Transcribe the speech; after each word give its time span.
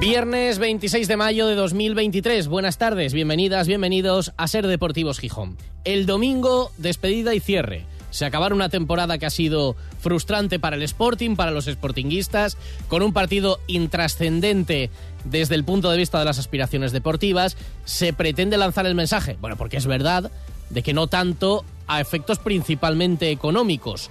Viernes 0.00 0.58
26 0.58 1.08
de 1.08 1.16
mayo 1.18 1.46
de 1.46 1.54
2023. 1.56 2.48
Buenas 2.48 2.78
tardes, 2.78 3.12
bienvenidas, 3.12 3.66
bienvenidos 3.66 4.32
a 4.38 4.48
Ser 4.48 4.66
Deportivos 4.66 5.18
Gijón. 5.18 5.58
El 5.84 6.06
domingo, 6.06 6.72
despedida 6.78 7.34
y 7.34 7.40
cierre. 7.40 7.84
Se 8.08 8.24
acabaron 8.24 8.56
una 8.56 8.70
temporada 8.70 9.18
que 9.18 9.26
ha 9.26 9.30
sido 9.30 9.76
frustrante 10.00 10.58
para 10.58 10.76
el 10.76 10.82
Sporting, 10.84 11.36
para 11.36 11.50
los 11.50 11.66
sportinguistas, 11.66 12.56
con 12.88 13.02
un 13.02 13.12
partido 13.12 13.60
intrascendente 13.66 14.88
desde 15.24 15.54
el 15.54 15.64
punto 15.64 15.90
de 15.90 15.98
vista 15.98 16.18
de 16.18 16.24
las 16.24 16.38
aspiraciones 16.38 16.92
deportivas. 16.92 17.58
Se 17.84 18.14
pretende 18.14 18.56
lanzar 18.56 18.86
el 18.86 18.94
mensaje, 18.94 19.36
bueno, 19.38 19.58
porque 19.58 19.76
es 19.76 19.86
verdad, 19.86 20.30
de 20.70 20.82
que 20.82 20.94
no 20.94 21.08
tanto 21.08 21.62
a 21.86 22.00
efectos 22.00 22.38
principalmente 22.38 23.30
económicos. 23.30 24.08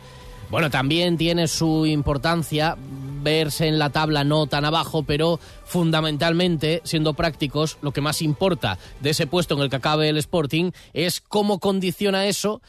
Bueno, 0.52 0.70
también 0.70 1.18
tiene 1.18 1.48
su 1.48 1.88
importancia 1.88 2.76
verse 3.22 3.68
en 3.68 3.80
la 3.80 3.90
tabla 3.90 4.24
no 4.24 4.48
tan 4.48 4.66
abajo, 4.66 5.04
pero 5.04 5.40
fundamentalmente, 5.66 6.82
siendo 6.84 7.14
prácticos, 7.14 7.78
lo 7.82 7.92
que 7.92 8.02
más 8.02 8.22
importa 8.22 8.78
de 9.00 9.12
ese 9.12 9.28
puesto 9.28 9.56
en 9.56 9.62
el 9.62 9.70
que 9.70 9.78
acabe 9.78 10.10
el 10.10 10.18
Sporting 10.18 10.72
es 10.94 11.22
cómo 11.22 11.60
condiciona 11.60 12.28
eso 12.28 12.62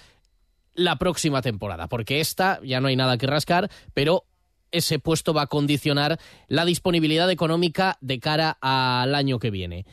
la 0.75 0.97
próxima 0.97 1.43
temporada, 1.43 1.89
porque 1.89 2.21
esta 2.21 2.61
ya 2.63 2.81
no 2.81 2.89
hay 2.89 2.97
nada 2.97 3.19
que 3.19 3.27
rascar, 3.27 3.71
pero 3.95 4.25
ese 4.73 4.99
puesto 4.99 5.35
va 5.35 5.43
a 5.43 5.47
condicionar 5.47 6.19
la 6.49 6.65
disponibilidad 6.65 7.31
económica 7.31 7.99
de 8.01 8.21
cara 8.21 8.57
al 8.61 9.15
año 9.15 9.39
que 9.39 9.51
viene. 9.51 9.85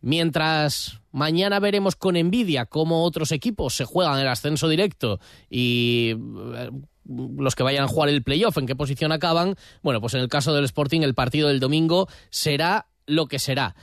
Mientras 0.00 1.00
mañana 1.12 1.60
veremos 1.60 1.94
con 1.94 2.16
envidia 2.16 2.66
cómo 2.66 3.04
otros 3.04 3.30
equipos 3.30 3.74
se 3.74 3.84
juegan 3.84 4.18
el 4.18 4.26
ascenso 4.26 4.68
directo 4.68 5.20
y 5.48 6.14
eh, 6.56 6.70
los 7.04 7.54
que 7.54 7.62
vayan 7.62 7.84
a 7.84 7.88
jugar 7.88 8.08
el 8.08 8.22
playoff, 8.22 8.58
en 8.58 8.66
qué 8.66 8.76
posición 8.76 9.12
acaban, 9.12 9.56
bueno, 9.82 10.00
pues 10.00 10.14
en 10.14 10.20
el 10.20 10.28
caso 10.28 10.54
del 10.54 10.64
Sporting 10.64 11.02
el 11.02 11.14
partido 11.14 11.48
del 11.48 11.60
domingo 11.60 12.08
será 12.30 12.86
lo 13.06 13.26
que 13.26 13.38
será. 13.38 13.74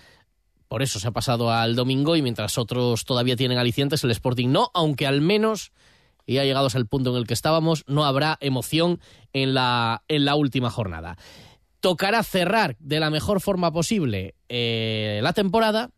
Por 0.67 0.83
eso 0.83 0.99
se 0.99 1.07
ha 1.07 1.11
pasado 1.11 1.51
al 1.51 1.75
domingo 1.75 2.15
y 2.15 2.21
mientras 2.21 2.57
otros 2.57 3.03
todavía 3.03 3.35
tienen 3.35 3.57
alicientes, 3.57 4.03
el 4.03 4.11
Sporting 4.11 4.49
no, 4.49 4.69
aunque 4.73 5.07
al 5.07 5.19
menos, 5.19 5.71
y 6.25 6.35
ya 6.35 6.43
llegados 6.43 6.75
al 6.75 6.85
punto 6.85 7.09
en 7.09 7.17
el 7.17 7.27
que 7.27 7.33
estábamos, 7.33 7.83
no 7.87 8.05
habrá 8.05 8.37
emoción 8.39 8.99
en 9.33 9.55
la, 9.55 10.03
en 10.07 10.25
la 10.25 10.35
última 10.35 10.69
jornada. 10.69 11.17
Tocará 11.79 12.21
cerrar 12.23 12.75
de 12.79 12.99
la 12.99 13.09
mejor 13.09 13.41
forma 13.41 13.71
posible 13.71 14.35
eh, 14.47 15.21
la 15.23 15.33
temporada 15.33 15.89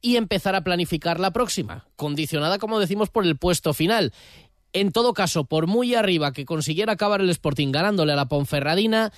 y 0.00 0.16
empezar 0.16 0.54
a 0.54 0.62
planificar 0.62 1.18
la 1.18 1.32
próxima, 1.32 1.88
condicionada, 1.96 2.58
como 2.58 2.78
decimos, 2.78 3.10
por 3.10 3.24
el 3.24 3.36
puesto 3.36 3.74
final. 3.74 4.12
En 4.72 4.92
todo 4.92 5.14
caso, 5.14 5.44
por 5.44 5.66
muy 5.66 5.94
arriba 5.94 6.32
que 6.32 6.44
consiguiera 6.44 6.92
acabar 6.92 7.20
el 7.20 7.30
Sporting 7.30 7.72
ganándole 7.72 8.12
a 8.12 8.16
la 8.16 8.28
Ponferradina, 8.28 9.12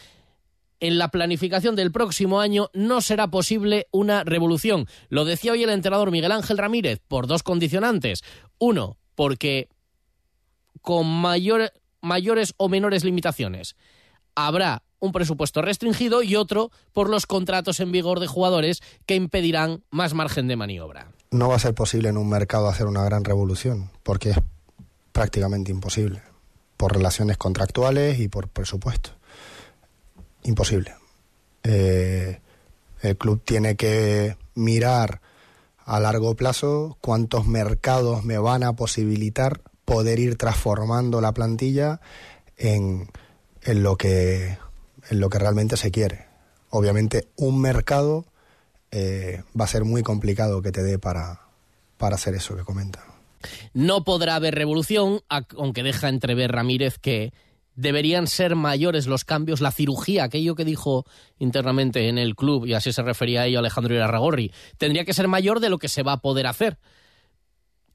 en 0.81 0.99
la 0.99 1.09
planificación 1.09 1.75
del 1.77 1.91
próximo 1.91 2.41
año 2.41 2.71
no 2.73 3.01
será 3.01 3.29
posible 3.29 3.89
una 3.91 4.25
revolución. 4.25 4.87
Lo 5.09 5.25
decía 5.25 5.53
hoy 5.53 5.65
el 5.65 5.71
entrenador 5.71 6.11
Miguel 6.11 6.33
Ángel 6.33 6.59
Ramírez 6.59 7.01
por 7.09 7.27
dos 7.27 7.43
condicionantes. 7.43 8.23
Uno, 8.59 8.97
porque 9.15 9.69
con 10.81 11.07
mayores 11.07 12.55
o 12.57 12.69
menores 12.69 13.05
limitaciones 13.05 13.77
habrá 14.35 14.85
un 15.01 15.13
presupuesto 15.13 15.63
restringido 15.63 16.23
y 16.23 16.37
otro 16.37 16.71
por 16.93 17.09
los 17.11 17.27
contratos 17.27 17.81
en 17.81 17.93
vigor 17.93 18.21
de 18.21 18.27
jugadores 18.27 18.81
que 19.07 19.17
impedirán 19.17 19.83
más 19.91 20.15
margen 20.15 20.49
de 20.49 20.57
maniobra. 20.57 21.13
No 21.31 21.49
va 21.49 21.57
a 21.57 21.61
ser 21.61 21.75
posible 21.75 22.09
en 22.09 22.17
un 22.17 22.29
mercado 22.29 22.69
hacer 22.69 22.87
una 22.87 23.05
gran 23.05 23.25
revolución, 23.25 23.91
porque 24.03 24.35
prácticamente 25.19 25.73
imposible, 25.73 26.23
por 26.77 26.93
relaciones 26.93 27.37
contractuales 27.37 28.21
y 28.21 28.29
por 28.29 28.47
presupuesto. 28.47 29.11
Imposible. 30.45 30.95
Eh, 31.65 32.39
el 33.03 33.19
club 33.19 33.43
tiene 33.45 33.75
que 33.75 34.37
mirar 34.55 35.21
a 35.85 35.99
largo 35.99 36.37
plazo 36.37 36.99
cuántos 37.01 37.49
mercados 37.49 38.25
me 38.25 38.39
van 38.39 38.63
a 38.63 38.77
posibilitar 38.77 39.61
poder 39.85 40.21
ir 40.21 40.37
transformando 40.37 41.21
la 41.21 41.33
plantilla 41.33 42.01
en, 42.57 43.11
en, 43.63 43.83
lo, 43.83 43.97
que, 43.97 44.57
en 45.11 45.19
lo 45.19 45.31
que 45.31 45.39
realmente 45.41 45.77
se 45.77 45.91
quiere. 45.91 46.27
Obviamente 46.71 47.27
un 47.35 47.61
mercado 47.61 48.25
eh, 48.93 49.43
va 49.61 49.65
a 49.65 49.69
ser 49.69 49.85
muy 49.85 50.05
complicado 50.05 50.63
que 50.63 50.71
te 50.71 50.85
dé 50.85 51.01
para, 51.01 51.41
para 51.97 52.15
hacer 52.15 52.37
eso 52.37 52.57
que 52.57 52.63
comenta. 52.63 53.08
No 53.73 54.05
podrá 54.05 54.37
haber 54.37 54.55
revolución, 54.55 55.21
aunque 55.29 55.83
deja 55.83 56.09
entrever 56.09 56.53
Ramírez 56.53 56.99
que 56.99 57.33
deberían 57.79 58.27
ser 58.27 58.57
mayores 58.57 59.07
los 59.07 59.25
cambios, 59.25 59.61
la 59.61 59.71
cirugía, 59.71 60.25
aquello 60.25 60.57
que 60.57 60.65
dijo 60.65 61.07
internamente 61.39 62.09
en 62.09 62.19
el 62.19 62.35
club, 62.35 62.67
y 62.67 62.75
así 62.75 62.93
se 62.93 63.03
refería 63.03 63.43
a 63.43 63.47
ello 63.47 63.61
Alejandro 63.61 63.95
Irarragorri, 63.95 64.53
tendría 64.79 65.05
que 65.05 65.15
ser 65.15 65.29
mayor 65.29 65.61
de 65.61 65.71
lo 65.71 65.79
que 65.79 65.89
se 65.89 66.03
va 66.03 66.15
a 66.15 66.21
poder 66.21 66.49
hacer. 66.49 66.79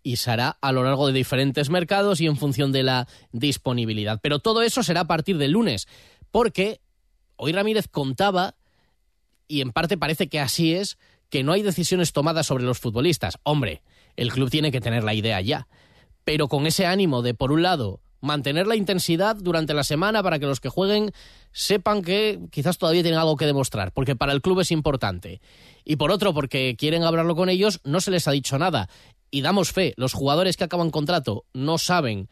Y 0.01 0.15
se 0.17 0.31
hará 0.31 0.57
a 0.61 0.71
lo 0.71 0.83
largo 0.83 1.07
de 1.07 1.13
diferentes 1.13 1.69
mercados 1.69 2.21
y 2.21 2.27
en 2.27 2.37
función 2.37 2.71
de 2.71 2.83
la 2.83 3.09
disponibilidad. 3.33 4.19
Pero 4.21 4.39
todo 4.39 4.61
eso 4.61 4.83
será 4.83 5.01
a 5.01 5.07
partir 5.07 5.37
del 5.37 5.51
lunes, 5.51 5.89
porque 6.31 6.79
hoy 7.35 7.51
Ramírez 7.51 7.89
contaba, 7.89 8.55
y 9.49 9.59
en 9.59 9.73
parte 9.73 9.97
parece 9.97 10.29
que 10.29 10.39
así 10.39 10.75
es, 10.75 10.97
que 11.29 11.43
no 11.43 11.51
hay 11.51 11.61
decisiones 11.61 12.13
tomadas 12.13 12.47
sobre 12.47 12.63
los 12.63 12.79
futbolistas. 12.79 13.37
Hombre, 13.43 13.81
el 14.15 14.31
club 14.31 14.49
tiene 14.49 14.71
que 14.71 14.81
tener 14.81 15.03
la 15.03 15.13
idea 15.13 15.39
ya. 15.41 15.67
Pero 16.23 16.47
con 16.47 16.67
ese 16.67 16.85
ánimo 16.85 17.21
de, 17.21 17.33
por 17.33 17.51
un 17.51 17.63
lado, 17.63 18.01
mantener 18.23 18.67
la 18.67 18.77
intensidad 18.77 19.35
durante 19.35 19.73
la 19.73 19.83
semana 19.83 20.23
para 20.23 20.39
que 20.39 20.45
los 20.45 20.61
que 20.61 20.69
jueguen 20.69 21.11
sepan 21.51 22.01
que 22.01 22.39
quizás 22.51 22.77
todavía 22.77 23.03
tienen 23.03 23.19
algo 23.19 23.35
que 23.35 23.45
demostrar, 23.45 23.91
porque 23.91 24.15
para 24.15 24.31
el 24.31 24.41
club 24.41 24.61
es 24.61 24.71
importante. 24.71 25.41
Y 25.83 25.97
por 25.97 26.09
otro, 26.09 26.33
porque 26.33 26.75
quieren 26.77 27.03
hablarlo 27.03 27.35
con 27.35 27.49
ellos, 27.49 27.81
no 27.83 27.99
se 27.99 28.11
les 28.11 28.27
ha 28.29 28.31
dicho 28.31 28.57
nada. 28.57 28.87
Y 29.29 29.41
damos 29.41 29.73
fe, 29.73 29.93
los 29.97 30.13
jugadores 30.13 30.55
que 30.55 30.63
acaban 30.63 30.89
contrato 30.89 31.43
no 31.53 31.77
saben 31.77 32.29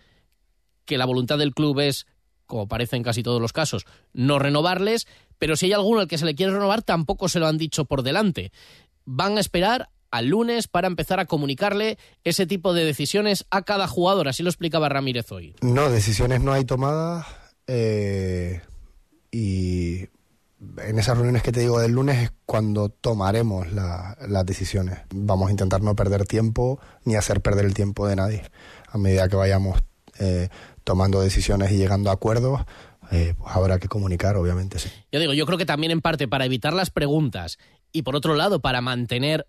que 0.86 0.98
la 0.98 1.06
voluntad 1.06 1.38
del 1.38 1.54
club 1.54 1.80
es, 1.82 2.08
como 2.46 2.70
parece 2.70 2.96
en 2.96 3.04
casi 3.04 3.22
todos 3.22 3.42
los 3.42 3.52
casos, 3.52 3.86
no 4.14 4.40
renovarles, 4.40 5.08
pero 5.40 5.58
si 5.58 5.66
hay 5.66 5.74
alguno 5.74 6.00
al 6.00 6.08
que 6.08 6.18
se 6.18 6.26
le 6.26 6.36
quiere 6.36 6.54
renovar, 6.54 6.84
tampoco 6.84 7.28
se 7.28 7.40
lo 7.40 7.48
han 7.48 7.58
dicho 7.58 7.84
por 7.84 8.02
delante. 8.02 8.54
Van 9.04 9.36
a 9.38 9.42
esperar 9.42 9.90
al 10.12 10.28
lunes 10.28 10.68
para 10.68 10.88
empezar 10.88 11.20
a 11.20 11.26
comunicarle 11.26 11.98
ese 12.24 12.46
tipo 12.46 12.74
de 12.74 12.86
decisiones 12.86 13.46
a 13.50 13.64
cada 13.64 13.88
jugador. 13.88 14.28
Así 14.28 14.44
lo 14.44 14.50
explicaba 14.50 14.90
Ramírez 14.90 15.32
hoy. 15.32 15.56
No, 15.62 15.90
decisiones 15.90 16.42
no 16.42 16.54
hay 16.54 16.66
tomadas 16.66 17.26
eh, 17.68 18.62
y 19.32 20.08
en 20.78 21.00
esas 21.00 21.18
reuniones 21.18 21.42
que 21.42 21.52
te 21.52 21.62
digo 21.62 21.80
del 21.80 21.94
lunes 21.94 22.18
es 22.24 22.34
cuando 22.46 22.90
tomaremos 22.90 23.72
las 23.72 24.46
decisiones. 24.46 25.00
Vamos 25.14 25.48
a 25.48 25.52
intentar 25.52 25.82
no 25.82 25.96
perder 25.96 26.26
tiempo 26.26 26.80
ni 27.06 27.16
hacer 27.16 27.42
perder 27.42 27.66
el 27.66 27.74
tiempo 27.74 28.08
de 28.08 28.16
nadie. 28.16 28.44
A 28.88 28.98
medida 28.98 29.28
que 29.28 29.36
vayamos 29.36 29.82
eh, 30.20 30.50
tomando 30.84 31.22
decisiones 31.22 31.72
y 31.72 31.78
llegando 31.78 32.10
a 32.10 32.14
acuerdos, 32.14 32.62
eh, 33.12 33.34
pues 33.38 33.56
habrá 33.56 33.80
que 33.80 33.88
comunicar, 33.88 34.36
obviamente, 34.38 34.80
sí. 34.80 34.90
Yo 35.12 35.20
digo, 35.20 35.34
yo 35.34 35.46
creo 35.46 35.58
que 35.58 35.66
también 35.66 35.92
en 35.92 36.02
parte 36.02 36.28
para 36.28 36.46
evitar 36.46 36.74
las 36.74 36.92
preguntas 36.92 37.58
y 37.92 38.04
por 38.04 38.16
otro 38.16 38.36
lado 38.36 38.62
para 38.62 38.82
mantener 38.82 39.48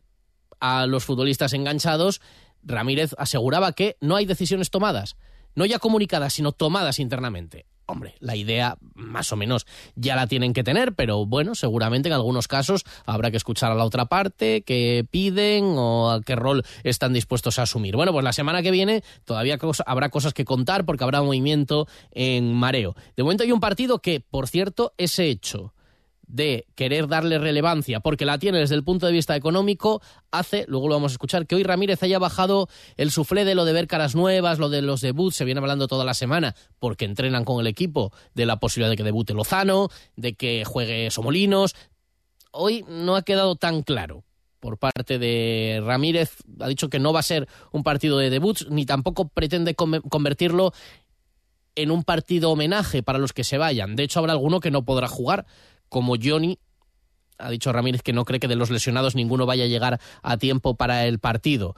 a 0.63 0.87
los 0.87 1.05
futbolistas 1.05 1.53
enganchados, 1.55 2.21
Ramírez 2.63 3.15
aseguraba 3.19 3.73
que 3.73 3.97
no 4.01 4.15
hay 4.15 4.27
decisiones 4.27 4.71
tomadas, 4.71 5.17
no 5.57 5.67
ya 5.67 5.81
comunicadas, 5.81 6.35
sino 6.35 6.53
tomadas 6.53 7.01
internamente. 7.01 7.67
Hombre, 7.87 8.15
la 8.21 8.37
idea 8.37 8.79
más 8.95 9.33
o 9.33 9.37
menos 9.37 9.67
ya 9.97 10.15
la 10.15 10.29
tienen 10.29 10.53
que 10.53 10.63
tener, 10.63 10.95
pero 10.95 11.27
bueno, 11.27 11.57
seguramente 11.57 12.09
en 12.09 12.13
algunos 12.13 12.47
casos 12.47 12.85
habrá 13.05 13.33
que 13.33 13.37
escuchar 13.37 13.73
a 13.73 13.75
la 13.75 13.85
otra 13.85 14.07
parte, 14.07 14.63
qué 14.63 15.05
piden 15.11 15.65
o 15.77 16.13
a 16.13 16.23
qué 16.23 16.37
rol 16.37 16.63
están 16.85 17.13
dispuestos 17.13 17.59
a 17.59 17.63
asumir. 17.63 17.97
Bueno, 17.97 18.13
pues 18.13 18.23
la 18.23 18.33
semana 18.33 18.63
que 18.63 18.71
viene 18.71 19.03
todavía 19.25 19.59
habrá 19.85 20.11
cosas 20.11 20.33
que 20.33 20.45
contar 20.45 20.87
porque 20.87 21.03
habrá 21.03 21.23
movimiento 21.23 21.89
en 22.13 22.55
mareo. 22.55 22.95
De 23.17 23.25
momento 23.25 23.43
hay 23.43 23.51
un 23.51 23.61
partido 23.61 23.99
que, 23.99 24.21
por 24.21 24.47
cierto, 24.47 24.95
ese 24.97 25.27
hecho 25.27 25.75
de 26.33 26.67
querer 26.75 27.09
darle 27.09 27.39
relevancia, 27.39 28.01
porque 28.01 28.25
la 28.25 28.39
tiene 28.39 28.59
desde 28.59 28.75
el 28.75 28.83
punto 28.83 29.05
de 29.05 29.13
vista 29.13 29.37
económico, 29.37 30.01
hace, 30.31 30.65
luego 30.67 30.89
lo 30.89 30.95
vamos 30.95 31.13
a 31.13 31.15
escuchar, 31.15 31.47
que 31.47 31.55
hoy 31.55 31.63
Ramírez 31.63 32.03
haya 32.03 32.19
bajado 32.19 32.69
el 32.97 33.11
suflé 33.11 33.45
de 33.45 33.55
lo 33.55 33.67
de 33.67 33.75
ver 33.75 33.87
caras 33.87 34.15
nuevas, 34.15 34.59
lo 34.59 34.71
de 34.71 34.81
los 34.81 35.03
debuts, 35.03 35.37
se 35.37 35.45
viene 35.45 35.61
hablando 35.61 35.89
toda 35.89 36.07
la 36.07 36.15
semana, 36.15 36.57
porque 36.79 37.05
entrenan 37.05 37.45
con 37.45 37.61
el 37.61 37.67
equipo, 37.67 38.13
de 38.35 38.47
la 38.47 38.57
posibilidad 38.57 38.91
de 38.91 38.97
que 38.97 39.05
debute 39.05 39.35
Lozano, 39.35 39.91
de 40.17 40.33
que 40.35 40.65
juegue 40.65 41.11
Somolinos. 41.11 41.75
Hoy 42.51 42.83
no 42.89 43.15
ha 43.15 43.23
quedado 43.23 43.57
tan 43.57 43.83
claro 43.83 44.25
por 44.59 44.79
parte 44.79 45.19
de 45.19 45.83
Ramírez. 45.85 46.37
Ha 46.61 46.69
dicho 46.69 46.89
que 46.89 46.99
no 46.99 47.13
va 47.13 47.21
a 47.21 47.25
ser 47.25 47.47
un 47.73 47.83
partido 47.83 48.17
de 48.17 48.31
debuts, 48.31 48.71
ni 48.71 48.87
tampoco 48.87 49.29
pretende 49.29 49.75
convertirlo 49.75 50.73
en 51.75 51.91
un 51.91 52.05
partido 52.05 52.51
homenaje 52.51 53.03
para 53.03 53.19
los 53.19 53.33
que 53.33 53.45
se 53.45 53.59
vayan. 53.59 53.97
De 53.97 54.05
hecho, 54.05 54.19
habrá 54.19 54.33
alguno 54.33 54.61
que 54.61 54.71
no 54.71 54.85
podrá 54.85 55.09
jugar, 55.09 55.47
como 55.93 56.15
Johnny. 56.21 56.59
Ha 57.39 57.51
dicho 57.51 57.71
Ramírez 57.71 58.03
que 58.03 58.15
no 58.15 58.25
cree 58.25 58.41
que 58.41 58.49
de 58.49 58.57
los 58.57 58.71
lesionados 58.71 59.15
ninguno 59.15 59.45
vaya 59.45 59.65
a 59.65 59.67
llegar 59.67 60.01
a 60.23 60.39
tiempo 60.39 60.75
para 60.75 61.07
el 61.07 61.19
partido. 61.19 61.77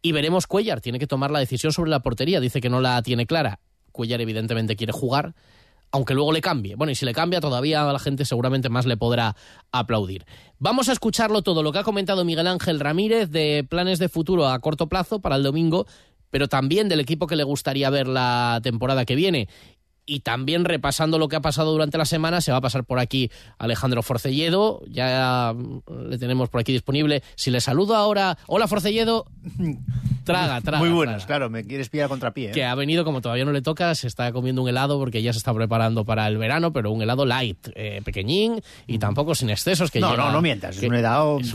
Y 0.00 0.12
veremos 0.12 0.46
Cuellar, 0.46 0.80
tiene 0.80 1.00
que 1.00 1.08
tomar 1.08 1.32
la 1.32 1.40
decisión 1.40 1.72
sobre 1.72 1.90
la 1.90 2.00
portería. 2.00 2.38
Dice 2.38 2.60
que 2.60 2.70
no 2.70 2.80
la 2.80 3.02
tiene 3.02 3.26
clara. 3.26 3.58
Cuellar 3.90 4.20
evidentemente 4.20 4.76
quiere 4.76 4.92
jugar, 4.92 5.34
aunque 5.90 6.14
luego 6.14 6.30
le 6.30 6.40
cambie. 6.40 6.76
Bueno, 6.76 6.92
y 6.92 6.94
si 6.94 7.04
le 7.04 7.14
cambia 7.14 7.40
todavía 7.40 7.82
la 7.82 7.98
gente 7.98 8.24
seguramente 8.24 8.68
más 8.68 8.86
le 8.86 8.96
podrá 8.96 9.34
aplaudir. 9.72 10.24
Vamos 10.60 10.88
a 10.88 10.92
escucharlo 10.92 11.42
todo, 11.42 11.64
lo 11.64 11.72
que 11.72 11.80
ha 11.80 11.84
comentado 11.84 12.24
Miguel 12.24 12.46
Ángel 12.46 12.78
Ramírez 12.78 13.28
de 13.30 13.66
planes 13.68 13.98
de 13.98 14.08
futuro 14.08 14.46
a 14.46 14.58
corto 14.60 14.88
plazo 14.88 15.20
para 15.20 15.34
el 15.34 15.42
domingo, 15.42 15.86
pero 16.30 16.46
también 16.46 16.88
del 16.88 17.00
equipo 17.00 17.26
que 17.26 17.34
le 17.36 17.42
gustaría 17.42 17.90
ver 17.90 18.06
la 18.06 18.60
temporada 18.62 19.04
que 19.04 19.16
viene 19.16 19.48
y 20.06 20.20
también 20.20 20.64
repasando 20.64 21.18
lo 21.18 21.28
que 21.28 21.36
ha 21.36 21.40
pasado 21.40 21.72
durante 21.72 21.98
la 21.98 22.04
semana, 22.04 22.40
se 22.40 22.52
va 22.52 22.58
a 22.58 22.60
pasar 22.60 22.84
por 22.84 22.98
aquí 22.98 23.30
Alejandro 23.58 24.02
Forcelledo, 24.02 24.82
ya 24.88 25.54
le 25.88 26.18
tenemos 26.18 26.48
por 26.48 26.60
aquí 26.60 26.72
disponible. 26.72 27.22
Si 27.36 27.50
le 27.50 27.60
saludo 27.60 27.96
ahora, 27.96 28.38
hola 28.46 28.66
Forcelledo, 28.66 29.26
traga, 30.24 30.60
traga. 30.60 30.78
Muy 30.78 30.90
buenas, 30.90 31.26
claro, 31.26 31.50
me 31.50 31.64
quieres 31.64 31.88
pillar 31.88 32.08
contra 32.08 32.32
pie. 32.32 32.50
¿eh? 32.50 32.52
Que 32.52 32.64
ha 32.64 32.74
venido, 32.74 33.04
como 33.04 33.20
todavía 33.20 33.44
no 33.44 33.52
le 33.52 33.62
toca, 33.62 33.94
se 33.94 34.08
está 34.08 34.32
comiendo 34.32 34.62
un 34.62 34.68
helado 34.68 34.98
porque 34.98 35.22
ya 35.22 35.32
se 35.32 35.38
está 35.38 35.54
preparando 35.54 36.04
para 36.04 36.26
el 36.26 36.36
verano, 36.36 36.72
pero 36.72 36.90
un 36.90 37.02
helado 37.02 37.24
light, 37.24 37.68
eh, 37.74 38.00
pequeñín 38.04 38.60
y 38.86 38.98
tampoco 38.98 39.34
sin 39.34 39.50
excesos. 39.50 39.90
Que 39.90 40.00
no, 40.00 40.16
no, 40.16 40.32
no 40.32 40.42
mientas, 40.42 40.76
es 40.76 40.82
un 40.82 40.94
helado. 40.94 41.38
Es 41.40 41.54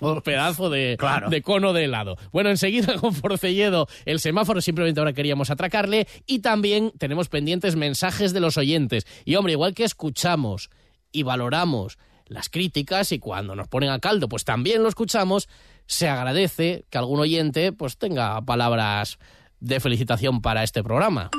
un, 0.00 0.20
pedazo, 0.22 0.70
de, 0.70 0.98
de 1.30 1.42
cono 1.42 1.72
de 1.72 1.84
helado. 1.84 2.16
Bueno, 2.32 2.50
enseguida 2.50 2.96
con 2.96 3.14
Forcelledo, 3.14 3.88
el 4.04 4.20
semáforo 4.20 4.60
simplemente 4.60 5.00
ahora 5.00 5.12
queríamos 5.12 5.50
atracarle 5.50 6.06
y 6.26 6.40
también 6.40 6.92
tenemos 6.98 7.28
pendientes 7.28 7.76
mensajes 7.78 8.32
de 8.32 8.40
los 8.40 8.56
oyentes. 8.56 9.06
Y 9.24 9.36
hombre, 9.36 9.52
igual 9.52 9.74
que 9.74 9.84
escuchamos 9.84 10.70
y 11.12 11.22
valoramos 11.22 11.98
las 12.26 12.48
críticas 12.50 13.12
y 13.12 13.18
cuando 13.18 13.56
nos 13.56 13.68
ponen 13.68 13.90
a 13.90 14.00
caldo, 14.00 14.28
pues 14.28 14.44
también 14.44 14.82
lo 14.82 14.88
escuchamos, 14.88 15.48
se 15.86 16.08
agradece 16.08 16.84
que 16.90 16.98
algún 16.98 17.20
oyente 17.20 17.72
pues 17.72 17.96
tenga 17.96 18.40
palabras 18.42 19.18
de 19.60 19.80
felicitación 19.80 20.42
para 20.42 20.62
este 20.62 20.82
programa. 20.82 21.30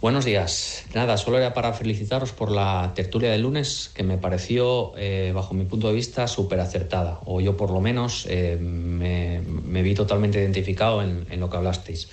Buenos 0.00 0.24
días. 0.24 0.84
Nada, 0.94 1.16
solo 1.16 1.38
era 1.38 1.54
para 1.54 1.72
felicitaros 1.72 2.30
por 2.30 2.52
la 2.52 2.92
tertulia 2.94 3.32
del 3.32 3.42
lunes, 3.42 3.90
que 3.92 4.04
me 4.04 4.16
pareció, 4.16 4.92
eh, 4.96 5.32
bajo 5.34 5.54
mi 5.54 5.64
punto 5.64 5.88
de 5.88 5.94
vista, 5.94 6.28
súper 6.28 6.60
acertada. 6.60 7.18
O 7.24 7.40
yo, 7.40 7.56
por 7.56 7.72
lo 7.72 7.80
menos, 7.80 8.24
eh, 8.30 8.56
me, 8.60 9.82
vi 9.82 9.94
totalmente 9.94 10.38
identificado 10.38 11.02
en, 11.02 11.26
en 11.30 11.40
lo 11.40 11.50
que 11.50 11.56
hablasteis. 11.56 12.08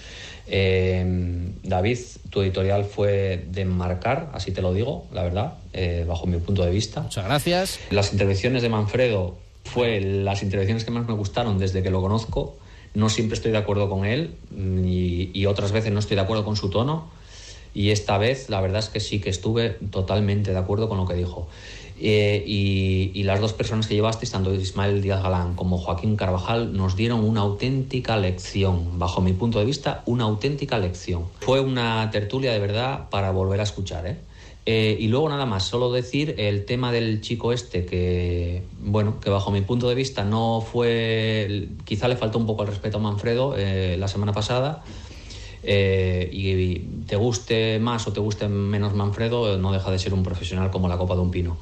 Eh, 0.47 1.51
David, 1.63 1.97
tu 2.29 2.41
editorial 2.41 2.85
fue 2.85 3.45
de 3.49 3.65
marcar, 3.65 4.29
así 4.33 4.51
te 4.51 4.61
lo 4.61 4.73
digo, 4.73 5.05
la 5.11 5.23
verdad, 5.23 5.53
eh, 5.73 6.05
bajo 6.07 6.27
mi 6.27 6.37
punto 6.37 6.63
de 6.63 6.71
vista. 6.71 7.01
Muchas 7.01 7.25
gracias. 7.25 7.79
Las 7.89 8.11
intervenciones 8.11 8.61
de 8.61 8.69
Manfredo 8.69 9.37
fue 9.63 9.99
las 10.01 10.43
intervenciones 10.43 10.85
que 10.85 10.91
más 10.91 11.07
me 11.07 11.13
gustaron 11.13 11.57
desde 11.57 11.81
que 11.81 11.89
lo 11.89 12.01
conozco. 12.01 12.57
No 12.93 13.09
siempre 13.09 13.35
estoy 13.35 13.51
de 13.51 13.57
acuerdo 13.57 13.89
con 13.89 14.05
él 14.05 14.35
y 14.55 15.45
otras 15.47 15.71
veces 15.73 15.91
no 15.91 15.99
estoy 15.99 16.15
de 16.15 16.21
acuerdo 16.21 16.45
con 16.45 16.55
su 16.55 16.69
tono. 16.69 17.09
Y 17.73 17.91
esta 17.91 18.17
vez 18.17 18.49
la 18.49 18.61
verdad 18.61 18.79
es 18.79 18.87
que 18.87 19.01
sí 19.01 19.19
que 19.19 19.29
estuve 19.29 19.71
totalmente 19.91 20.51
de 20.51 20.57
acuerdo 20.57 20.87
con 20.87 20.97
lo 20.97 21.05
que 21.05 21.13
dijo. 21.13 21.49
Eh, 21.99 22.43
y, 22.45 23.23
las 23.23 23.39
dos 23.39 23.53
personas 23.53 23.87
que 23.87 23.95
llevasteis, 23.95 24.31
tanto 24.31 24.53
Ismael 24.53 25.01
Díaz 25.01 25.23
Galán 25.23 25.55
como 25.55 25.77
Joaquín 25.77 26.15
Carvajal, 26.15 26.75
nos 26.75 26.95
dieron 26.95 27.23
una 27.23 27.41
auténtica 27.41 28.17
lección, 28.17 28.99
bajo 28.99 29.21
mi 29.21 29.33
punto 29.33 29.59
de 29.59 29.65
vista, 29.65 30.03
una 30.05 30.25
auténtica 30.25 30.77
lección. 30.77 31.23
Fue 31.39 31.61
una 31.61 32.09
tertulia 32.11 32.51
de 32.51 32.59
verdad 32.59 33.09
para 33.09 33.31
volver 33.31 33.61
a 33.61 33.63
escuchar. 33.63 34.05
¿eh? 34.05 34.17
Eh, 34.67 34.97
y 34.99 35.07
luego 35.07 35.29
nada 35.29 35.45
más, 35.45 35.63
solo 35.63 35.91
decir 35.91 36.35
el 36.37 36.65
tema 36.65 36.91
del 36.91 37.21
chico 37.21 37.51
este 37.51 37.85
que, 37.85 38.63
bueno, 38.79 39.19
que 39.19 39.29
bajo 39.29 39.49
mi 39.51 39.61
punto 39.61 39.87
de 39.89 39.95
vista 39.95 40.23
no 40.23 40.61
fue, 40.61 41.69
quizá 41.85 42.07
le 42.07 42.15
faltó 42.15 42.37
un 42.37 42.45
poco 42.45 42.63
el 42.63 42.69
respeto 42.69 42.97
a 42.97 42.99
Manfredo 42.99 43.55
la 43.55 44.07
semana 44.07 44.33
pasada. 44.33 44.83
y 45.63 46.77
te 47.07 47.15
guste 47.15 47.79
más 47.79 48.07
o 48.07 48.13
te 48.13 48.19
guste 48.19 48.47
menos 48.47 48.93
Manfredo, 48.93 49.57
no 49.57 49.71
deja 49.71 49.89
de 49.89 49.97
ser 49.97 50.13
un 50.13 50.23
profesional 50.23 50.69
como 50.69 50.87
la 50.87 50.97
copa 50.97 51.15
de 51.15 51.21
un 51.21 51.31
pino. 51.31 51.57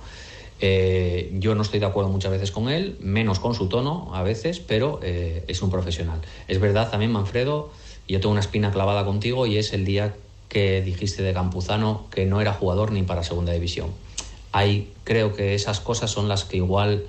Eh, 0.65 1.29
yo 1.39 1.55
no 1.55 1.61
estoy 1.61 1.81
de 1.81 1.87
acuerdo 1.87 2.09
muchas 2.09 2.31
veces 2.31 2.49
con 2.49 2.69
él, 2.69 2.95
menos 3.01 3.41
con 3.41 3.53
su 3.53 3.67
tono 3.67 4.11
a 4.13 4.23
veces, 4.23 4.61
pero 4.61 5.01
eh, 5.03 5.43
es 5.49 5.61
un 5.61 5.69
profesional. 5.69 6.21
Es 6.47 6.61
verdad 6.61 6.89
también, 6.89 7.11
Manfredo, 7.11 7.69
yo 8.07 8.21
tengo 8.21 8.31
una 8.31 8.39
espina 8.39 8.71
clavada 8.71 9.03
contigo 9.03 9.45
y 9.45 9.57
es 9.57 9.73
el 9.73 9.83
día 9.83 10.15
que 10.47 10.81
dijiste 10.81 11.21
de 11.21 11.33
Campuzano 11.33 12.07
que 12.11 12.25
no 12.25 12.39
era 12.39 12.53
jugador 12.53 12.93
ni 12.93 13.03
para 13.03 13.23
segunda 13.23 13.51
división. 13.51 13.91
Ahí 14.53 14.93
creo 15.03 15.35
que 15.35 15.53
esas 15.53 15.81
cosas 15.81 16.11
son 16.11 16.29
las 16.29 16.45
que 16.45 16.55
igual 16.55 17.07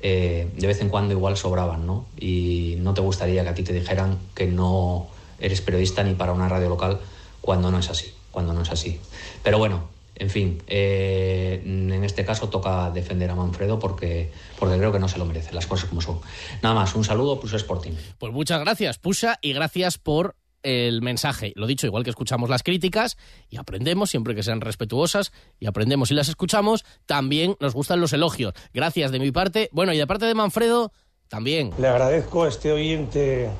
eh, 0.00 0.48
de 0.56 0.66
vez 0.66 0.80
en 0.80 0.88
cuando 0.88 1.14
igual 1.14 1.36
sobraban, 1.36 1.86
¿no? 1.86 2.06
Y 2.18 2.74
no 2.78 2.92
te 2.92 3.02
gustaría 3.02 3.44
que 3.44 3.48
a 3.50 3.54
ti 3.54 3.62
te 3.62 3.72
dijeran 3.72 4.18
que 4.34 4.48
no 4.48 5.06
eres 5.38 5.60
periodista 5.60 6.02
ni 6.02 6.14
para 6.14 6.32
una 6.32 6.48
radio 6.48 6.68
local 6.68 6.98
cuando 7.40 7.70
no 7.70 7.78
es 7.78 7.88
así, 7.88 8.12
cuando 8.32 8.52
no 8.52 8.62
es 8.62 8.70
así. 8.72 8.98
Pero 9.44 9.58
bueno, 9.58 9.94
en 10.18 10.30
fin, 10.30 10.62
eh, 10.66 11.62
en 11.64 12.04
este 12.04 12.24
caso 12.24 12.48
toca 12.48 12.90
defender 12.90 13.30
a 13.30 13.34
Manfredo 13.34 13.78
porque, 13.78 14.32
porque 14.58 14.76
creo 14.78 14.92
que 14.92 14.98
no 14.98 15.08
se 15.08 15.18
lo 15.18 15.24
merece, 15.24 15.52
las 15.54 15.66
cosas 15.66 15.88
como 15.88 16.00
son. 16.00 16.20
Nada 16.62 16.74
más, 16.74 16.94
un 16.94 17.04
saludo, 17.04 17.38
Pusa 17.38 17.56
Sporting. 17.56 17.92
Pues 18.18 18.32
muchas 18.32 18.60
gracias, 18.60 18.98
Pusa, 18.98 19.38
y 19.42 19.52
gracias 19.52 19.98
por 19.98 20.36
el 20.62 21.00
mensaje. 21.02 21.52
Lo 21.54 21.66
dicho, 21.66 21.86
igual 21.86 22.02
que 22.02 22.10
escuchamos 22.10 22.50
las 22.50 22.62
críticas 22.62 23.16
y 23.48 23.56
aprendemos, 23.56 24.10
siempre 24.10 24.34
que 24.34 24.42
sean 24.42 24.60
respetuosas, 24.60 25.32
y 25.60 25.66
aprendemos 25.66 26.10
y 26.10 26.14
las 26.14 26.28
escuchamos, 26.28 26.84
también 27.06 27.56
nos 27.60 27.74
gustan 27.74 28.00
los 28.00 28.12
elogios. 28.12 28.54
Gracias 28.74 29.12
de 29.12 29.20
mi 29.20 29.30
parte. 29.30 29.68
Bueno, 29.72 29.92
y 29.92 29.98
de 29.98 30.06
parte 30.06 30.26
de 30.26 30.34
Manfredo, 30.34 30.92
también. 31.28 31.72
Le 31.78 31.88
agradezco 31.88 32.44
a 32.44 32.48
este 32.48 32.72
oyente 32.72 33.50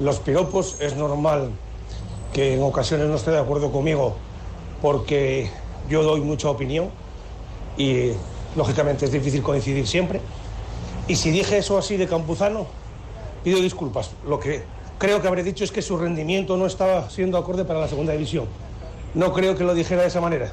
los 0.00 0.18
piropos. 0.18 0.80
Es 0.80 0.96
normal 0.96 1.50
que 2.32 2.54
en 2.54 2.62
ocasiones 2.62 3.06
no 3.06 3.14
esté 3.14 3.30
de 3.30 3.38
acuerdo 3.38 3.70
conmigo 3.70 4.16
porque 4.82 5.50
yo 5.88 6.02
doy 6.02 6.20
mucha 6.20 6.48
opinión 6.50 6.90
y 7.76 8.10
lógicamente 8.56 9.04
es 9.04 9.12
difícil 9.12 9.42
coincidir 9.42 9.86
siempre. 9.86 10.20
Y 11.06 11.16
si 11.16 11.30
dije 11.30 11.58
eso 11.58 11.76
así 11.76 11.96
de 11.96 12.06
Campuzano, 12.06 12.66
pido 13.42 13.60
disculpas. 13.60 14.12
Lo 14.26 14.40
que 14.40 14.62
creo 14.98 15.20
que 15.20 15.28
habré 15.28 15.42
dicho 15.42 15.64
es 15.64 15.72
que 15.72 15.82
su 15.82 15.96
rendimiento 15.98 16.56
no 16.56 16.66
estaba 16.66 17.10
siendo 17.10 17.36
acorde 17.36 17.64
para 17.64 17.80
la 17.80 17.88
segunda 17.88 18.12
división. 18.12 18.46
No 19.14 19.32
creo 19.32 19.56
que 19.56 19.64
lo 19.64 19.74
dijera 19.74 20.02
de 20.02 20.08
esa 20.08 20.20
manera. 20.20 20.52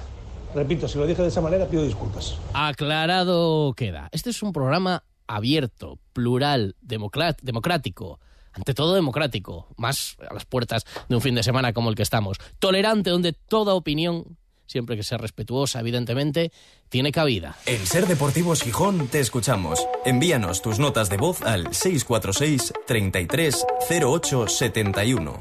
Repito, 0.54 0.88
si 0.88 0.98
lo 0.98 1.08
dije 1.08 1.22
de 1.22 1.30
esa 1.30 1.42
manera, 1.42 1.68
pido 1.68 1.84
disculpas. 1.84 2.36
Aclarado 2.54 3.74
queda. 3.74 4.10
Este 4.12 4.30
es 4.30 4.44
un 4.44 4.52
programa 4.52 5.04
abierto, 5.28 5.98
plural, 6.12 6.76
democrático. 6.82 8.20
Ante 8.54 8.74
todo 8.74 8.96
democrático, 8.96 9.68
más 9.78 10.18
a 10.30 10.34
las 10.34 10.44
puertas 10.44 10.84
de 11.08 11.16
un 11.16 11.22
fin 11.22 11.36
de 11.36 11.44
semana 11.44 11.72
como 11.72 11.90
el 11.90 11.96
que 11.96 12.04
estamos. 12.04 12.38
Tolerante, 12.60 13.10
donde 13.10 13.32
toda 13.32 13.74
opinión 13.76 14.38
siempre 14.72 14.96
que 14.96 15.04
sea 15.04 15.18
respetuosa, 15.18 15.80
evidentemente, 15.82 16.52
tiene 16.90 17.12
cabida. 17.12 17.58
En 17.66 17.86
Ser 17.86 18.08
Deportivos 18.08 18.64
Gijón 18.64 19.08
te 19.08 19.20
escuchamos. 19.20 19.86
Envíanos 20.06 20.62
tus 20.62 20.80
notas 20.80 21.10
de 21.10 21.18
voz 21.18 21.42
al 21.42 21.74
646 21.74 22.74
33 22.88 23.66
08 24.02 24.48
71. 24.48 25.38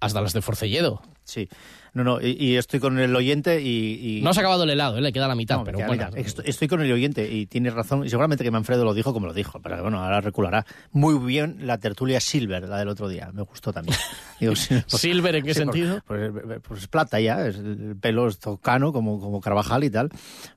Hasta 0.00 0.20
las 0.20 0.32
de 0.32 0.42
Forcelledo. 0.42 1.02
Sí. 1.24 1.48
No, 1.94 2.04
no, 2.04 2.20
y, 2.20 2.56
estoy 2.56 2.80
con 2.80 2.98
el 2.98 3.14
oyente 3.14 3.60
y, 3.60 4.20
No 4.22 4.32
se 4.32 4.40
ha 4.40 4.42
acabado 4.42 4.64
el 4.64 4.70
helado, 4.70 4.98
¿eh? 4.98 5.00
le 5.00 5.12
queda 5.12 5.28
la 5.28 5.34
mitad, 5.34 5.60
pero 5.64 5.78
bueno. 5.86 6.08
Estoy, 6.14 6.68
con 6.68 6.80
el 6.80 6.92
oyente 6.92 7.30
y 7.32 7.46
tienes 7.46 7.74
razón, 7.74 8.04
y 8.04 8.08
seguramente 8.08 8.44
que 8.44 8.50
Manfredo 8.50 8.84
lo 8.84 8.94
dijo 8.94 9.12
como 9.12 9.26
lo 9.26 9.34
dijo, 9.34 9.60
pero 9.60 9.82
bueno, 9.82 10.02
ahora 10.02 10.20
reculará. 10.20 10.66
Muy 10.92 11.18
bien 11.18 11.58
la 11.62 11.78
tertulia 11.78 12.20
Silver, 12.20 12.68
la 12.68 12.78
del 12.78 12.88
otro 12.88 13.08
día, 13.08 13.30
me 13.32 13.42
gustó 13.42 13.72
también. 13.72 13.96
¿Silver 14.86 15.36
en 15.36 15.44
qué 15.44 15.54
sentido? 15.54 16.00
Pues, 16.06 16.30
pues, 16.66 16.82
es 16.82 16.88
plata 16.88 17.20
ya, 17.20 17.46
es, 17.46 17.56
el 17.56 17.96
pelo 18.00 18.28
es 18.28 18.38
tocano 18.38 18.92
como, 18.92 19.20
como 19.20 19.40
Carvajal 19.40 19.84
y 19.84 19.90
tal, 19.90 20.10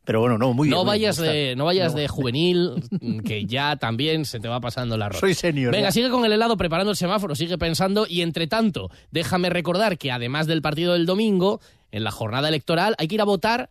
pero 0.04 0.20
bueno, 0.20 0.38
no, 0.38 0.54
muy 0.54 0.70
no 0.70 0.86
Vayas 0.86 1.18
de, 1.18 1.56
no 1.56 1.66
vayas 1.66 1.96
de 1.96 2.08
juvenil, 2.08 2.84
que 3.26 3.46
ya 3.46 3.78
también 3.78 4.26
se 4.26 4.40
te 4.40 4.48
va 4.48 4.60
pasando 4.60 4.98
la 4.98 5.10
ropa. 5.10 5.20
Soy 5.20 5.34
senior. 5.34 5.72
Venga, 5.72 5.92
sigue 5.92 6.10
con 6.10 6.26
el 6.26 6.34
helado 6.34 6.58
preparando 6.58 6.92
el 6.92 6.98
semáforo, 6.98 7.36
sigue 7.36 7.58
pensando, 7.58 8.06
y 8.08 8.22
entre 8.22 8.48
tanto, 8.48 8.90
déjame 9.12 9.50
recordar 9.50 9.98
que 9.98 10.12
además 10.12 10.48
del 10.48 10.62
partido 10.62 10.94
del 10.94 11.06
domingo, 11.06 11.21
en 11.28 12.04
la 12.04 12.12
jornada 12.12 12.48
electoral, 12.48 12.96
hay 12.98 13.08
que 13.08 13.16
ir 13.16 13.22
a 13.22 13.26
votar 13.26 13.70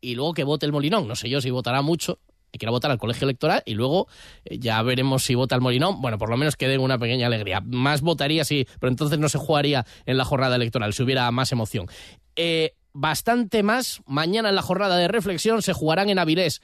y 0.00 0.14
luego 0.14 0.34
que 0.34 0.44
vote 0.44 0.66
el 0.66 0.72
Molinón. 0.72 1.08
No 1.08 1.16
sé 1.16 1.28
yo 1.28 1.40
si 1.40 1.50
votará 1.50 1.82
mucho, 1.82 2.18
hay 2.52 2.58
que 2.58 2.64
ir 2.64 2.68
a 2.68 2.72
votar 2.72 2.90
al 2.90 2.98
colegio 2.98 3.24
electoral 3.24 3.62
y 3.66 3.74
luego 3.74 4.08
eh, 4.44 4.58
ya 4.58 4.80
veremos 4.82 5.24
si 5.24 5.34
vota 5.34 5.54
el 5.54 5.60
Molinón. 5.60 6.00
Bueno, 6.00 6.18
por 6.18 6.30
lo 6.30 6.36
menos 6.36 6.56
que 6.56 6.68
den 6.68 6.80
una 6.80 6.98
pequeña 6.98 7.26
alegría. 7.26 7.60
Más 7.60 8.00
votaría 8.00 8.44
sí, 8.44 8.66
pero 8.80 8.90
entonces 8.90 9.18
no 9.18 9.28
se 9.28 9.38
jugaría 9.38 9.84
en 10.06 10.16
la 10.16 10.24
jornada 10.24 10.56
electoral, 10.56 10.92
si 10.92 11.02
hubiera 11.02 11.30
más 11.30 11.52
emoción. 11.52 11.86
Eh, 12.36 12.74
bastante 12.92 13.62
más, 13.62 14.00
mañana 14.06 14.48
en 14.48 14.54
la 14.54 14.62
jornada 14.62 14.96
de 14.96 15.08
reflexión 15.08 15.62
se 15.62 15.72
jugarán 15.72 16.08
en 16.08 16.18
Avilés 16.18 16.62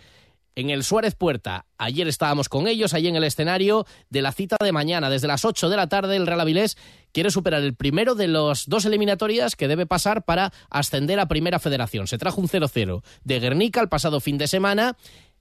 en 0.54 0.71
el 0.71 0.85
Suárez 0.85 1.14
Puerta. 1.14 1.66
Ayer 1.78 2.09
estábamos 2.09 2.49
con 2.49 2.66
ellos, 2.66 2.94
allí 2.94 3.09
en 3.09 3.16
el 3.16 3.25
escenario 3.25 3.87
de 4.11 4.23
la 4.23 4.32
cita 4.32 4.56
de 4.61 4.73
mañana. 4.73 5.11
Desde 5.11 5.28
las 5.28 5.44
8 5.44 5.68
de 5.68 5.76
la 5.76 5.88
tarde, 5.88 6.16
el 6.16 6.26
Real 6.26 6.40
Avilés 6.40 6.76
quiere 7.12 7.30
superar 7.30 7.62
el 7.62 7.75
primero 7.75 8.14
de 8.14 8.28
las 8.28 8.68
dos 8.68 8.85
eliminatorias 8.85 9.56
que 9.56 9.68
debe 9.68 9.87
pasar 9.87 10.25
para 10.25 10.52
ascender 10.71 11.21
a 11.21 11.26
Primera 11.26 11.59
Federación. 11.59 12.06
Se 12.06 12.18
trajo 12.18 12.40
un 12.40 12.49
0-0 12.49 13.02
de 13.25 13.40
Guernica 13.40 13.80
el 13.80 13.88
pasado 13.88 14.21
fin 14.21 14.38
de 14.38 14.49
semana. 14.49 14.97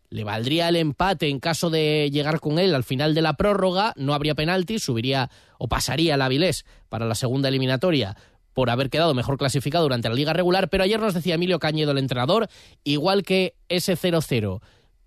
Le 0.10 0.26
valdría 0.26 0.68
el 0.68 0.76
empate 0.76 1.30
en 1.30 1.40
caso 1.40 1.70
de 1.70 2.10
llegar 2.12 2.42
con 2.42 2.60
él 2.60 2.76
al 2.76 2.84
final 2.84 3.14
de 3.14 3.22
la 3.22 3.34
prórroga. 3.34 3.94
No 3.96 4.14
habría 4.14 4.36
penalti, 4.36 4.80
subiría 4.80 5.30
o 5.58 5.70
pasaría 5.70 6.16
el 6.16 6.22
Avilés 6.22 6.66
para 6.90 7.06
la 7.06 7.16
segunda 7.16 7.48
eliminatoria 7.48 8.18
por 8.54 8.70
haber 8.70 8.90
quedado 8.90 9.14
mejor 9.14 9.38
clasificado 9.38 9.86
durante 9.86 10.10
la 10.10 10.16
liga 10.16 10.34
regular, 10.34 10.70
pero 10.70 10.84
ayer 10.84 11.00
nos 11.00 11.14
decía 11.14 11.36
Emilio 11.36 11.60
Cañedo, 11.60 11.92
el 11.92 11.98
entrenador, 11.98 12.50
igual 12.84 13.24
que 13.24 13.56
ese 13.70 13.96
0-0 13.96 14.62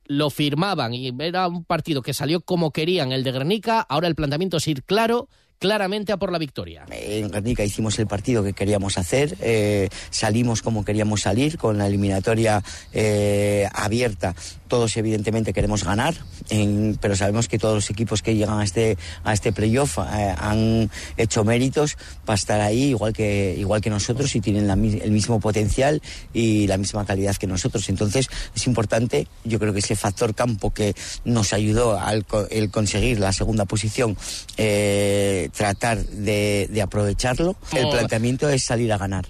lo 0.07 0.31
firmaban 0.31 0.95
y 0.95 1.13
era 1.19 1.49
un 1.49 1.65
partido 1.65 2.03
que 2.03 2.15
salió 2.15 2.41
como 2.41 2.73
querían 2.73 3.13
el 3.13 3.25
de 3.25 3.33
Guernica, 3.33 3.81
ahora 3.81 4.09
el 4.09 4.15
planteamiento 4.15 4.59
es 4.59 4.69
ir 4.69 4.85
claro, 4.85 5.29
claramente 5.59 6.13
a 6.13 6.17
por 6.17 6.33
la 6.33 6.39
victoria. 6.39 6.85
En 6.91 7.31
Guernica 7.31 7.65
hicimos 7.65 7.99
el 7.99 8.07
partido 8.07 8.43
que 8.43 8.53
queríamos 8.53 8.99
hacer, 8.99 9.37
eh, 9.41 9.89
salimos 10.11 10.63
como 10.63 10.85
queríamos 10.85 11.23
salir, 11.23 11.59
con 11.59 11.79
la 11.79 11.87
eliminatoria 11.87 12.63
eh, 12.93 13.69
abierta. 13.73 14.35
Todos 14.69 14.97
evidentemente 14.97 15.53
queremos 15.53 15.85
ganar, 15.85 16.15
pero 17.01 17.17
sabemos 17.17 17.49
que 17.49 17.59
todos 17.59 17.77
los 17.77 17.91
equipos 17.91 18.23
que 18.23 18.35
llegan 18.35 18.59
a 18.59 18.65
este, 18.65 18.97
a 19.23 19.33
este 19.33 19.53
playoff 19.53 19.99
eh, 19.99 20.35
han 20.37 20.91
hecho 21.17 21.45
méritos 21.45 21.97
para 22.25 22.35
estar 22.35 22.61
ahí, 22.61 22.91
igual 22.91 23.13
que, 23.13 23.55
igual 23.57 23.81
que 23.81 23.91
nosotros, 23.91 24.35
y 24.35 24.41
tienen 24.41 24.69
el 24.69 25.11
mismo 25.11 25.39
potencial 25.41 26.03
y 26.33 26.67
la 26.67 26.77
misma 26.77 27.05
calidad 27.05 27.37
que 27.37 27.47
nosotros. 27.47 27.89
Entonces 27.89 28.29
es 28.55 28.67
importante, 28.67 29.29
yo 29.45 29.59
creo 29.59 29.73
que 29.73 29.79
ese 29.79 29.97
factor 29.97 30.35
campo 30.35 30.73
que 30.73 30.95
nos 31.25 31.53
ayudó 31.53 31.99
al 31.99 32.27
el 32.51 32.71
conseguir 32.71 33.21
la 33.21 33.33
segunda 33.33 33.65
posición 33.65 34.17
tratar 35.49 36.05
de, 36.05 36.81
aprovecharlo. 36.83 37.57
El 37.73 37.89
planteamiento 37.89 38.49
es 38.49 38.65
salir 38.65 38.93
a 38.93 38.99
ganar. 38.99 39.27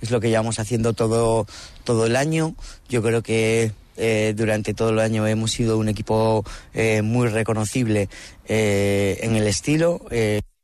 Es 0.00 0.10
lo 0.10 0.20
que 0.20 0.28
llevamos 0.28 0.58
haciendo 0.58 0.92
todo, 0.92 1.46
todo 1.84 2.06
el 2.06 2.16
año. 2.16 2.54
Yo 2.88 3.02
creo 3.02 3.22
que 3.22 3.72
eh, 3.96 4.32
durante 4.36 4.74
todo 4.74 4.90
el 4.90 5.00
año 5.00 5.26
hemos 5.26 5.50
sido 5.50 5.76
un 5.76 5.88
equipo 5.88 6.44
eh, 6.72 7.02
muy 7.02 7.28
reconocible 7.28 8.08
eh, 8.46 9.18
en 9.22 9.34
el 9.34 9.46
estilo 9.46 10.00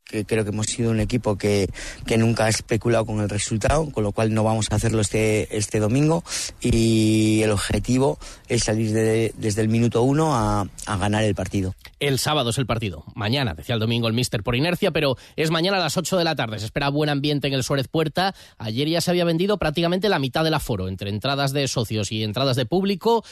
que 0.05 0.25
creo 0.25 0.43
que 0.43 0.51
hemos 0.51 0.67
sido 0.67 0.91
un 0.91 0.99
equipo 0.99 1.37
que, 1.37 1.67
que, 2.05 2.17
nunca 2.17 2.45
ha 2.45 2.49
especulado 2.49 3.05
con 3.05 3.19
el 3.19 3.29
resultado, 3.29 3.91
con 3.91 4.03
lo 4.03 4.11
cual 4.11 4.33
no 4.33 4.43
vamos 4.43 4.67
a 4.71 4.75
hacerlo 4.75 5.01
este, 5.01 5.57
este 5.57 5.79
domingo 5.79 6.23
y 6.61 7.41
el 7.43 7.51
objetivo 7.51 8.19
es 8.47 8.63
salir 8.63 8.91
desde 9.35 9.61
el 9.61 9.67
minuto 9.67 10.03
uno 10.03 10.35
a, 10.35 10.67
a, 10.85 10.97
ganar 10.97 11.23
el 11.23 11.33
partido. 11.33 11.73
El 11.99 12.19
sábado 12.19 12.51
es 12.51 12.57
el 12.57 12.67
partido, 12.67 13.03
mañana, 13.15 13.55
decía 13.55 13.73
el 13.73 13.81
domingo 13.81 14.07
el 14.07 14.13
míster 14.13 14.43
por 14.43 14.55
inercia, 14.55 14.91
pero 14.91 15.17
es 15.35 15.49
mañana 15.49 15.77
a 15.77 15.81
las 15.81 15.97
8 15.97 16.17
de 16.17 16.23
la 16.23 16.35
tarde, 16.35 16.59
se 16.59 16.65
espera 16.65 16.89
buen 16.89 17.09
ambiente 17.09 17.47
en 17.47 17.53
el 17.53 17.63
Suárez 17.63 17.87
Puerta, 17.87 18.35
ayer 18.59 18.87
ya 18.87 19.01
se 19.01 19.09
había 19.09 19.25
vendido 19.25 19.57
prácticamente 19.57 20.07
la 20.09 20.19
mitad 20.19 20.43
del 20.43 20.53
aforo, 20.53 20.87
entre 20.87 21.09
entradas 21.09 21.51
de 21.51 21.67
socios 21.67 22.11
y 22.11 22.23
entradas 22.23 22.55
de 22.55 22.65
público, 22.65 23.23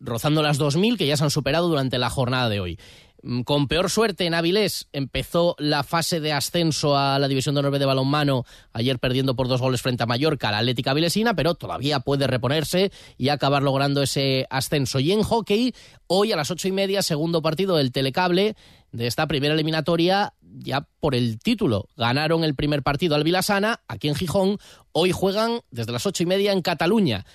rozando 0.00 0.42
las 0.42 0.60
2.000 0.60 0.98
que 0.98 1.06
ya 1.06 1.16
se 1.16 1.24
han 1.24 1.30
superado 1.30 1.68
durante 1.68 1.98
la 1.98 2.10
jornada 2.10 2.48
de 2.48 2.60
hoy. 2.60 2.78
Mm, 3.22 3.42
con 3.42 3.66
peor 3.66 3.90
suerte 3.90 4.26
en 4.26 4.34
Avilés 4.34 4.88
empezó 4.92 5.56
la 5.58 5.82
fase 5.82 6.20
de 6.20 6.32
ascenso 6.32 6.96
a 6.96 7.18
la 7.18 7.28
División 7.28 7.54
de 7.54 7.60
Honor 7.60 7.78
de 7.78 7.84
balonmano, 7.84 8.44
ayer 8.72 8.98
perdiendo 8.98 9.34
por 9.34 9.48
dos 9.48 9.60
goles 9.60 9.82
frente 9.82 10.04
a 10.04 10.06
Mallorca, 10.06 10.50
la 10.50 10.58
Atlética 10.58 10.92
Avilesina, 10.92 11.34
pero 11.34 11.54
todavía 11.54 12.00
puede 12.00 12.26
reponerse 12.26 12.92
y 13.16 13.30
acabar 13.30 13.62
logrando 13.62 14.02
ese 14.02 14.46
ascenso. 14.50 15.00
Y 15.00 15.12
en 15.12 15.22
hockey, 15.22 15.74
hoy 16.06 16.32
a 16.32 16.36
las 16.36 16.50
ocho 16.50 16.68
y 16.68 16.72
media, 16.72 17.02
segundo 17.02 17.42
partido 17.42 17.76
del 17.76 17.92
Telecable 17.92 18.56
de 18.92 19.06
esta 19.06 19.26
primera 19.26 19.54
eliminatoria 19.54 20.32
ya 20.40 20.88
por 21.00 21.14
el 21.14 21.38
título. 21.38 21.88
Ganaron 21.96 22.44
el 22.44 22.54
primer 22.54 22.82
partido 22.82 23.14
al 23.16 23.24
Vilasana, 23.24 23.80
aquí 23.88 24.08
en 24.08 24.14
Gijón. 24.14 24.58
Hoy 24.92 25.12
juegan 25.12 25.60
desde 25.70 25.92
las 25.92 26.06
ocho 26.06 26.22
y 26.22 26.26
media 26.26 26.52
en 26.52 26.62
Cataluña 26.62 27.26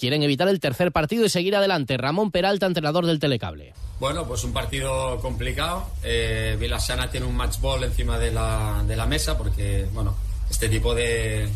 quieren 0.00 0.22
evitar 0.22 0.48
el 0.48 0.58
tercer 0.58 0.92
partido 0.92 1.26
y 1.26 1.28
seguir 1.28 1.54
adelante. 1.54 1.98
Ramón 1.98 2.30
Peralta, 2.30 2.64
entrenador 2.64 3.04
del 3.04 3.20
Telecable. 3.20 3.74
Bueno, 4.00 4.26
pues 4.26 4.42
un 4.44 4.52
partido 4.54 5.20
complicado. 5.20 5.86
Eh, 6.02 6.56
Vilasana 6.58 7.10
tiene 7.10 7.26
un 7.26 7.36
match 7.36 7.60
ball 7.60 7.84
encima 7.84 8.18
de 8.18 8.32
la, 8.32 8.82
de 8.88 8.96
la 8.96 9.04
mesa 9.04 9.36
porque, 9.36 9.86
bueno, 9.92 10.16
este 10.50 10.70
tipo 10.70 10.94
de, 10.94 11.50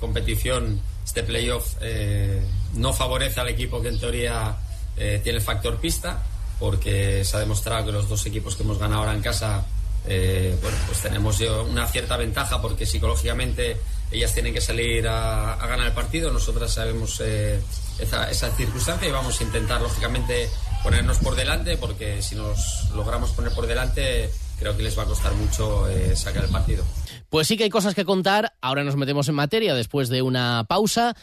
competición, 0.00 0.80
este 1.04 1.22
playoff, 1.22 1.76
eh, 1.80 2.42
no 2.74 2.92
favorece 2.92 3.38
al 3.40 3.48
equipo 3.48 3.80
que 3.80 3.88
en 3.88 4.00
teoría 4.00 4.56
eh, 4.96 5.20
tiene 5.22 5.40
factor 5.40 5.78
pista 5.78 6.22
porque 6.58 7.24
se 7.24 7.36
ha 7.36 7.40
demostrado 7.40 7.86
que 7.86 7.92
los 7.92 8.08
dos 8.08 8.26
equipos 8.26 8.56
que 8.56 8.64
hemos 8.64 8.78
ganado 8.78 9.02
ahora 9.02 9.14
en 9.14 9.22
casa, 9.22 9.64
eh, 10.06 10.56
bueno, 10.60 10.76
pues 10.86 11.00
tenemos 11.00 11.40
una 11.40 11.86
cierta 11.86 12.16
ventaja 12.16 12.60
porque 12.60 12.84
psicológicamente 12.84 13.76
ellas 14.10 14.34
tienen 14.34 14.52
que 14.52 14.60
salir 14.60 15.06
a, 15.06 15.56
ganar 15.56 15.86
el 15.86 15.92
partido, 15.92 16.32
nosotras 16.32 16.72
sabemos 16.72 17.20
eh, 17.24 17.60
esa, 17.98 18.50
circunstancia 18.56 19.08
y 19.08 19.12
vamos 19.12 19.40
a 19.40 19.44
intentar, 19.44 19.80
lógicamente, 19.80 20.48
ponernos 20.82 21.18
por 21.18 21.36
delante, 21.36 21.76
porque 21.76 22.22
si 22.22 22.34
nos 22.34 22.90
logramos 22.94 23.30
poner 23.30 23.52
por 23.52 23.66
delante, 23.66 24.30
creo 24.58 24.76
que 24.76 24.82
les 24.82 24.98
va 24.98 25.04
a 25.04 25.06
costar 25.06 25.32
mucho 25.34 25.88
eh, 25.88 26.16
sacar 26.16 26.44
el 26.44 26.50
partido. 26.50 26.84
Pues 27.28 27.46
sí 27.46 27.56
que 27.56 27.64
hay 27.64 27.70
cosas 27.70 27.94
que 27.94 28.04
contar, 28.04 28.54
ahora 28.60 28.82
nos 28.82 28.96
metemos 28.96 29.28
en 29.28 29.36
materia 29.36 29.74
después 29.74 30.08
de 30.08 30.22
una 30.22 30.64
pausa. 30.68 31.14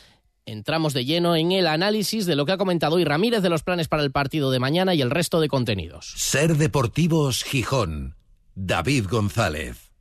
Entramos 0.46 0.94
de 0.94 1.04
lleno 1.04 1.36
en 1.36 1.52
el 1.52 1.68
análisis 1.68 2.26
de 2.26 2.38
lo 2.38 2.46
que 2.46 2.54
ha 2.54 2.58
comentado 2.58 2.96
hoy 2.96 3.04
Ramírez 3.04 3.42
de 3.42 3.50
los 3.50 3.64
planes 3.64 3.90
para 3.90 4.04
el 4.04 4.12
partido 4.12 4.50
de 4.50 4.60
mañana 4.60 4.96
y 4.96 5.02
el 5.02 5.12
resto 5.12 5.42
de 5.42 5.50
contenidos. 5.50 6.14
Ser 6.16 6.56
Deportivos 6.56 7.44
Gijón. 7.44 8.16
David 8.56 9.08
González. 9.10 9.92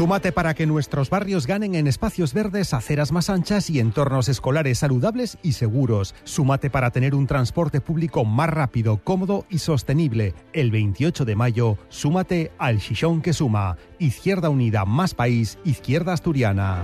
Súmate 0.00 0.32
para 0.32 0.54
que 0.54 0.64
nuestros 0.64 1.10
barrios 1.10 1.46
ganen 1.46 1.74
en 1.74 1.86
espacios 1.86 2.32
verdes, 2.32 2.72
aceras 2.72 3.12
más 3.12 3.28
anchas 3.28 3.68
y 3.68 3.80
entornos 3.80 4.30
escolares 4.30 4.78
saludables 4.78 5.36
y 5.42 5.52
seguros. 5.52 6.14
Súmate 6.24 6.70
para 6.70 6.90
tener 6.90 7.14
un 7.14 7.26
transporte 7.26 7.82
público 7.82 8.24
más 8.24 8.48
rápido, 8.48 9.04
cómodo 9.04 9.44
y 9.50 9.58
sostenible. 9.58 10.34
El 10.54 10.70
28 10.70 11.26
de 11.26 11.36
mayo, 11.36 11.76
súmate 11.90 12.50
al 12.56 12.80
Chichón 12.80 13.20
que 13.20 13.34
suma. 13.34 13.76
Izquierda 13.98 14.48
Unida, 14.48 14.86
más 14.86 15.12
país, 15.12 15.58
Izquierda 15.66 16.14
Asturiana. 16.14 16.82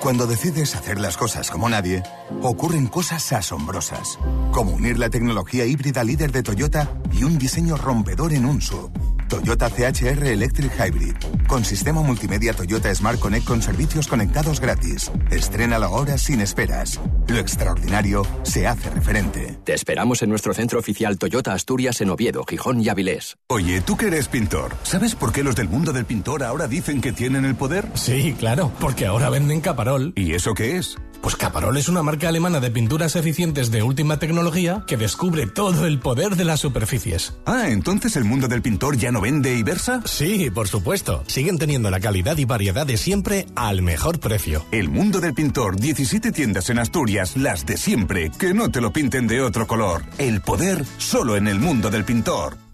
Cuando 0.00 0.26
decides 0.26 0.74
hacer 0.74 0.98
las 0.98 1.16
cosas 1.16 1.52
como 1.52 1.68
nadie, 1.68 2.02
ocurren 2.42 2.88
cosas 2.88 3.32
asombrosas, 3.32 4.18
como 4.50 4.72
unir 4.72 4.98
la 4.98 5.08
tecnología 5.08 5.66
híbrida 5.66 6.02
líder 6.02 6.32
de 6.32 6.42
Toyota 6.42 6.90
y 7.12 7.22
un 7.22 7.38
diseño 7.38 7.76
rompedor 7.76 8.32
en 8.32 8.44
un 8.44 8.60
sub 8.60 8.90
Toyota 9.28 9.68
CHR 9.68 10.26
Electric 10.26 10.72
Hybrid. 10.72 11.14
Con 11.46 11.64
sistema 11.64 12.02
multimedia 12.02 12.54
Toyota 12.54 12.92
Smart 12.94 13.20
Connect 13.20 13.46
con 13.46 13.62
servicios 13.62 14.08
conectados 14.08 14.60
gratis. 14.60 15.10
Estrena 15.30 15.78
la 15.78 15.90
hora 15.90 16.18
sin 16.18 16.40
esperas. 16.40 16.98
Lo 17.28 17.38
extraordinario 17.38 18.26
se 18.42 18.66
hace 18.66 18.90
referente. 18.90 19.58
Te 19.64 19.74
esperamos 19.74 20.22
en 20.22 20.30
nuestro 20.30 20.54
centro 20.54 20.78
oficial 20.78 21.18
Toyota 21.18 21.52
Asturias 21.52 22.00
en 22.00 22.10
Oviedo, 22.10 22.44
Gijón 22.44 22.80
y 22.80 22.88
Avilés. 22.88 23.36
Oye, 23.48 23.80
tú 23.82 23.96
que 23.96 24.06
eres 24.06 24.28
pintor, 24.28 24.74
¿sabes 24.82 25.14
por 25.14 25.32
qué 25.32 25.44
los 25.44 25.56
del 25.56 25.68
mundo 25.68 25.92
del 25.92 26.06
pintor 26.06 26.42
ahora 26.42 26.66
dicen 26.66 27.00
que 27.00 27.12
tienen 27.12 27.44
el 27.44 27.54
poder? 27.54 27.86
Sí, 27.94 28.34
claro, 28.38 28.72
porque 28.80 29.06
ahora 29.06 29.28
venden 29.28 29.60
Caparol. 29.60 30.12
¿Y 30.16 30.32
eso 30.32 30.54
qué 30.54 30.78
es? 30.78 30.96
Pues 31.22 31.36
Caparol 31.36 31.76
es 31.76 31.88
una 31.88 32.02
marca 32.02 32.28
alemana 32.28 32.60
de 32.60 32.70
pinturas 32.70 33.16
eficientes 33.16 33.70
de 33.70 33.82
última 33.82 34.18
tecnología 34.18 34.84
que 34.86 34.96
descubre 34.96 35.46
todo 35.46 35.86
el 35.86 35.98
poder 35.98 36.36
de 36.36 36.44
las 36.44 36.60
superficies. 36.60 37.34
Ah, 37.44 37.68
entonces 37.68 38.16
el 38.16 38.24
mundo 38.24 38.48
del 38.48 38.62
pintor 38.62 38.96
ya 38.96 39.10
no 39.10 39.20
vende 39.20 39.54
y 39.54 39.62
versa. 39.62 40.02
Sí, 40.04 40.50
por 40.50 40.68
supuesto. 40.68 41.24
Siguen 41.26 41.58
teniendo 41.58 41.90
la 41.90 42.00
calidad 42.00 42.36
y 42.38 42.44
variedad 42.44 42.86
de 42.86 42.96
siempre 42.96 43.46
al 43.56 43.82
mejor 43.82 44.20
precio. 44.20 44.64
El 44.70 44.88
mundo 44.88 45.20
del 45.20 45.34
pintor, 45.34 45.76
17 45.76 46.32
tiendas 46.32 46.70
en 46.70 46.78
Asturias, 46.78 47.36
las 47.36 47.66
de 47.66 47.76
siempre, 47.76 48.30
que 48.38 48.54
no 48.54 48.70
te 48.70 48.80
lo 48.80 48.92
pinten 48.92 49.26
de 49.26 49.40
otro 49.40 49.66
color. 49.66 50.04
El 50.18 50.40
poder 50.40 50.84
solo 50.98 51.36
en 51.36 51.48
el 51.48 51.58
mundo 51.58 51.90
del 51.90 52.04
pintor. 52.04 52.67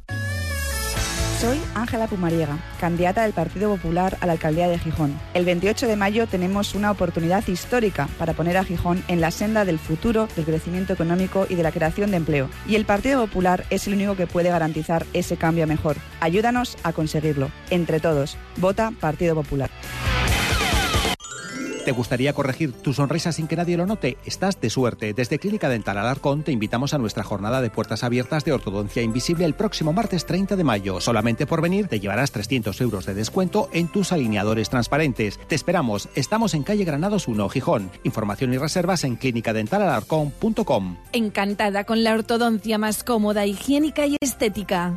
Soy 1.44 1.60
Ángela 1.74 2.06
Pumariega, 2.06 2.56
candidata 2.80 3.22
del 3.22 3.34
Partido 3.34 3.68
Popular 3.68 4.16
a 4.22 4.26
la 4.26 4.32
alcaldía 4.32 4.66
de 4.66 4.78
Gijón. 4.78 5.20
El 5.34 5.44
28 5.44 5.86
de 5.86 5.94
mayo 5.94 6.26
tenemos 6.26 6.74
una 6.74 6.90
oportunidad 6.90 7.46
histórica 7.46 8.08
para 8.18 8.32
poner 8.32 8.56
a 8.56 8.64
Gijón 8.64 9.04
en 9.08 9.20
la 9.20 9.30
senda 9.30 9.66
del 9.66 9.78
futuro, 9.78 10.26
del 10.36 10.46
crecimiento 10.46 10.94
económico 10.94 11.46
y 11.46 11.54
de 11.54 11.62
la 11.62 11.70
creación 11.70 12.12
de 12.12 12.16
empleo. 12.16 12.48
Y 12.66 12.76
el 12.76 12.86
Partido 12.86 13.20
Popular 13.26 13.66
es 13.68 13.86
el 13.86 13.92
único 13.92 14.16
que 14.16 14.26
puede 14.26 14.48
garantizar 14.48 15.04
ese 15.12 15.36
cambio 15.36 15.66
mejor. 15.66 15.98
Ayúdanos 16.20 16.78
a 16.82 16.94
conseguirlo. 16.94 17.50
Entre 17.68 18.00
todos, 18.00 18.38
vota 18.56 18.90
Partido 18.98 19.34
Popular. 19.34 19.68
¿Te 21.84 21.92
gustaría 21.92 22.32
corregir 22.32 22.72
tu 22.72 22.94
sonrisa 22.94 23.30
sin 23.30 23.46
que 23.46 23.56
nadie 23.56 23.76
lo 23.76 23.84
note? 23.84 24.16
Estás 24.24 24.58
de 24.58 24.70
suerte. 24.70 25.12
Desde 25.12 25.38
Clínica 25.38 25.68
Dental 25.68 25.98
Alarcón 25.98 26.42
te 26.42 26.50
invitamos 26.50 26.94
a 26.94 26.98
nuestra 26.98 27.24
jornada 27.24 27.60
de 27.60 27.68
puertas 27.68 28.02
abiertas 28.04 28.42
de 28.46 28.52
ortodoncia 28.54 29.02
invisible 29.02 29.44
el 29.44 29.52
próximo 29.52 29.92
martes 29.92 30.24
30 30.24 30.56
de 30.56 30.64
mayo. 30.64 31.02
Solamente 31.02 31.46
por 31.46 31.60
venir 31.60 31.88
te 31.88 32.00
llevarás 32.00 32.32
300 32.32 32.80
euros 32.80 33.04
de 33.04 33.12
descuento 33.12 33.68
en 33.72 33.88
tus 33.88 34.12
alineadores 34.12 34.70
transparentes. 34.70 35.38
Te 35.46 35.54
esperamos. 35.54 36.08
Estamos 36.14 36.54
en 36.54 36.62
calle 36.62 36.84
Granados 36.84 37.28
1, 37.28 37.50
Gijón. 37.50 37.90
Información 38.02 38.54
y 38.54 38.56
reservas 38.56 39.04
en 39.04 39.16
clínicadentalalarcón.com. 39.16 40.96
Encantada 41.12 41.84
con 41.84 42.02
la 42.02 42.14
ortodoncia 42.14 42.78
más 42.78 43.04
cómoda, 43.04 43.44
higiénica 43.44 44.06
y 44.06 44.16
estética. 44.20 44.96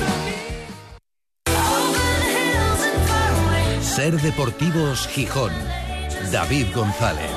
Ser 4.01 4.19
Deportivos 4.19 5.07
Gijón. 5.09 5.51
David 6.31 6.65
González. 6.73 7.29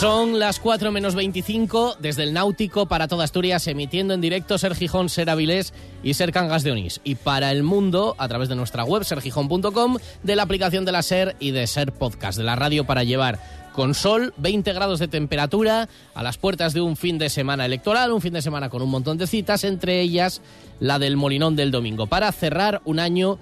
Son 0.00 0.40
las 0.40 0.58
4 0.58 0.90
menos 0.90 1.14
25 1.14 1.98
desde 2.00 2.24
el 2.24 2.32
Náutico 2.32 2.86
para 2.86 3.06
toda 3.06 3.22
Asturias, 3.22 3.68
emitiendo 3.68 4.14
en 4.14 4.20
directo 4.20 4.58
Ser 4.58 4.74
Gijón, 4.74 5.08
Ser 5.08 5.30
Avilés 5.30 5.74
y 6.02 6.14
Ser 6.14 6.32
Cangas 6.32 6.64
de 6.64 6.72
Onís. 6.72 7.00
Y 7.04 7.14
para 7.14 7.52
el 7.52 7.62
mundo, 7.62 8.16
a 8.18 8.26
través 8.26 8.48
de 8.48 8.56
nuestra 8.56 8.82
web, 8.82 9.04
sergijón.com, 9.04 9.98
de 10.24 10.34
la 10.34 10.42
aplicación 10.42 10.84
de 10.84 10.90
la 10.90 11.02
Ser 11.02 11.36
y 11.38 11.52
de 11.52 11.68
Ser 11.68 11.92
Podcast, 11.92 12.36
de 12.36 12.44
la 12.44 12.56
radio 12.56 12.84
para 12.84 13.04
llevar 13.04 13.38
con 13.78 13.94
sol, 13.94 14.34
20 14.38 14.72
grados 14.72 14.98
de 14.98 15.06
temperatura, 15.06 15.88
a 16.12 16.24
las 16.24 16.36
puertas 16.36 16.72
de 16.72 16.80
un 16.80 16.96
fin 16.96 17.16
de 17.16 17.30
semana 17.30 17.64
electoral, 17.64 18.10
un 18.10 18.20
fin 18.20 18.32
de 18.32 18.42
semana 18.42 18.70
con 18.70 18.82
un 18.82 18.90
montón 18.90 19.18
de 19.18 19.28
citas, 19.28 19.62
entre 19.62 20.00
ellas 20.00 20.42
la 20.80 20.98
del 20.98 21.16
Molinón 21.16 21.54
del 21.54 21.70
domingo, 21.70 22.08
para 22.08 22.32
cerrar 22.32 22.82
un 22.84 22.98
año 22.98 23.38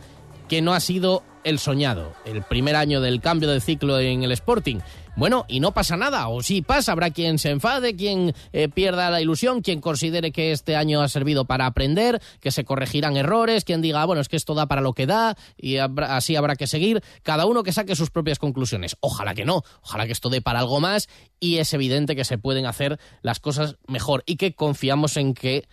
que 0.47 0.61
no 0.61 0.75
ha 0.75 0.81
sido 0.81 1.23
el 1.43 1.59
soñado, 1.59 2.12
el 2.26 2.43
primer 2.43 2.76
año 2.76 3.00
del 3.00 3.23
cambio 3.23 3.49
de 3.49 3.62
ciclo 3.62 3.99
en 3.99 4.25
el 4.25 4.33
Sporting. 4.33 4.81
Bueno, 5.16 5.46
y 5.49 5.61
no 5.61 5.73
pasa 5.73 5.96
nada, 5.96 6.28
o 6.28 6.42
sí 6.42 6.61
pasa, 6.61 6.92
habrá 6.92 7.11
quien 7.11 7.38
se 7.38 7.49
enfade, 7.49 7.96
quien 7.96 8.35
eh, 8.52 8.68
pierda 8.68 9.11
la 9.11 9.23
ilusión, 9.23 9.62
quien 9.62 9.80
considere 9.80 10.30
que 10.30 10.52
este 10.52 10.76
año 10.76 11.00
ha 11.00 11.08
servido 11.08 11.46
para 11.46 11.64
aprender, 11.64 12.20
que 12.38 12.50
se 12.50 12.66
corregirán 12.66 13.16
errores, 13.16 13.64
quien 13.64 13.80
diga, 13.80 14.04
bueno, 14.04 14.20
es 14.20 14.28
que 14.28 14.37
esto 14.37 14.52
da 14.52 14.66
para 14.66 14.82
lo 14.82 14.92
que 14.92 15.06
da 15.06 15.35
y 15.56 15.78
así 15.78 16.37
habrá 16.37 16.54
que 16.54 16.66
seguir, 16.66 17.02
cada 17.23 17.46
uno 17.46 17.62
que 17.62 17.73
saque 17.73 17.96
sus 17.96 18.11
propias 18.11 18.38
conclusiones. 18.38 18.99
Ojalá 19.00 19.35
que 19.35 19.46
no, 19.46 19.62
ojalá 19.80 20.04
que 20.04 20.12
esto 20.12 20.28
dé 20.28 20.42
para 20.42 20.58
algo 20.58 20.80
más 20.80 21.08
y 21.40 21.56
es 21.56 21.73
evidente 21.73 22.14
que 22.14 22.26
se 22.26 22.37
pueden 22.37 22.66
hacer 22.66 23.00
las 23.23 23.40
cosas 23.40 23.76
mejor 23.87 24.23
y 24.26 24.37
que 24.37 24.54
confiamos 24.54 25.16
en 25.16 25.32
que 25.32 25.66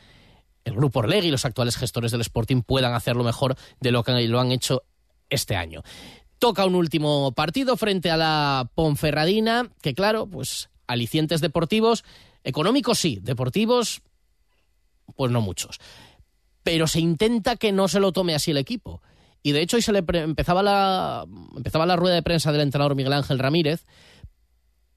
el 0.64 0.74
Grupo 0.74 1.00
Orlegui 1.00 1.28
y 1.28 1.32
los 1.32 1.44
actuales 1.44 1.76
gestores 1.76 2.12
del 2.12 2.22
Sporting 2.22 2.62
puedan 2.62 2.94
hacerlo 2.94 3.26
mejor 3.26 3.58
de 3.82 3.92
lo 3.92 4.04
que 4.04 4.14
lo 4.26 4.40
han 4.40 4.54
hecho 4.54 4.84
este 5.30 5.58
año. 5.58 5.84
Toca 6.44 6.66
un 6.66 6.76
último 6.76 7.32
partido 7.32 7.78
frente 7.78 8.12
a 8.12 8.18
la 8.18 8.70
Ponferradina, 8.76 9.70
que 9.82 9.94
claro, 9.94 10.28
pues 10.28 10.70
alicientes 10.88 11.40
deportivos, 11.40 12.04
económicos 12.44 13.00
sí, 13.00 13.18
deportivos, 13.22 14.02
pues 15.16 15.32
no 15.32 15.40
muchos. 15.40 15.80
Pero 16.62 16.88
se 16.88 17.00
intenta 17.00 17.56
que 17.56 17.72
no 17.72 17.88
se 17.88 18.02
lo 18.02 18.12
tome 18.12 18.36
así 18.36 18.52
el 18.52 18.58
equipo. 18.58 19.02
Y 19.42 19.54
de 19.54 19.62
hecho 19.62 19.78
hoy 19.78 19.84
se 19.84 19.94
le 19.94 20.04
empezaba 20.06 20.62
la, 20.62 21.26
empezaba 21.56 21.86
la 21.86 21.96
rueda 21.96 22.16
de 22.16 22.24
prensa 22.24 22.52
del 22.52 22.60
entrenador 22.60 22.96
Miguel 22.96 23.14
Ángel 23.14 23.40
Ramírez 23.40 23.86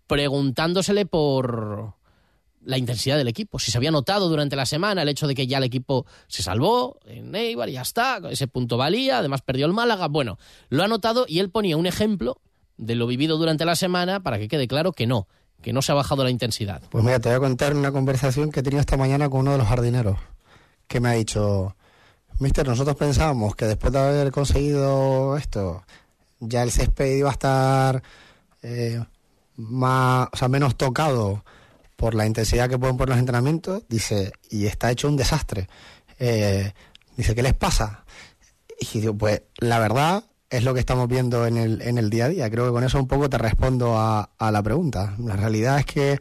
preguntándosele 0.08 1.06
por, 1.06 1.94
la 2.66 2.78
intensidad 2.78 3.16
del 3.16 3.28
equipo. 3.28 3.58
Si 3.58 3.70
se 3.70 3.78
había 3.78 3.90
notado 3.90 4.28
durante 4.28 4.56
la 4.56 4.66
semana 4.66 5.02
el 5.02 5.08
hecho 5.08 5.26
de 5.26 5.34
que 5.34 5.46
ya 5.46 5.58
el 5.58 5.64
equipo 5.64 6.04
se 6.26 6.42
salvó 6.42 6.98
en 7.06 7.34
Eibar, 7.34 7.70
ya 7.70 7.82
está, 7.82 8.20
ese 8.28 8.48
punto 8.48 8.76
valía, 8.76 9.18
además 9.18 9.40
perdió 9.42 9.66
el 9.66 9.72
Málaga. 9.72 10.08
Bueno, 10.08 10.38
lo 10.68 10.82
ha 10.82 10.88
notado 10.88 11.26
y 11.28 11.38
él 11.38 11.50
ponía 11.50 11.76
un 11.76 11.86
ejemplo 11.86 12.40
de 12.76 12.96
lo 12.96 13.06
vivido 13.06 13.38
durante 13.38 13.64
la 13.64 13.76
semana 13.76 14.20
para 14.20 14.38
que 14.38 14.48
quede 14.48 14.66
claro 14.66 14.92
que 14.92 15.06
no, 15.06 15.28
que 15.62 15.72
no 15.72 15.80
se 15.80 15.92
ha 15.92 15.94
bajado 15.94 16.24
la 16.24 16.30
intensidad. 16.30 16.82
Pues 16.90 17.04
mira, 17.04 17.20
te 17.20 17.28
voy 17.28 17.36
a 17.36 17.40
contar 17.40 17.74
una 17.74 17.92
conversación 17.92 18.50
que 18.50 18.60
he 18.60 18.62
tenido 18.64 18.80
esta 18.80 18.96
mañana 18.96 19.30
con 19.30 19.42
uno 19.42 19.52
de 19.52 19.58
los 19.58 19.68
jardineros, 19.68 20.18
que 20.88 20.98
me 20.98 21.08
ha 21.08 21.12
dicho, 21.12 21.76
Mister, 22.40 22.66
nosotros 22.66 22.96
pensábamos 22.96 23.54
que 23.54 23.66
después 23.66 23.92
de 23.92 24.00
haber 24.00 24.32
conseguido 24.32 25.36
esto, 25.36 25.84
ya 26.40 26.64
el 26.64 26.72
césped 26.72 27.16
iba 27.16 27.30
a 27.30 27.32
estar 27.32 28.02
eh, 28.62 29.02
más, 29.54 30.28
o 30.32 30.36
sea, 30.36 30.48
menos 30.48 30.76
tocado 30.76 31.44
por 31.96 32.14
la 32.14 32.26
intensidad 32.26 32.68
que 32.68 32.78
pueden 32.78 32.96
poner 32.96 33.10
los 33.10 33.18
entrenamientos, 33.18 33.82
dice, 33.88 34.32
y 34.50 34.66
está 34.66 34.90
hecho 34.90 35.08
un 35.08 35.16
desastre. 35.16 35.68
Eh, 36.18 36.72
dice, 37.16 37.34
¿qué 37.34 37.42
les 37.42 37.54
pasa? 37.54 38.04
Y 38.78 39.00
digo, 39.00 39.16
pues 39.16 39.42
la 39.58 39.78
verdad 39.78 40.24
es 40.50 40.62
lo 40.62 40.74
que 40.74 40.80
estamos 40.80 41.08
viendo 41.08 41.46
en 41.46 41.56
el, 41.56 41.82
en 41.82 41.98
el 41.98 42.10
día 42.10 42.26
a 42.26 42.28
día. 42.28 42.50
Creo 42.50 42.66
que 42.66 42.72
con 42.72 42.84
eso 42.84 42.98
un 42.98 43.08
poco 43.08 43.28
te 43.28 43.38
respondo 43.38 43.94
a, 43.98 44.28
la 44.38 44.62
pregunta. 44.62 45.14
La 45.18 45.36
realidad 45.36 45.78
es 45.78 45.86
que 45.86 46.18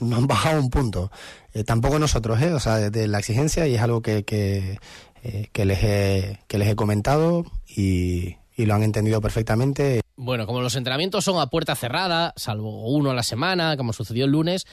nos 0.00 0.18
han 0.18 0.26
bajado 0.26 0.60
un 0.60 0.70
punto. 0.70 1.10
Eh, 1.52 1.64
tampoco 1.64 1.98
nosotros, 1.98 2.40
¿eh? 2.40 2.52
O 2.52 2.60
sea, 2.60 2.76
desde 2.76 3.08
la 3.08 3.18
exigencia 3.18 3.66
y 3.66 3.74
es 3.74 3.82
algo 3.82 4.02
que, 4.02 4.24
que, 4.24 4.78
eh, 5.22 5.48
que, 5.52 5.64
les, 5.64 5.82
he, 5.82 6.40
que 6.46 6.58
les 6.58 6.68
he 6.68 6.76
comentado 6.76 7.44
y, 7.68 8.36
y 8.56 8.66
lo 8.66 8.74
han 8.74 8.82
entendido 8.82 9.20
perfectamente. 9.20 10.00
Bueno, 10.16 10.46
como 10.46 10.62
los 10.62 10.76
entrenamientos 10.76 11.24
son 11.24 11.38
a 11.38 11.48
puerta 11.48 11.76
cerrada, 11.76 12.32
salvo 12.36 12.88
uno 12.88 13.10
a 13.10 13.14
la 13.14 13.22
semana, 13.22 13.76
como 13.76 13.92
sucedió 13.92 14.24
el 14.24 14.30
lunes, 14.30 14.66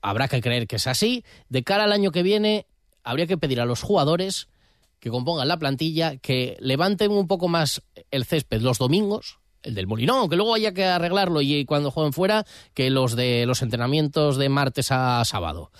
habrá 0.00 0.28
que 0.28 0.40
creer 0.40 0.68
que 0.68 0.76
es 0.76 0.86
así. 0.86 1.24
De 1.48 1.64
cara 1.64 1.84
al 1.84 1.92
año 1.92 2.12
que 2.12 2.22
viene, 2.22 2.66
habría 3.02 3.26
que 3.26 3.36
pedir 3.36 3.60
a 3.60 3.64
los 3.64 3.82
jugadores 3.82 4.48
que 5.00 5.10
compongan 5.10 5.48
la 5.48 5.58
plantilla 5.58 6.16
que 6.16 6.56
levanten 6.60 7.10
un 7.10 7.26
poco 7.26 7.48
más 7.48 7.82
el 8.12 8.24
césped 8.24 8.60
los 8.60 8.78
domingos, 8.78 9.40
el 9.62 9.74
del 9.74 9.88
Molinón, 9.88 10.28
que 10.28 10.36
luego 10.36 10.54
haya 10.54 10.72
que 10.72 10.84
arreglarlo 10.84 11.40
y 11.40 11.64
cuando 11.64 11.90
jueguen 11.90 12.12
fuera, 12.12 12.46
que 12.72 12.88
los 12.88 13.16
de 13.16 13.44
los 13.46 13.62
entrenamientos 13.62 14.36
de 14.36 14.48
martes 14.48 14.92
a 14.92 15.24
sábado 15.24 15.72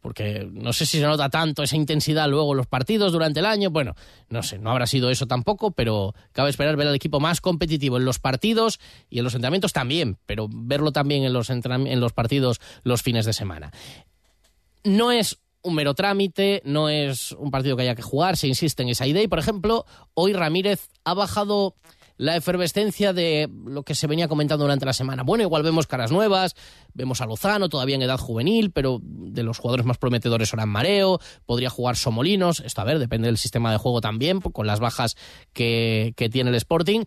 porque 0.00 0.48
no 0.52 0.72
sé 0.72 0.86
si 0.86 0.98
se 0.98 1.06
nota 1.06 1.28
tanto 1.28 1.62
esa 1.62 1.76
intensidad 1.76 2.28
luego 2.28 2.52
en 2.52 2.58
los 2.58 2.66
partidos 2.66 3.12
durante 3.12 3.40
el 3.40 3.46
año. 3.46 3.70
Bueno, 3.70 3.94
no 4.28 4.42
sé, 4.42 4.58
no 4.58 4.70
habrá 4.70 4.86
sido 4.86 5.10
eso 5.10 5.26
tampoco, 5.26 5.70
pero 5.70 6.14
cabe 6.32 6.50
esperar 6.50 6.76
ver 6.76 6.88
al 6.88 6.94
equipo 6.94 7.20
más 7.20 7.40
competitivo 7.40 7.96
en 7.96 8.04
los 8.04 8.18
partidos 8.18 8.80
y 9.08 9.18
en 9.18 9.24
los 9.24 9.34
entrenamientos 9.34 9.72
también, 9.72 10.18
pero 10.26 10.48
verlo 10.50 10.92
también 10.92 11.24
en 11.24 11.32
los, 11.32 11.50
en 11.50 12.00
los 12.00 12.12
partidos 12.12 12.60
los 12.82 13.02
fines 13.02 13.26
de 13.26 13.32
semana. 13.32 13.72
No 14.84 15.12
es 15.12 15.38
un 15.62 15.74
mero 15.74 15.94
trámite, 15.94 16.62
no 16.64 16.88
es 16.88 17.32
un 17.32 17.50
partido 17.50 17.76
que 17.76 17.82
haya 17.82 17.94
que 17.94 18.02
jugar, 18.02 18.36
se 18.36 18.48
insiste 18.48 18.82
en 18.82 18.88
esa 18.88 19.06
idea 19.06 19.22
y, 19.22 19.28
por 19.28 19.38
ejemplo, 19.38 19.84
hoy 20.14 20.32
Ramírez 20.32 20.88
ha 21.04 21.14
bajado 21.14 21.74
la 22.20 22.36
efervescencia 22.36 23.14
de 23.14 23.48
lo 23.64 23.82
que 23.82 23.94
se 23.94 24.06
venía 24.06 24.28
comentando 24.28 24.66
durante 24.66 24.84
la 24.84 24.92
semana. 24.92 25.22
Bueno, 25.22 25.42
igual 25.42 25.62
vemos 25.62 25.86
caras 25.86 26.12
nuevas, 26.12 26.54
vemos 26.92 27.22
a 27.22 27.26
Lozano 27.26 27.70
todavía 27.70 27.96
en 27.96 28.02
edad 28.02 28.18
juvenil, 28.18 28.72
pero 28.72 29.00
de 29.02 29.42
los 29.42 29.56
jugadores 29.56 29.86
más 29.86 29.96
prometedores 29.96 30.52
ahora 30.52 30.64
en 30.64 30.68
mareo, 30.68 31.18
podría 31.46 31.70
jugar 31.70 31.96
Somolinos, 31.96 32.60
esto 32.60 32.82
a 32.82 32.84
ver, 32.84 32.98
depende 32.98 33.28
del 33.28 33.38
sistema 33.38 33.72
de 33.72 33.78
juego 33.78 34.02
también, 34.02 34.42
con 34.42 34.66
las 34.66 34.80
bajas 34.80 35.16
que, 35.54 36.12
que 36.14 36.28
tiene 36.28 36.50
el 36.50 36.56
Sporting 36.56 37.04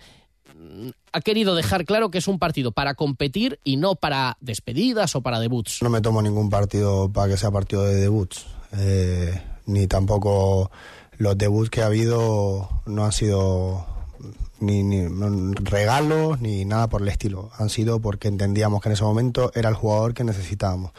ha 1.12 1.22
querido 1.22 1.54
dejar 1.54 1.86
claro 1.86 2.10
que 2.10 2.18
es 2.18 2.28
un 2.28 2.40
partido 2.40 2.72
para 2.72 2.96
competir 2.96 3.60
y 3.64 3.78
no 3.78 3.96
para 3.96 4.38
despedidas 4.42 5.16
o 5.16 5.22
para 5.22 5.40
debuts. 5.40 5.84
No 5.84 5.90
me 5.90 6.02
tomo 6.02 6.24
ningún 6.24 6.50
partido 6.50 7.12
para 7.12 7.28
que 7.28 7.38
sea 7.38 7.52
partido 7.52 7.84
de 7.84 7.96
debuts, 7.96 8.48
eh, 8.78 9.42
ni 9.68 9.86
tampoco 9.86 10.72
los 11.18 11.38
debuts 11.38 11.70
que 11.70 11.84
ha 11.84 11.88
habido 11.88 12.82
no 12.86 13.06
han 13.06 13.12
sido 13.12 13.93
ni, 14.64 15.08
regalos 15.64 16.42
ni 16.42 16.66
nada 16.66 16.88
por 16.88 17.02
el 17.02 17.10
estilo. 17.10 17.52
Han 17.58 17.70
sido 17.70 18.00
porque 18.00 18.28
entendíamos 18.28 18.82
que 18.82 18.90
en 18.90 18.94
ese 18.94 19.04
momento 19.04 19.52
era 19.54 19.70
el 19.70 19.76
jugador 19.76 20.14
que 20.14 20.24
necesitábamos. 20.24 20.92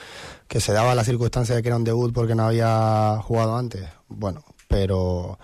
Que 0.48 0.60
se 0.60 0.72
daba 0.72 0.94
la 0.94 1.04
circunstancia 1.04 1.54
de 1.54 1.62
que 1.62 1.68
era 1.68 1.76
un 1.76 1.84
debut 1.84 2.12
porque 2.12 2.34
no 2.34 2.44
había 2.44 3.18
jugado 3.22 3.56
antes. 3.56 3.88
Bueno, 4.08 4.44
pero 4.68 5.38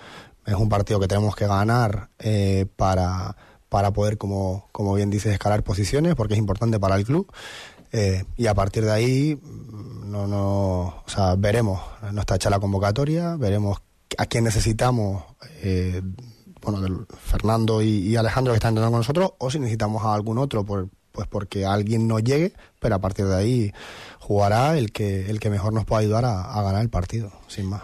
es 0.47 0.55
un 0.55 0.69
partido 0.69 1.01
que 1.01 1.09
tenemos 1.09 1.35
que 1.35 1.47
ganar 1.47 2.11
eh, 2.19 2.67
para, 2.77 3.37
para 3.69 3.93
poder, 3.93 4.19
como, 4.19 4.69
como 4.73 4.95
bien 4.95 5.11
dices, 5.11 5.33
escalar 5.33 5.63
posiciones 5.63 6.15
porque 6.15 6.35
es 6.35 6.39
importante 6.39 6.79
para 6.79 6.97
el 6.97 7.05
club. 7.05 7.33
Eh, 7.93 8.25
y 8.37 8.47
a 8.47 8.55
partir 8.55 8.85
de 8.85 8.93
ahí 8.93 9.41
no, 9.43 10.27
no, 10.27 11.03
o 11.05 11.05
sea, 11.07 11.35
veremos, 11.37 11.81
no 12.13 12.21
está 12.21 12.37
hecha 12.37 12.51
la 12.51 12.61
convocatoria, 12.61 13.37
veremos 13.37 13.79
a 14.19 14.27
quién 14.27 14.45
necesitamos 14.45 15.25
eh, 15.63 16.03
bueno, 16.63 16.81
del 16.81 17.07
Fernando 17.21 17.83
y, 17.83 17.89
y 17.89 18.17
Alejandro 18.17 18.53
que 18.53 18.57
están 18.57 18.71
entrenando 18.71 18.93
con 18.93 19.01
nosotros, 19.01 19.33
o 19.39 19.51
si 19.51 19.59
necesitamos 19.59 20.05
a 20.05 20.15
algún 20.15 20.39
otro, 20.39 20.65
por, 20.65 20.89
pues 21.13 21.27
porque 21.29 21.67
alguien 21.67 22.07
no 22.07 22.19
llegue, 22.19 22.53
pero 22.79 22.95
a 22.95 22.99
partir 23.01 23.27
de 23.27 23.37
ahí 23.37 23.73
jugará 24.19 24.79
el 24.79 24.93
que, 24.93 25.31
el 25.31 25.41
que 25.41 25.51
mejor 25.51 25.73
nos 25.73 25.85
pueda 25.85 26.01
ayudar 26.01 26.25
a, 26.25 26.53
a 26.53 26.63
ganar 26.63 26.83
el 26.83 26.91
partido, 26.91 27.33
sin 27.49 27.67
más. 27.67 27.83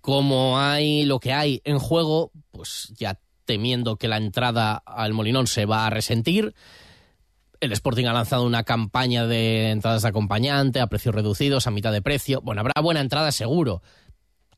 Como 0.00 0.58
hay 0.58 1.04
lo 1.04 1.18
que 1.20 1.32
hay 1.32 1.62
en 1.64 1.78
juego, 1.78 2.30
pues 2.50 2.92
ya 2.96 3.18
temiendo 3.44 3.96
que 3.96 4.08
la 4.08 4.16
entrada 4.16 4.82
al 4.84 5.12
Molinón 5.12 5.46
se 5.46 5.66
va 5.66 5.86
a 5.86 5.90
resentir, 5.90 6.54
el 7.60 7.72
Sporting 7.72 8.06
ha 8.06 8.12
lanzado 8.12 8.44
una 8.44 8.64
campaña 8.64 9.26
de 9.26 9.70
entradas 9.70 10.02
de 10.02 10.08
acompañante 10.08 10.80
a 10.80 10.86
precios 10.86 11.14
reducidos, 11.14 11.66
a 11.66 11.70
mitad 11.70 11.92
de 11.92 12.02
precio. 12.02 12.40
Bueno, 12.42 12.60
habrá 12.60 12.80
buena 12.82 13.00
entrada 13.00 13.32
seguro. 13.32 13.82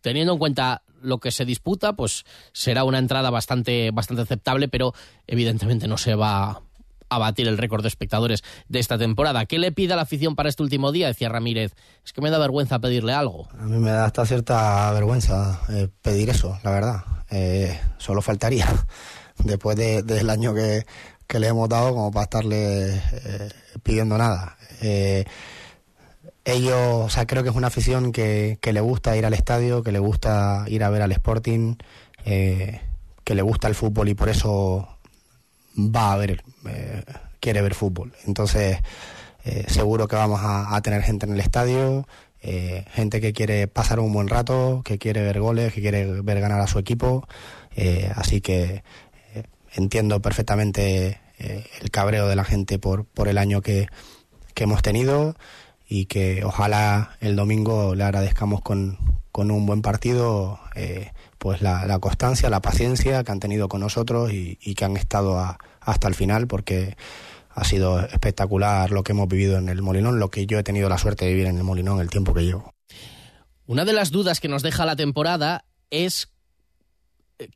Teniendo 0.00 0.32
en 0.32 0.38
cuenta 0.38 0.82
lo 1.06 1.18
que 1.18 1.30
se 1.30 1.44
disputa, 1.44 1.94
pues 1.94 2.24
será 2.52 2.84
una 2.84 2.98
entrada 2.98 3.30
bastante, 3.30 3.90
bastante 3.92 4.22
aceptable, 4.22 4.68
pero 4.68 4.92
evidentemente 5.26 5.88
no 5.88 5.96
se 5.96 6.14
va 6.14 6.62
a 7.08 7.18
batir 7.18 7.46
el 7.46 7.56
récord 7.56 7.82
de 7.82 7.88
espectadores 7.88 8.42
de 8.68 8.80
esta 8.80 8.98
temporada. 8.98 9.46
¿Qué 9.46 9.58
le 9.58 9.72
pide 9.72 9.92
a 9.92 9.96
la 9.96 10.02
afición 10.02 10.34
para 10.34 10.48
este 10.48 10.62
último 10.62 10.90
día? 10.90 11.06
Decía 11.06 11.28
Ramírez. 11.28 11.72
Es 12.04 12.12
que 12.12 12.20
me 12.20 12.30
da 12.30 12.38
vergüenza 12.38 12.80
pedirle 12.80 13.12
algo. 13.12 13.48
A 13.58 13.64
mí 13.64 13.78
me 13.78 13.90
da 13.90 14.06
hasta 14.06 14.26
cierta 14.26 14.90
vergüenza 14.92 15.60
eh, 15.68 15.88
pedir 16.02 16.30
eso, 16.30 16.58
la 16.64 16.70
verdad. 16.72 17.04
Eh, 17.30 17.78
solo 17.98 18.22
faltaría, 18.22 18.66
después 19.38 19.76
de, 19.76 20.02
del 20.02 20.30
año 20.30 20.54
que, 20.54 20.84
que 21.26 21.40
le 21.40 21.48
hemos 21.48 21.68
dado, 21.68 21.90
como 21.90 22.10
para 22.10 22.24
estarle 22.24 22.94
eh, 22.96 23.48
pidiendo 23.82 24.18
nada. 24.18 24.56
Eh, 24.82 25.24
ellos, 26.46 26.78
o 26.78 27.08
sea, 27.10 27.26
creo 27.26 27.42
que 27.42 27.48
es 27.48 27.56
una 27.56 27.66
afición 27.66 28.12
que, 28.12 28.58
que, 28.62 28.72
le 28.72 28.80
gusta 28.80 29.16
ir 29.16 29.26
al 29.26 29.34
estadio, 29.34 29.82
que 29.82 29.90
le 29.90 29.98
gusta 29.98 30.64
ir 30.68 30.84
a 30.84 30.90
ver 30.90 31.02
al 31.02 31.10
Sporting, 31.10 31.74
eh, 32.24 32.80
que 33.24 33.34
le 33.34 33.42
gusta 33.42 33.66
el 33.66 33.74
fútbol 33.74 34.08
y 34.08 34.14
por 34.14 34.28
eso 34.28 34.88
va 35.76 36.12
a 36.12 36.16
ver, 36.16 36.44
eh, 36.68 37.02
quiere 37.40 37.62
ver 37.62 37.74
fútbol. 37.74 38.12
Entonces, 38.26 38.78
eh, 39.44 39.64
seguro 39.66 40.06
que 40.06 40.14
vamos 40.14 40.40
a, 40.40 40.76
a, 40.76 40.80
tener 40.82 41.02
gente 41.02 41.26
en 41.26 41.32
el 41.32 41.40
estadio, 41.40 42.06
gente 42.92 43.20
que 43.20 43.32
quiere 43.32 43.66
pasar 43.66 43.98
un 43.98 44.12
buen 44.12 44.28
rato, 44.28 44.82
que 44.84 44.98
quiere 44.98 45.22
ver 45.22 45.40
goles, 45.40 45.72
que 45.72 45.80
quiere 45.80 46.22
ver 46.22 46.38
ganar 46.40 46.60
a 46.60 46.68
su 46.68 46.78
equipo. 46.78 47.26
así 48.14 48.40
que 48.40 48.84
entiendo 49.74 50.22
perfectamente 50.22 51.20
el 51.38 51.90
cabreo 51.90 52.28
de 52.28 52.36
la 52.36 52.44
gente 52.44 52.78
por, 52.78 53.04
por 53.04 53.26
el 53.26 53.38
año 53.38 53.62
que, 53.62 53.88
que 54.54 54.62
hemos 54.62 54.80
tenido 54.82 55.34
y 55.88 56.06
que 56.06 56.44
ojalá 56.44 57.16
el 57.20 57.36
domingo 57.36 57.94
le 57.94 58.04
agradezcamos 58.04 58.60
con, 58.60 58.98
con 59.32 59.50
un 59.50 59.66
buen 59.66 59.82
partido 59.82 60.58
eh, 60.74 61.12
pues 61.38 61.62
la, 61.62 61.86
la, 61.86 61.98
constancia, 61.98 62.50
la 62.50 62.60
paciencia 62.60 63.22
que 63.22 63.32
han 63.32 63.40
tenido 63.40 63.68
con 63.68 63.80
nosotros 63.80 64.32
y, 64.32 64.58
y 64.60 64.74
que 64.74 64.84
han 64.84 64.96
estado 64.96 65.38
hasta 65.80 66.08
el 66.08 66.14
final 66.14 66.46
porque 66.46 66.96
ha 67.50 67.64
sido 67.64 68.00
espectacular 68.00 68.90
lo 68.90 69.02
que 69.02 69.12
hemos 69.12 69.28
vivido 69.28 69.56
en 69.56 69.68
el 69.68 69.80
Molinón, 69.80 70.18
lo 70.18 70.30
que 70.30 70.46
yo 70.46 70.58
he 70.58 70.62
tenido 70.62 70.88
la 70.88 70.98
suerte 70.98 71.24
de 71.24 71.32
vivir 71.32 71.46
en 71.46 71.56
el 71.56 71.64
Molinón 71.64 72.00
el 72.00 72.10
tiempo 72.10 72.34
que 72.34 72.44
llevo. 72.44 72.74
Una 73.66 73.84
de 73.84 73.94
las 73.94 74.10
dudas 74.10 74.40
que 74.40 74.48
nos 74.48 74.62
deja 74.62 74.84
la 74.84 74.94
temporada 74.94 75.64
es 75.90 76.28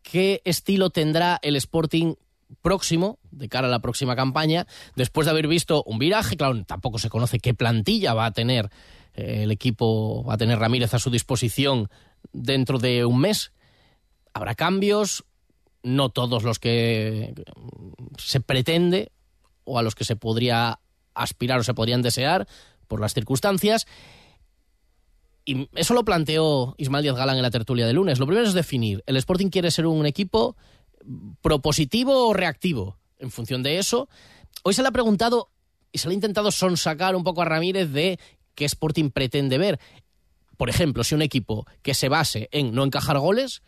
qué 0.03 0.41
estilo 0.45 0.91
tendrá 0.91 1.39
el 1.43 1.57
Sporting 1.57 2.15
próximo, 2.63 3.19
de 3.31 3.49
cara 3.49 3.69
a 3.69 3.71
la 3.71 3.81
próxima 3.81 4.17
campaña, 4.17 4.67
después 4.97 5.27
de 5.27 5.33
haber 5.33 5.49
visto 5.49 5.83
un 5.85 5.99
viraje, 5.99 6.37
claro, 6.37 6.63
tampoco 6.65 6.99
se 6.99 7.11
conoce 7.11 7.39
qué 7.39 7.55
plantilla 7.55 8.15
va 8.15 8.27
a 8.27 8.33
tener 8.33 8.71
eh, 9.15 9.43
el 9.45 9.51
equipo, 9.51 10.25
va 10.25 10.35
a 10.35 10.39
tener 10.39 10.59
Ramírez 10.59 10.95
a 10.95 10.99
su 10.99 11.11
disposición 11.11 11.89
dentro 12.33 12.79
de 12.79 13.05
un 13.05 13.21
mes. 13.21 13.53
Habrá 14.33 14.55
cambios, 14.55 15.25
no 15.83 16.11
todos 16.11 16.43
los 16.43 16.59
que 16.59 17.35
se 18.19 18.41
pretende 18.41 19.13
o 19.65 19.79
a 19.79 19.83
los 19.83 19.95
que 19.95 20.05
se 20.05 20.17
podría 20.17 20.81
aspirar 21.15 21.61
o 21.61 21.65
se 21.65 21.75
podrían 21.75 22.03
desear 22.03 22.47
por 22.87 23.01
las 23.01 23.15
circunstancias. 23.15 23.87
Y 25.45 25.69
eso 25.75 25.95
lo 25.95 26.05
planteó 26.05 26.75
Ismael 26.77 27.03
Díaz 27.03 27.17
Galán 27.17 27.37
en 27.37 27.43
la 27.43 27.51
tertulia 27.51 27.87
de 27.87 27.93
lunes. 27.93 28.19
Lo 28.19 28.27
primero 28.27 28.47
es 28.47 28.55
definir. 28.55 29.03
¿El 29.07 29.17
Sporting 29.17 29.49
quiere 29.49 29.71
ser 29.71 29.87
un 29.87 30.07
equipo 30.07 30.57
propositivo 31.41 32.29
o 32.29 32.35
reactivo. 32.35 32.97
En 33.19 33.31
función 33.31 33.63
de 33.63 33.79
eso, 33.79 34.09
hoy 34.63 34.75
se 34.75 34.83
le 34.83 34.89
ha 34.89 34.93
preguntado 34.93 35.51
y 35.93 35.99
se 35.99 36.09
le 36.09 36.13
ha 36.13 36.15
intentado 36.15 36.51
sonsacar 36.51 37.17
un 37.17 37.25
poco 37.25 37.43
a 37.43 37.45
Ramírez 37.45 37.91
de 37.91 38.19
qué 38.55 38.65
Sporting 38.65 39.11
pretende 39.11 39.59
ver. 39.59 39.81
Por 40.57 40.71
ejemplo, 40.71 41.05
si 41.05 41.15
un 41.15 41.23
equipo 41.23 41.67
que 41.83 41.95
se 41.95 42.09
base 42.09 42.49
en 42.53 42.75
no 42.75 42.85
encajar 42.85 43.19
goles, 43.19 43.63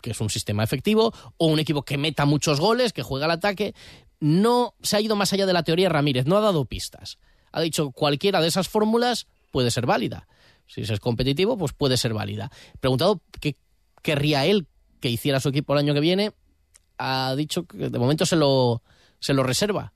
que 0.00 0.10
es 0.10 0.20
un 0.20 0.30
sistema 0.30 0.64
efectivo, 0.64 1.12
o 1.36 1.46
un 1.46 1.58
equipo 1.58 1.82
que 1.82 1.98
meta 1.98 2.24
muchos 2.24 2.60
goles, 2.60 2.92
que 2.92 3.02
juega 3.02 3.26
al 3.26 3.32
ataque, 3.32 3.74
no 4.20 4.74
se 4.82 4.96
ha 4.96 5.00
ido 5.00 5.16
más 5.16 5.32
allá 5.32 5.46
de 5.46 5.52
la 5.52 5.62
teoría 5.62 5.88
Ramírez, 5.88 6.26
no 6.26 6.36
ha 6.36 6.40
dado 6.40 6.64
pistas. 6.64 7.18
Ha 7.52 7.60
dicho 7.60 7.90
cualquiera 7.92 8.40
de 8.40 8.48
esas 8.48 8.68
fórmulas 8.68 9.26
puede 9.50 9.70
ser 9.70 9.86
válida. 9.86 10.28
Si 10.66 10.82
es 10.82 11.00
competitivo, 11.00 11.56
pues 11.56 11.72
puede 11.72 11.96
ser 11.96 12.14
válida. 12.14 12.50
Preguntado 12.80 13.22
qué 13.40 13.56
querría 14.02 14.44
él 14.44 14.66
que 15.00 15.08
hiciera 15.08 15.40
su 15.40 15.48
equipo 15.48 15.72
el 15.72 15.78
año 15.78 15.94
que 15.94 16.00
viene, 16.00 16.32
ha 16.98 17.34
dicho 17.36 17.64
que 17.64 17.88
de 17.88 17.98
momento 17.98 18.26
se 18.26 18.36
lo, 18.36 18.82
se 19.20 19.34
lo 19.34 19.42
reserva, 19.42 19.92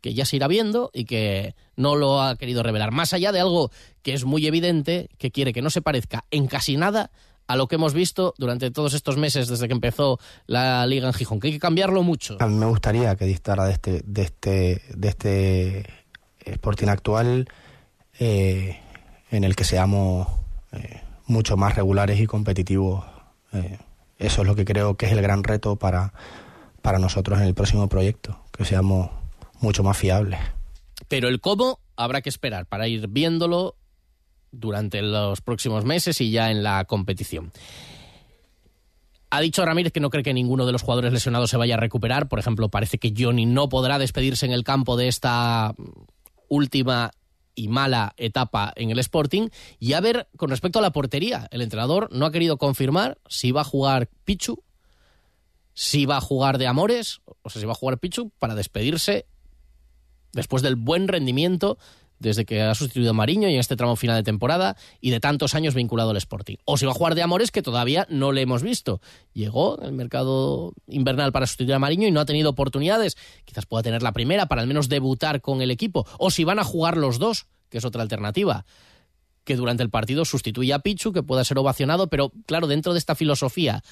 que 0.00 0.14
ya 0.14 0.24
se 0.26 0.36
irá 0.36 0.48
viendo 0.48 0.90
y 0.92 1.04
que 1.04 1.54
no 1.76 1.96
lo 1.96 2.20
ha 2.20 2.36
querido 2.36 2.62
revelar. 2.62 2.92
Más 2.92 3.12
allá 3.12 3.32
de 3.32 3.40
algo 3.40 3.70
que 4.02 4.14
es 4.14 4.24
muy 4.24 4.46
evidente, 4.46 5.08
que 5.18 5.30
quiere 5.30 5.52
que 5.52 5.62
no 5.62 5.70
se 5.70 5.82
parezca 5.82 6.24
en 6.30 6.46
casi 6.46 6.76
nada 6.76 7.10
a 7.46 7.56
lo 7.56 7.68
que 7.68 7.74
hemos 7.74 7.92
visto 7.92 8.34
durante 8.38 8.70
todos 8.70 8.94
estos 8.94 9.16
meses 9.16 9.48
desde 9.48 9.66
que 9.66 9.74
empezó 9.74 10.18
la 10.46 10.86
liga 10.86 11.06
en 11.06 11.14
Gijón, 11.14 11.40
que 11.40 11.48
hay 11.48 11.52
que 11.54 11.58
cambiarlo 11.58 12.02
mucho. 12.02 12.36
A 12.40 12.46
mí 12.46 12.54
me 12.54 12.66
gustaría 12.66 13.14
que 13.16 13.26
distara 13.26 13.66
de 13.66 13.72
este, 13.72 14.02
de 14.04 14.22
este, 14.22 14.82
de 14.94 15.08
este 15.08 15.86
Sporting 16.44 16.88
actual 16.88 17.48
eh, 18.18 18.78
en 19.30 19.44
el 19.44 19.56
que 19.56 19.64
seamos 19.64 20.28
eh, 20.72 21.00
mucho 21.26 21.56
más 21.56 21.74
regulares 21.74 22.20
y 22.20 22.26
competitivos. 22.26 23.04
Eh, 23.52 23.78
eso 24.22 24.42
es 24.42 24.46
lo 24.48 24.54
que 24.54 24.64
creo 24.64 24.96
que 24.96 25.06
es 25.06 25.12
el 25.12 25.22
gran 25.22 25.44
reto 25.44 25.76
para, 25.76 26.12
para 26.80 26.98
nosotros 26.98 27.40
en 27.40 27.46
el 27.46 27.54
próximo 27.54 27.88
proyecto, 27.88 28.38
que 28.56 28.64
seamos 28.64 29.10
mucho 29.60 29.82
más 29.82 29.96
fiables. 29.96 30.40
Pero 31.08 31.28
el 31.28 31.40
cómo 31.40 31.80
habrá 31.96 32.22
que 32.22 32.28
esperar 32.28 32.66
para 32.66 32.88
ir 32.88 33.08
viéndolo 33.08 33.76
durante 34.50 35.02
los 35.02 35.40
próximos 35.40 35.84
meses 35.84 36.20
y 36.20 36.30
ya 36.30 36.50
en 36.50 36.62
la 36.62 36.84
competición. 36.84 37.52
Ha 39.30 39.40
dicho 39.40 39.64
Ramírez 39.64 39.92
que 39.92 40.00
no 40.00 40.10
cree 40.10 40.22
que 40.22 40.34
ninguno 40.34 40.66
de 40.66 40.72
los 40.72 40.82
jugadores 40.82 41.12
lesionados 41.12 41.50
se 41.50 41.56
vaya 41.56 41.74
a 41.74 41.80
recuperar. 41.80 42.28
Por 42.28 42.38
ejemplo, 42.38 42.68
parece 42.68 42.98
que 42.98 43.14
Johnny 43.16 43.46
no 43.46 43.70
podrá 43.70 43.98
despedirse 43.98 44.44
en 44.44 44.52
el 44.52 44.62
campo 44.62 44.96
de 44.96 45.08
esta 45.08 45.74
última 46.48 47.10
y 47.54 47.68
mala 47.68 48.14
etapa 48.16 48.72
en 48.76 48.90
el 48.90 48.98
Sporting. 48.98 49.48
Y 49.78 49.92
a 49.92 50.00
ver, 50.00 50.28
con 50.36 50.50
respecto 50.50 50.78
a 50.78 50.82
la 50.82 50.92
portería, 50.92 51.48
el 51.50 51.62
entrenador 51.62 52.08
no 52.12 52.26
ha 52.26 52.32
querido 52.32 52.56
confirmar 52.56 53.18
si 53.28 53.52
va 53.52 53.62
a 53.62 53.64
jugar 53.64 54.08
Pichu, 54.24 54.62
si 55.74 56.06
va 56.06 56.18
a 56.18 56.20
jugar 56.20 56.58
de 56.58 56.66
Amores, 56.66 57.20
o 57.42 57.50
sea, 57.50 57.60
si 57.60 57.66
va 57.66 57.72
a 57.72 57.76
jugar 57.76 57.98
Pichu 57.98 58.30
para 58.38 58.54
despedirse 58.54 59.26
después 60.32 60.62
del 60.62 60.76
buen 60.76 61.08
rendimiento 61.08 61.78
desde 62.22 62.44
que 62.44 62.62
ha 62.62 62.74
sustituido 62.74 63.10
a 63.10 63.12
Mariño 63.12 63.48
y 63.48 63.54
en 63.54 63.60
este 63.60 63.76
tramo 63.76 63.96
final 63.96 64.16
de 64.16 64.22
temporada 64.22 64.76
y 65.00 65.10
de 65.10 65.20
tantos 65.20 65.54
años 65.54 65.74
vinculado 65.74 66.10
al 66.10 66.16
Sporting. 66.16 66.56
O 66.64 66.76
si 66.78 66.86
va 66.86 66.92
a 66.92 66.94
jugar 66.94 67.14
de 67.14 67.22
Amores, 67.22 67.50
que 67.50 67.62
todavía 67.62 68.06
no 68.08 68.32
le 68.32 68.42
hemos 68.42 68.62
visto. 68.62 69.00
Llegó 69.34 69.80
el 69.82 69.92
mercado 69.92 70.72
invernal 70.86 71.32
para 71.32 71.46
sustituir 71.46 71.74
a 71.74 71.78
Mariño 71.78 72.08
y 72.08 72.10
no 72.10 72.20
ha 72.20 72.24
tenido 72.24 72.50
oportunidades. 72.50 73.16
Quizás 73.44 73.66
pueda 73.66 73.82
tener 73.82 74.02
la 74.02 74.12
primera 74.12 74.46
para 74.46 74.62
al 74.62 74.68
menos 74.68 74.88
debutar 74.88 75.42
con 75.42 75.60
el 75.60 75.70
equipo. 75.70 76.06
O 76.18 76.30
si 76.30 76.44
van 76.44 76.58
a 76.58 76.64
jugar 76.64 76.96
los 76.96 77.18
dos, 77.18 77.46
que 77.68 77.78
es 77.78 77.84
otra 77.84 78.02
alternativa. 78.02 78.64
Que 79.44 79.56
durante 79.56 79.82
el 79.82 79.90
partido 79.90 80.24
sustituya 80.24 80.76
a 80.76 80.78
Pichu, 80.78 81.12
que 81.12 81.24
pueda 81.24 81.44
ser 81.44 81.58
ovacionado, 81.58 82.06
pero 82.08 82.30
claro, 82.46 82.68
dentro 82.68 82.92
de 82.92 83.00
esta 83.00 83.16
filosofía 83.16 83.82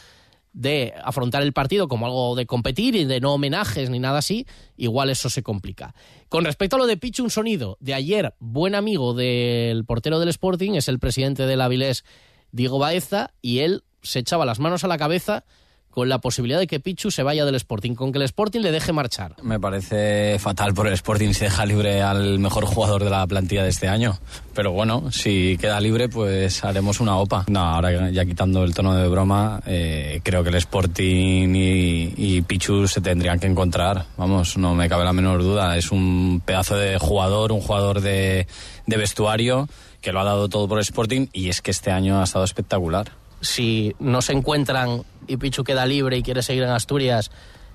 de 0.53 0.95
afrontar 1.05 1.43
el 1.43 1.53
partido 1.53 1.89
como 1.89 2.07
algo 2.07 2.35
de 2.35 2.47
competir 2.47 2.97
y 2.97 3.05
de 3.05 3.21
no 3.21 3.35
homenajes 3.35 3.91
ni 3.91 3.99
nada 3.99 4.19
así, 4.19 4.47
igual 4.77 5.11
eso 5.11 5.31
se 5.31 5.43
complica. 5.43 5.95
Con 6.29 6.45
respecto 6.45 6.77
a 6.77 6.79
lo 6.79 6.87
de 6.87 6.97
Pichu, 6.97 7.23
un 7.23 7.31
sonido 7.31 7.77
de 7.81 7.95
ayer, 7.95 8.35
buen 8.39 8.75
amigo 8.75 9.15
del 9.15 9.85
portero 9.85 10.19
del 10.19 10.29
Sporting, 10.29 10.73
es 10.73 10.89
el 10.89 10.99
presidente 10.99 11.47
del 11.47 11.61
Avilés, 11.61 12.05
Diego 12.53 12.79
Baeza, 12.79 13.33
y 13.41 13.61
él 13.61 13.85
se 14.03 14.19
echaba 14.19 14.45
las 14.45 14.59
manos 14.59 14.85
a 14.85 14.89
la 14.89 14.99
cabeza 14.99 15.45
con 15.91 16.09
la 16.09 16.19
posibilidad 16.19 16.59
de 16.59 16.67
que 16.67 16.81
Pichu 16.81 17.11
se 17.11 17.23
vaya 17.23 17.45
del 17.45 17.57
Sporting, 17.57 17.95
con 17.95 18.13
que 18.13 18.19
el 18.19 18.25
Sporting 18.25 18.61
le 18.61 18.71
deje 18.71 18.93
marchar. 18.93 19.35
Me 19.43 19.59
parece 19.59 20.39
fatal 20.39 20.73
por 20.73 20.87
el 20.87 20.93
Sporting 20.93 21.33
si 21.33 21.45
deja 21.45 21.67
libre 21.67 22.03
al 22.03 22.39
mejor 22.39 22.65
jugador 22.65 23.03
de 23.03 23.11
la 23.11 23.27
plantilla 23.27 23.65
de 23.65 23.71
este 23.71 23.89
año. 23.89 24.19
Pero 24.55 24.73
bueno, 24.73 25.11
si 25.11 25.57
queda 25.61 25.81
libre, 25.81 26.09
pues 26.09 26.65
haremos 26.65 27.01
una 27.01 27.17
OPA. 27.17 27.45
No, 27.49 27.61
ahora 27.61 28.11
ya 28.11 28.25
quitando 28.25 28.63
el 28.63 28.75
tono 28.75 28.95
de 28.95 29.09
broma, 29.09 29.61
eh, 29.67 30.21
creo 30.23 30.45
que 30.45 30.51
el 30.51 30.57
Sporting 30.57 31.55
y, 31.55 32.15
y, 32.17 32.43
Pichu 32.43 32.87
se 32.87 33.01
tendrían 33.01 33.41
que 33.41 33.47
encontrar. 33.47 34.07
Vamos, 34.17 34.57
no 34.57 34.75
me 34.75 34.89
cabe 34.89 35.05
la 35.05 35.13
menor 35.13 35.43
duda. 35.43 35.77
Es 35.77 35.91
un 35.91 36.43
pedazo 36.45 36.77
de 36.77 36.99
jugador, 36.99 37.53
un 37.53 37.61
jugador 37.61 38.01
de, 38.01 38.47
de 38.87 38.97
vestuario 38.97 39.69
que 40.01 40.13
lo 40.13 40.21
ha 40.21 40.25
dado 40.25 40.49
todo 40.49 40.69
por 40.69 40.79
el 40.79 40.83
Sporting 40.83 41.27
y 41.33 41.49
es 41.49 41.61
que 41.61 41.71
este 41.71 41.91
año 41.91 42.21
ha 42.21 42.25
estado 42.25 42.45
espectacular 42.45 43.13
si 43.41 43.95
no 43.99 44.23
se 44.23 44.33
encuentran 44.33 45.03
y 45.31 45.37
Pichu 45.37 45.65
queda 45.65 45.87
libre 45.87 46.17
y 46.19 46.23
quiere 46.23 46.43
seguir 46.43 46.65
en 46.65 46.71
Asturias 46.71 47.31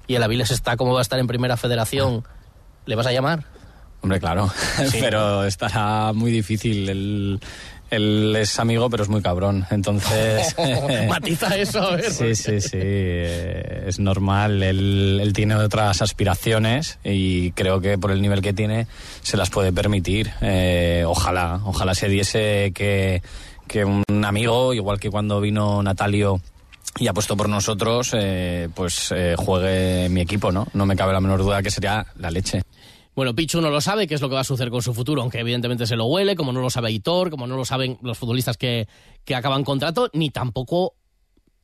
y 0.07 0.15
el 0.15 0.23
Aviles 0.23 0.51
está 0.51 0.75
como 0.77 0.93
va 0.93 0.99
a 0.99 1.01
estar 1.01 1.17
en 1.19 1.27
primera 1.27 1.57
federación, 1.57 2.23
¿le 2.85 2.95
vas 2.95 3.07
a 3.07 3.11
llamar? 3.11 3.45
Hombre, 4.01 4.19
claro, 4.19 4.51
Sí. 4.91 4.97
pero 4.99 5.43
estará 5.45 6.13
muy 6.13 6.29
difícil. 6.31 6.87
Él, 6.89 7.39
él 7.89 8.35
es 8.37 8.59
amigo, 8.59 8.87
pero 8.89 9.01
es 9.03 9.09
muy 9.09 9.21
cabrón. 9.23 9.65
Entonces. 9.71 10.55
Matiza 11.09 11.55
eso, 11.57 11.81
a 11.81 11.95
ver. 11.95 12.11
Sí, 12.11 12.35
sí, 12.35 12.61
sí. 12.61 12.69
eh, 12.73 13.85
Es 13.87 13.97
normal. 13.99 14.61
Él, 14.61 15.19
él 15.23 15.33
tiene 15.33 15.55
otras 15.55 16.03
aspiraciones 16.03 16.99
y 17.03 17.51
creo 17.53 17.81
que 17.81 17.97
por 17.97 18.11
el 18.11 18.21
nivel 18.21 18.41
que 18.41 18.53
tiene 18.53 18.85
se 19.23 19.37
las 19.37 19.49
puede 19.49 19.73
permitir. 19.73 20.31
Eh, 20.41 21.03
ojalá, 21.07 21.61
ojalá 21.63 21.95
se 21.95 22.07
diese 22.07 22.71
que, 22.75 23.23
que 23.67 23.85
un 23.85 24.03
amigo, 24.23 24.73
igual 24.75 24.99
que 24.99 25.09
cuando 25.09 25.41
vino 25.41 25.81
Natalio 25.81 26.41
y 26.97 27.07
apostó 27.07 27.35
por 27.35 27.49
nosotros, 27.49 28.11
eh, 28.13 28.69
pues 28.73 29.11
eh, 29.11 29.35
juegue 29.37 30.07
mi 30.09 30.21
equipo, 30.21 30.51
¿no? 30.51 30.67
No 30.73 30.85
me 30.85 30.95
cabe 30.95 31.13
la 31.13 31.19
menor 31.19 31.43
duda 31.43 31.61
que 31.61 31.71
sería 31.71 32.05
la 32.17 32.31
leche. 32.31 32.61
Bueno, 33.15 33.33
Pichu 33.33 33.61
no 33.61 33.69
lo 33.69 33.79
sabe 33.79 34.07
qué 34.07 34.15
es 34.15 34.21
lo 34.21 34.27
que 34.27 34.35
va 34.35 34.41
a 34.41 34.45
suceder 34.45 34.69
con 34.69 34.81
su 34.81 34.93
futuro, 34.93 35.21
aunque 35.21 35.39
evidentemente 35.39 35.87
se 35.87 35.95
lo 35.95 36.05
huele, 36.05 36.35
como 36.35 36.51
no 36.51 36.61
lo 36.61 36.69
sabe 36.69 36.91
Hitor, 36.91 37.29
como 37.29 37.47
no 37.47 37.55
lo 37.55 37.63
saben 37.63 37.97
los 38.01 38.17
futbolistas 38.17 38.57
que, 38.57 38.87
que 39.23 39.35
acaban 39.35 39.63
contrato, 39.63 40.09
ni 40.13 40.31
tampoco 40.31 40.95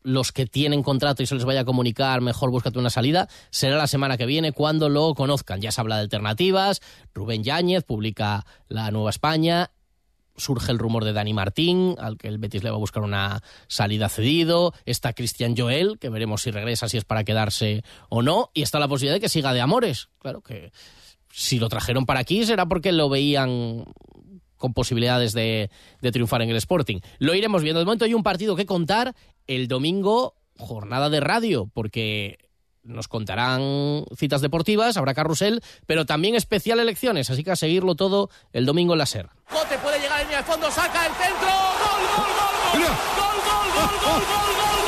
los 0.03 0.31
que 0.31 0.45
tienen 0.45 0.84
contrato 0.84 1.23
y 1.23 1.25
se 1.25 1.36
les 1.36 1.45
vaya 1.45 1.62
a 1.62 1.65
comunicar, 1.65 2.21
mejor 2.21 2.49
búscate 2.49 2.79
una 2.79 2.89
salida, 2.89 3.27
será 3.49 3.77
la 3.77 3.88
semana 3.88 4.17
que 4.17 4.25
viene 4.25 4.51
cuando 4.51 4.89
lo 4.89 5.13
conozcan. 5.13 5.62
Ya 5.62 5.71
se 5.71 5.81
habla 5.81 5.97
de 5.97 6.03
alternativas, 6.03 6.81
Rubén 7.13 7.43
Yáñez 7.43 7.84
publica 7.84 8.45
la 8.67 8.89
Nueva 8.91 9.10
España, 9.10 9.71
surge 10.41 10.71
el 10.71 10.80
rumor 10.80 11.06
de 11.06 11.13
Dani 11.13 11.34
Martín, 11.34 11.95
al 11.99 12.17
que 12.17 12.27
el 12.27 12.38
Betis 12.38 12.63
le 12.63 12.69
va 12.69 12.75
a 12.75 12.80
buscar 12.80 13.04
una 13.04 13.41
salida 13.67 14.10
cedido, 14.10 14.73
está 14.86 15.13
Cristian 15.13 15.56
Joel, 15.56 15.99
que 15.99 16.10
veremos 16.10 16.41
si 16.41 16.51
regresa, 16.51 16.89
si 16.89 16.97
es 16.97 17.06
para 17.06 17.23
quedarse 17.23 17.84
o 18.10 18.21
no, 18.21 18.49
y 18.54 18.63
está 18.63 18.80
la 18.80 18.88
posibilidad 18.88 19.15
de 19.15 19.21
que 19.21 19.30
siga 19.30 19.54
de 19.54 19.62
amores, 19.62 20.10
claro 20.19 20.41
que 20.41 20.71
si 21.32 21.60
lo 21.60 21.69
trajeron 21.69 22.06
para 22.06 22.19
aquí 22.19 22.45
será 22.45 22.65
porque 22.65 22.91
lo 22.91 23.08
veían 23.10 23.86
con 24.58 24.73
posibilidades 24.73 25.34
de, 25.34 25.69
de 26.01 26.12
triunfar 26.12 26.41
en 26.41 26.49
el 26.49 26.58
Sporting. 26.58 26.99
Lo 27.19 27.34
iremos 27.34 27.63
viendo. 27.63 27.80
De 27.80 27.86
momento 27.86 28.06
hay 28.06 28.13
un 28.13 28.21
partido 28.21 28.56
que 28.56 28.65
contar 28.65 29.15
el 29.47 29.67
domingo, 29.67 30.36
jornada 30.58 31.10
de 31.10 31.19
radio, 31.19 31.69
porque 31.73 32.38
nos 32.83 33.07
contarán 33.07 34.05
citas 34.15 34.41
deportivas, 34.41 34.97
habrá 34.97 35.13
carrusel, 35.13 35.61
pero 35.85 36.05
también 36.05 36.35
especial 36.35 36.79
elecciones, 36.79 37.29
así 37.29 37.43
que 37.43 37.51
a 37.51 37.55
seguirlo 37.55 37.95
todo 37.95 38.29
el 38.53 38.65
domingo 38.65 38.93
en 38.93 38.99
la 38.99 39.05
SER. 39.05 39.29
Cote 39.49 39.77
puede 39.79 39.99
llegar 39.99 40.21
en 40.21 40.31
el 40.31 40.43
fondo, 40.43 40.69
saca 40.71 41.05
el 41.05 41.13
centro, 41.13 41.49
gol, 41.49 42.01
gol, 42.15 42.31
gol, 42.37 42.55
gol, 42.71 42.91
gol, 43.17 43.37
gol, 43.45 43.61
gol, 43.75 43.89
gol, 44.01 44.21
gol, 44.25 44.51
gol, 44.57 44.81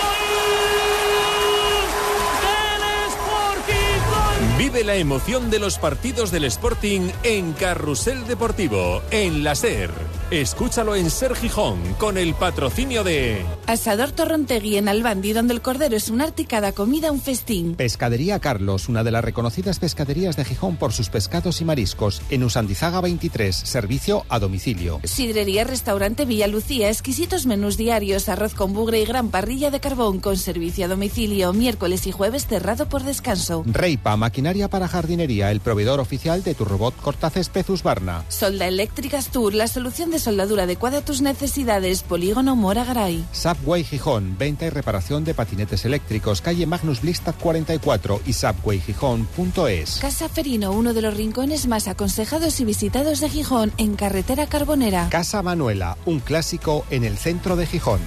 gol, 2.42 2.80
del 2.82 3.10
Sporting, 3.10 4.00
gol. 4.10 4.58
Vive 4.58 4.84
la 4.84 4.96
emoción 4.96 5.50
de 5.50 5.60
los 5.60 5.78
partidos 5.78 6.32
del 6.32 6.46
Sporting 6.46 7.10
en 7.24 7.54
Carrusel 7.54 8.26
Deportivo, 8.28 9.02
en 9.12 9.44
la 9.44 9.56
SER. 9.56 9.92
Escúchalo 10.34 10.96
en 10.96 11.12
Ser 11.12 11.36
Gijón 11.36 11.78
con 12.00 12.18
el 12.18 12.34
patrocinio 12.34 13.04
de 13.04 13.46
Asador 13.68 14.10
Torrontegui 14.10 14.78
en 14.78 14.88
Albandi, 14.88 15.32
donde 15.32 15.54
el 15.54 15.62
cordero 15.62 15.96
es 15.96 16.10
un 16.10 16.22
arte 16.22 16.42
y 16.42 16.46
cada 16.46 16.72
comida 16.72 17.12
un 17.12 17.22
festín. 17.22 17.76
Pescadería 17.76 18.40
Carlos, 18.40 18.90
una 18.90 19.04
de 19.04 19.12
las 19.12 19.24
reconocidas 19.24 19.78
pescaderías 19.78 20.36
de 20.36 20.44
Gijón 20.44 20.78
por 20.78 20.92
sus 20.92 21.10
pescados 21.10 21.62
y 21.62 21.66
mariscos, 21.66 22.24
en 22.32 22.44
Usandizaga 22.44 23.00
23, 23.00 23.56
servicio 23.56 24.26
a 24.28 24.40
domicilio. 24.40 25.00
Sidrería 25.04 25.66
Restaurante 25.66 26.26
Villa 26.26 26.48
Lucía, 26.48 26.90
exquisitos 26.90 27.46
menús 27.46 27.78
diarios, 27.78 28.28
arroz 28.28 28.56
con 28.56 28.74
bugre 28.74 29.02
y 29.02 29.06
gran 29.06 29.30
parrilla 29.30 29.70
de 29.70 29.82
carbón 29.82 30.20
con 30.20 30.38
servicio 30.38 30.86
a 30.86 30.88
domicilio, 30.88 31.54
miércoles 31.54 32.08
y 32.08 32.12
jueves 32.12 32.48
cerrado 32.48 32.90
por 32.90 33.04
descanso. 33.04 33.64
Reipa, 33.68 34.18
maquinaria 34.18 34.68
para 34.68 34.88
jardinería, 34.88 35.52
el 35.52 35.60
proveedor 35.60 36.00
oficial 36.00 36.44
de 36.44 36.56
tu 36.56 36.66
robot 36.66 36.96
Cortacésped 37.00 37.70
Husqvarna. 37.70 38.26
Solda 38.30 38.68
Eléctricas 38.68 39.30
Tour, 39.30 39.54
la 39.54 39.68
solución 39.68 40.10
de 40.10 40.23
soldadura 40.24 40.64
adecuada 40.64 41.00
a 41.00 41.02
tus 41.06 41.22
necesidades, 41.22 42.02
Polígono 42.02 42.56
Mora 42.56 42.86
Garay. 42.86 43.26
Subway 43.34 43.84
Gijón, 43.84 44.38
venta 44.38 44.66
y 44.66 44.70
reparación 44.70 45.26
de 45.26 45.34
patinetes 45.34 45.84
eléctricos, 45.84 46.42
calle 46.42 46.66
Magnus 46.66 47.02
Blistad 47.02 47.36
44 47.40 48.22
y 48.26 48.34
subwaygijón.es. 48.34 50.00
Casa 50.00 50.30
Ferino, 50.30 50.72
uno 50.72 50.94
de 50.94 51.02
los 51.02 51.16
rincones 51.16 51.68
más 51.68 51.88
aconsejados 51.88 52.60
y 52.62 52.66
visitados 52.66 53.20
de 53.20 53.30
Gijón, 53.30 53.74
en 53.78 53.96
carretera 53.96 54.48
Carbonera. 54.48 55.10
Casa 55.10 55.42
Manuela, 55.42 55.98
un 56.06 56.20
clásico 56.20 56.86
en 56.90 57.04
el 57.04 57.18
centro 57.18 57.58
de 57.58 57.66
Gijón. 57.66 58.00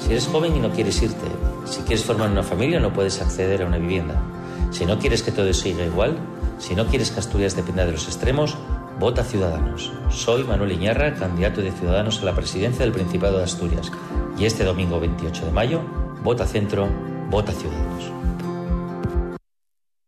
Si 0.00 0.10
eres 0.10 0.26
joven 0.28 0.56
y 0.56 0.60
no 0.60 0.70
quieres 0.70 1.02
irte, 1.02 1.26
si 1.66 1.80
quieres 1.80 2.04
formar 2.04 2.30
una 2.30 2.42
familia 2.42 2.78
no 2.78 2.92
puedes 2.92 3.20
acceder 3.20 3.62
a 3.62 3.66
una 3.66 3.78
vivienda, 3.78 4.22
si 4.70 4.86
no 4.86 4.98
quieres 4.98 5.22
que 5.22 5.32
todo 5.32 5.52
siga 5.52 5.84
igual, 5.84 6.16
si 6.60 6.76
no 6.76 6.86
quieres 6.86 7.10
que 7.10 7.18
Asturias 7.18 7.56
dependa 7.56 7.84
de 7.84 7.90
los 7.92 8.06
extremos, 8.06 8.56
vota 8.98 9.24
Ciudadanos. 9.24 9.90
Soy 10.10 10.44
Manuel 10.44 10.72
Iñarra, 10.72 11.14
candidato 11.14 11.62
de 11.62 11.72
Ciudadanos 11.72 12.20
a 12.20 12.26
la 12.26 12.34
presidencia 12.34 12.84
del 12.84 12.92
Principado 12.92 13.38
de 13.38 13.44
Asturias. 13.44 13.90
Y 14.38 14.44
este 14.44 14.62
domingo 14.62 15.00
28 15.00 15.46
de 15.46 15.52
mayo, 15.52 15.80
vota 16.22 16.46
Centro, 16.46 16.86
vota 17.28 17.52
Ciudadanos. 17.52 18.12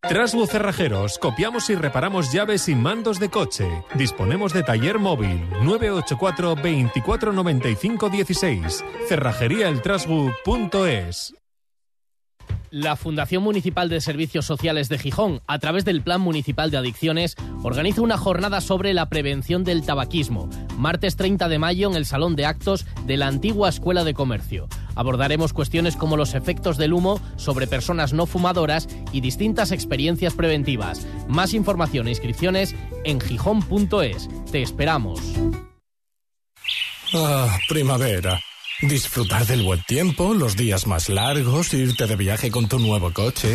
Trasbu 0.09 0.47
Cerrajeros, 0.47 1.19
copiamos 1.19 1.69
y 1.71 1.75
reparamos 1.75 2.33
llaves 2.33 2.69
y 2.69 2.75
mandos 2.75 3.19
de 3.19 3.31
coche. 3.31 3.83
Disponemos 3.95 4.53
de 4.53 4.63
taller 4.63 4.99
móvil 4.99 5.49
984 5.63 6.55
24 6.57 7.33
95 7.33 8.11
16. 8.11 8.85
Cerrajeríaeltrasbu.es. 9.09 11.35
La 12.73 12.97
Fundación 12.97 13.43
Municipal 13.43 13.91
de 13.91 14.01
Servicios 14.01 14.47
Sociales 14.47 14.89
de 14.89 14.97
Gijón, 14.97 15.43
a 15.47 15.59
través 15.59 15.85
del 15.85 16.01
Plan 16.01 16.23
Municipal 16.23 16.71
de 16.71 16.79
Adicciones, 16.79 17.37
organiza 17.63 18.01
una 18.01 18.17
jornada 18.17 18.63
sobre 18.63 18.95
la 18.95 19.11
prevención 19.11 19.63
del 19.63 19.85
tabaquismo, 19.85 20.49
martes 20.79 21.17
30 21.17 21.51
de 21.51 21.59
mayo 21.59 21.91
en 21.91 21.97
el 21.97 22.07
Salón 22.07 22.35
de 22.35 22.47
Actos 22.47 22.87
de 23.05 23.19
la 23.19 23.27
antigua 23.27 23.69
Escuela 23.69 24.05
de 24.05 24.15
Comercio. 24.15 24.69
Abordaremos 24.95 25.53
cuestiones 25.53 25.97
como 25.97 26.17
los 26.17 26.33
efectos 26.33 26.79
del 26.79 26.95
humo 26.95 27.21
sobre 27.37 27.67
personas 27.67 28.15
no 28.15 28.25
fumadoras 28.25 28.89
y 29.13 29.21
distintas 29.21 29.71
experiencias 29.71 30.33
preventivas. 30.33 31.07
Más 31.29 31.53
información 31.53 32.07
e 32.07 32.13
inscripciones 32.13 32.75
en 33.05 33.21
gijón.es. 33.21 34.31
Te 34.51 34.63
esperamos. 34.63 35.21
Ah, 37.13 37.55
primavera. 37.69 38.41
Disfrutar 38.83 39.47
del 39.47 39.63
buen 39.63 39.81
tiempo, 39.85 40.35
los 40.35 40.57
días 40.57 40.89
más 40.89 41.09
largos, 41.09 41.73
irte 41.73 42.09
de 42.09 42.17
viaje 42.17 42.51
con 42.51 42.69
tu 42.69 42.81
nuevo 42.81 43.13
coche. 43.13 43.55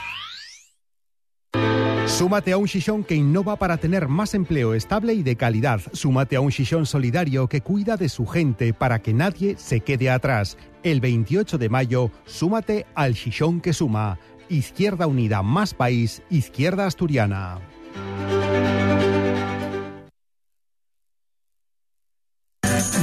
Súmate 2.11 2.51
a 2.51 2.57
un 2.57 2.65
Shishon 2.65 3.03
que 3.03 3.15
innova 3.15 3.55
para 3.55 3.77
tener 3.77 4.07
más 4.07 4.35
empleo 4.35 4.75
estable 4.75 5.13
y 5.13 5.23
de 5.23 5.37
calidad. 5.37 5.81
Súmate 5.93 6.35
a 6.35 6.41
un 6.41 6.49
Shishon 6.49 6.85
solidario 6.85 7.47
que 7.47 7.61
cuida 7.61 7.97
de 7.97 8.09
su 8.09 8.27
gente 8.27 8.73
para 8.73 9.01
que 9.01 9.13
nadie 9.13 9.55
se 9.57 9.79
quede 9.79 10.09
atrás. 10.09 10.57
El 10.83 10.99
28 10.99 11.57
de 11.57 11.69
mayo, 11.69 12.11
súmate 12.25 12.85
al 12.93 13.13
Shishon 13.13 13.61
que 13.61 13.73
suma. 13.73 14.19
Izquierda 14.49 15.07
Unida 15.07 15.41
más 15.41 15.73
País, 15.73 16.21
Izquierda 16.29 16.85
Asturiana. 16.85 17.59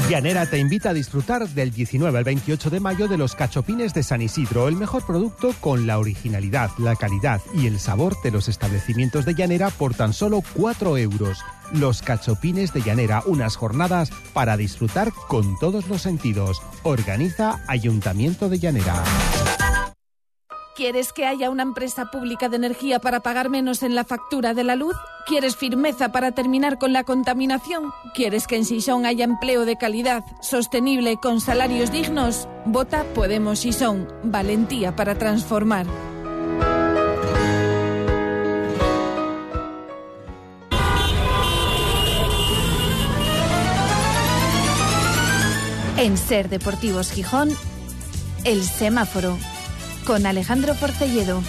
Llanera 0.09 0.47
te 0.47 0.59
invita 0.59 0.91
a 0.91 0.95
disfrutar 0.95 1.47
del 1.51 1.71
19 1.71 2.17
al 2.17 2.25
28 2.25 2.71
de 2.71 2.81
mayo 2.81 3.09
de 3.09 3.19
los 3.19 3.35
cachopines 3.35 3.93
de 3.93 4.03
San 4.03 4.23
Isidro, 4.23 4.67
el 4.67 4.75
mejor 4.75 5.05
producto 5.05 5.55
con 5.61 5.87
la 5.87 5.99
originalidad, 5.99 6.71
la 6.79 6.97
calidad 6.97 7.43
y 7.53 7.67
el 7.67 7.79
sabor 7.79 8.17
de 8.23 8.31
los 8.31 8.49
establecimientos 8.49 9.27
de 9.27 9.35
Llanera 9.35 9.69
por 9.69 9.95
tan 9.95 10.15
solo 10.15 10.43
4 10.55 10.97
euros. 10.97 11.45
Los 11.73 12.01
cachopines 12.01 12.73
de 12.73 12.81
Llanera, 12.81 13.23
unas 13.27 13.57
jornadas 13.57 14.11
para 14.33 14.57
disfrutar 14.57 15.13
con 15.29 15.59
todos 15.59 15.89
los 15.89 16.01
sentidos. 16.01 16.63
Organiza 16.85 17.61
Ayuntamiento 17.67 18.49
de 18.49 18.59
Llanera. 18.59 19.05
¿Quieres 20.79 21.13
que 21.13 21.27
haya 21.27 21.51
una 21.51 21.65
empresa 21.65 22.05
pública 22.05 22.49
de 22.49 22.55
energía 22.55 23.01
para 23.01 23.19
pagar 23.19 23.51
menos 23.51 23.83
en 23.83 23.97
la 23.97 24.05
factura 24.05 24.55
de 24.55 24.63
la 24.63 24.77
luz? 24.77 24.95
¿Quieres 25.27 25.57
firmeza 25.57 26.13
para 26.13 26.31
terminar 26.31 26.79
con 26.79 26.93
la 26.93 27.03
contaminación? 27.03 27.91
¿Quieres 28.15 28.47
que 28.47 28.55
en 28.55 28.65
Sison 28.65 29.05
haya 29.05 29.25
empleo 29.25 29.65
de 29.65 29.75
calidad, 29.75 30.25
sostenible, 30.41 31.17
con 31.17 31.41
salarios 31.41 31.91
dignos? 31.91 32.47
Vota 32.65 33.03
Podemos 33.13 33.59
Sison. 33.59 34.07
Valentía 34.23 34.95
para 34.95 35.19
transformar. 35.19 35.85
En 45.97 46.17
Ser 46.17 46.49
Deportivos 46.49 47.11
Gijón, 47.11 47.51
el 48.45 48.63
semáforo 48.63 49.37
con 50.09 50.25
Alejandro 50.27 50.75
Porcelledo. 50.75 51.43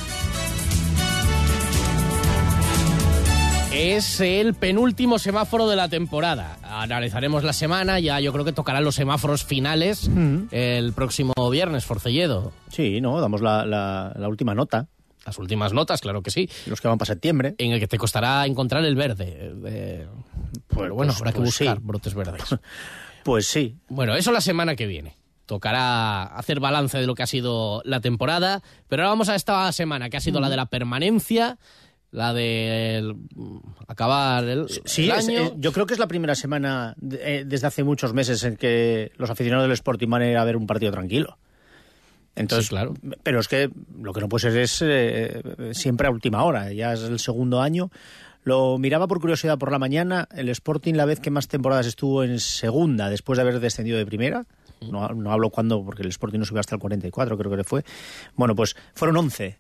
Es 3.72 4.20
el 4.20 4.54
penúltimo 4.54 5.18
semáforo 5.18 5.70
de 5.70 5.78
la 5.78 5.88
temporada. 5.88 6.58
Analizaremos 6.64 7.46
la 7.46 7.54
semana, 7.54 8.02
ya 8.02 8.20
yo 8.20 8.34
creo 8.34 8.44
que 8.44 8.52
tocarán 8.52 8.84
los 8.84 8.96
semáforos 8.96 9.46
finales 9.46 10.12
el 10.52 10.92
próximo 10.92 11.34
viernes, 11.50 11.86
Forcelledo. 11.86 12.52
Sí, 12.70 13.00
no, 13.00 13.22
damos 13.22 13.40
la, 13.42 13.66
la- 13.66 14.12
la 14.14 14.28
última 14.28 14.54
nota. 14.54 14.88
Las 15.26 15.38
últimas 15.38 15.72
notas, 15.72 16.02
claro 16.02 16.22
que 16.22 16.32
sí. 16.32 16.50
Los 16.66 16.82
que 16.82 16.90
van 16.90 16.98
para 16.98 17.08
septiembre. 17.08 17.56
En 17.60 17.72
el 17.72 17.80
que 17.80 17.88
te 17.88 17.98
costará 17.98 18.46
encontrar 18.46 18.84
el 18.84 18.96
verde. 18.96 19.54
eh, 19.68 20.06
pero 20.68 20.94
bueno, 20.96 21.14
pues- 21.14 21.18
habrá 21.22 21.32
que 21.32 21.38
pues 21.38 21.50
buscar 21.58 21.78
sí. 21.78 21.84
brotes 21.84 22.14
verdes. 22.14 22.44
Pues 23.24 23.48
sí. 23.48 23.76
Bueno, 23.90 24.16
eso 24.16 24.32
la 24.32 24.42
semana 24.42 24.76
que 24.78 24.88
viene. 24.88 25.16
Tocará 25.50 26.26
hacer 26.26 26.60
balance 26.60 27.00
de 27.00 27.08
lo 27.08 27.16
que 27.16 27.24
ha 27.24 27.28
sido 27.28 27.82
la 27.84 28.02
temporada, 28.02 28.62
pero 28.88 29.02
ahora 29.02 29.10
vamos 29.10 29.30
a 29.30 29.36
esta 29.36 29.72
semana, 29.72 30.08
que 30.12 30.16
ha 30.18 30.22
sido 30.22 30.40
la 30.40 30.48
de 30.48 30.56
la 30.56 30.68
permanencia, 30.68 31.58
la 32.12 32.36
de 32.36 32.98
el- 32.98 33.16
acabar 33.88 34.44
el, 34.44 34.68
Sí, 34.86 35.06
el 35.06 35.12
año. 35.12 35.40
eh, 35.48 35.54
yo 35.58 35.72
creo 35.72 35.88
que 35.88 35.96
es 35.96 36.00
la 36.00 36.06
primera 36.08 36.36
semana 36.36 36.94
de- 36.98 37.40
eh, 37.40 37.46
desde 37.46 37.66
hace 37.66 37.84
muchos 37.84 38.14
meses 38.14 38.44
en 38.44 38.58
que 38.58 39.12
los 39.18 39.32
aficionados 39.32 39.64
del 39.66 39.72
Sporting 39.72 40.08
van 40.08 40.22
a 40.22 40.30
ir 40.30 40.38
a 40.38 40.44
ver 40.44 40.56
un 40.56 40.68
partido 40.68 40.92
tranquilo. 40.92 41.40
Entonces, 42.36 42.66
Sí, 42.68 42.70
claro. 42.70 42.94
Pero 43.24 43.40
es 43.40 43.48
que 43.48 43.72
lo 44.00 44.14
que 44.14 44.22
no 44.22 44.30
puede 44.30 44.52
ser 44.52 44.58
es 44.62 44.84
eh, 44.86 45.42
siempre 45.74 46.06
a 46.08 46.12
última 46.12 46.44
hora. 46.44 46.72
Ya 46.74 46.94
es 46.94 47.02
el 47.02 47.18
segundo 47.18 47.60
año. 47.60 47.90
Lo 48.44 48.78
miraba 48.78 49.08
por 49.08 49.20
curiosidad 49.20 49.58
por 49.58 49.72
la 49.72 49.80
mañana. 49.80 50.28
El 50.36 50.48
Sporting, 50.50 50.94
la 50.94 51.06
vez 51.06 51.20
que 51.20 51.32
más 51.32 51.48
temporadas 51.48 51.88
estuvo 51.88 52.24
en 52.24 52.40
segunda, 52.40 53.10
después 53.10 53.38
de 53.38 53.42
haber 53.42 53.60
descendido 53.60 53.98
de 53.98 54.06
primera. 54.06 54.46
No, 54.82 55.10
no 55.10 55.32
hablo 55.32 55.50
cuándo, 55.50 55.84
porque 55.84 56.04
el 56.04 56.10
Sporting 56.10 56.40
no 56.40 56.46
subió 56.46 56.60
hasta 56.60 56.76
el 56.76 56.82
44, 56.82 57.38
creo 57.38 57.52
que 57.52 57.58
le 57.58 57.64
fue. 57.64 57.84
Bueno, 58.36 58.56
pues 58.56 58.76
fueron 58.94 59.18
11. 59.18 59.58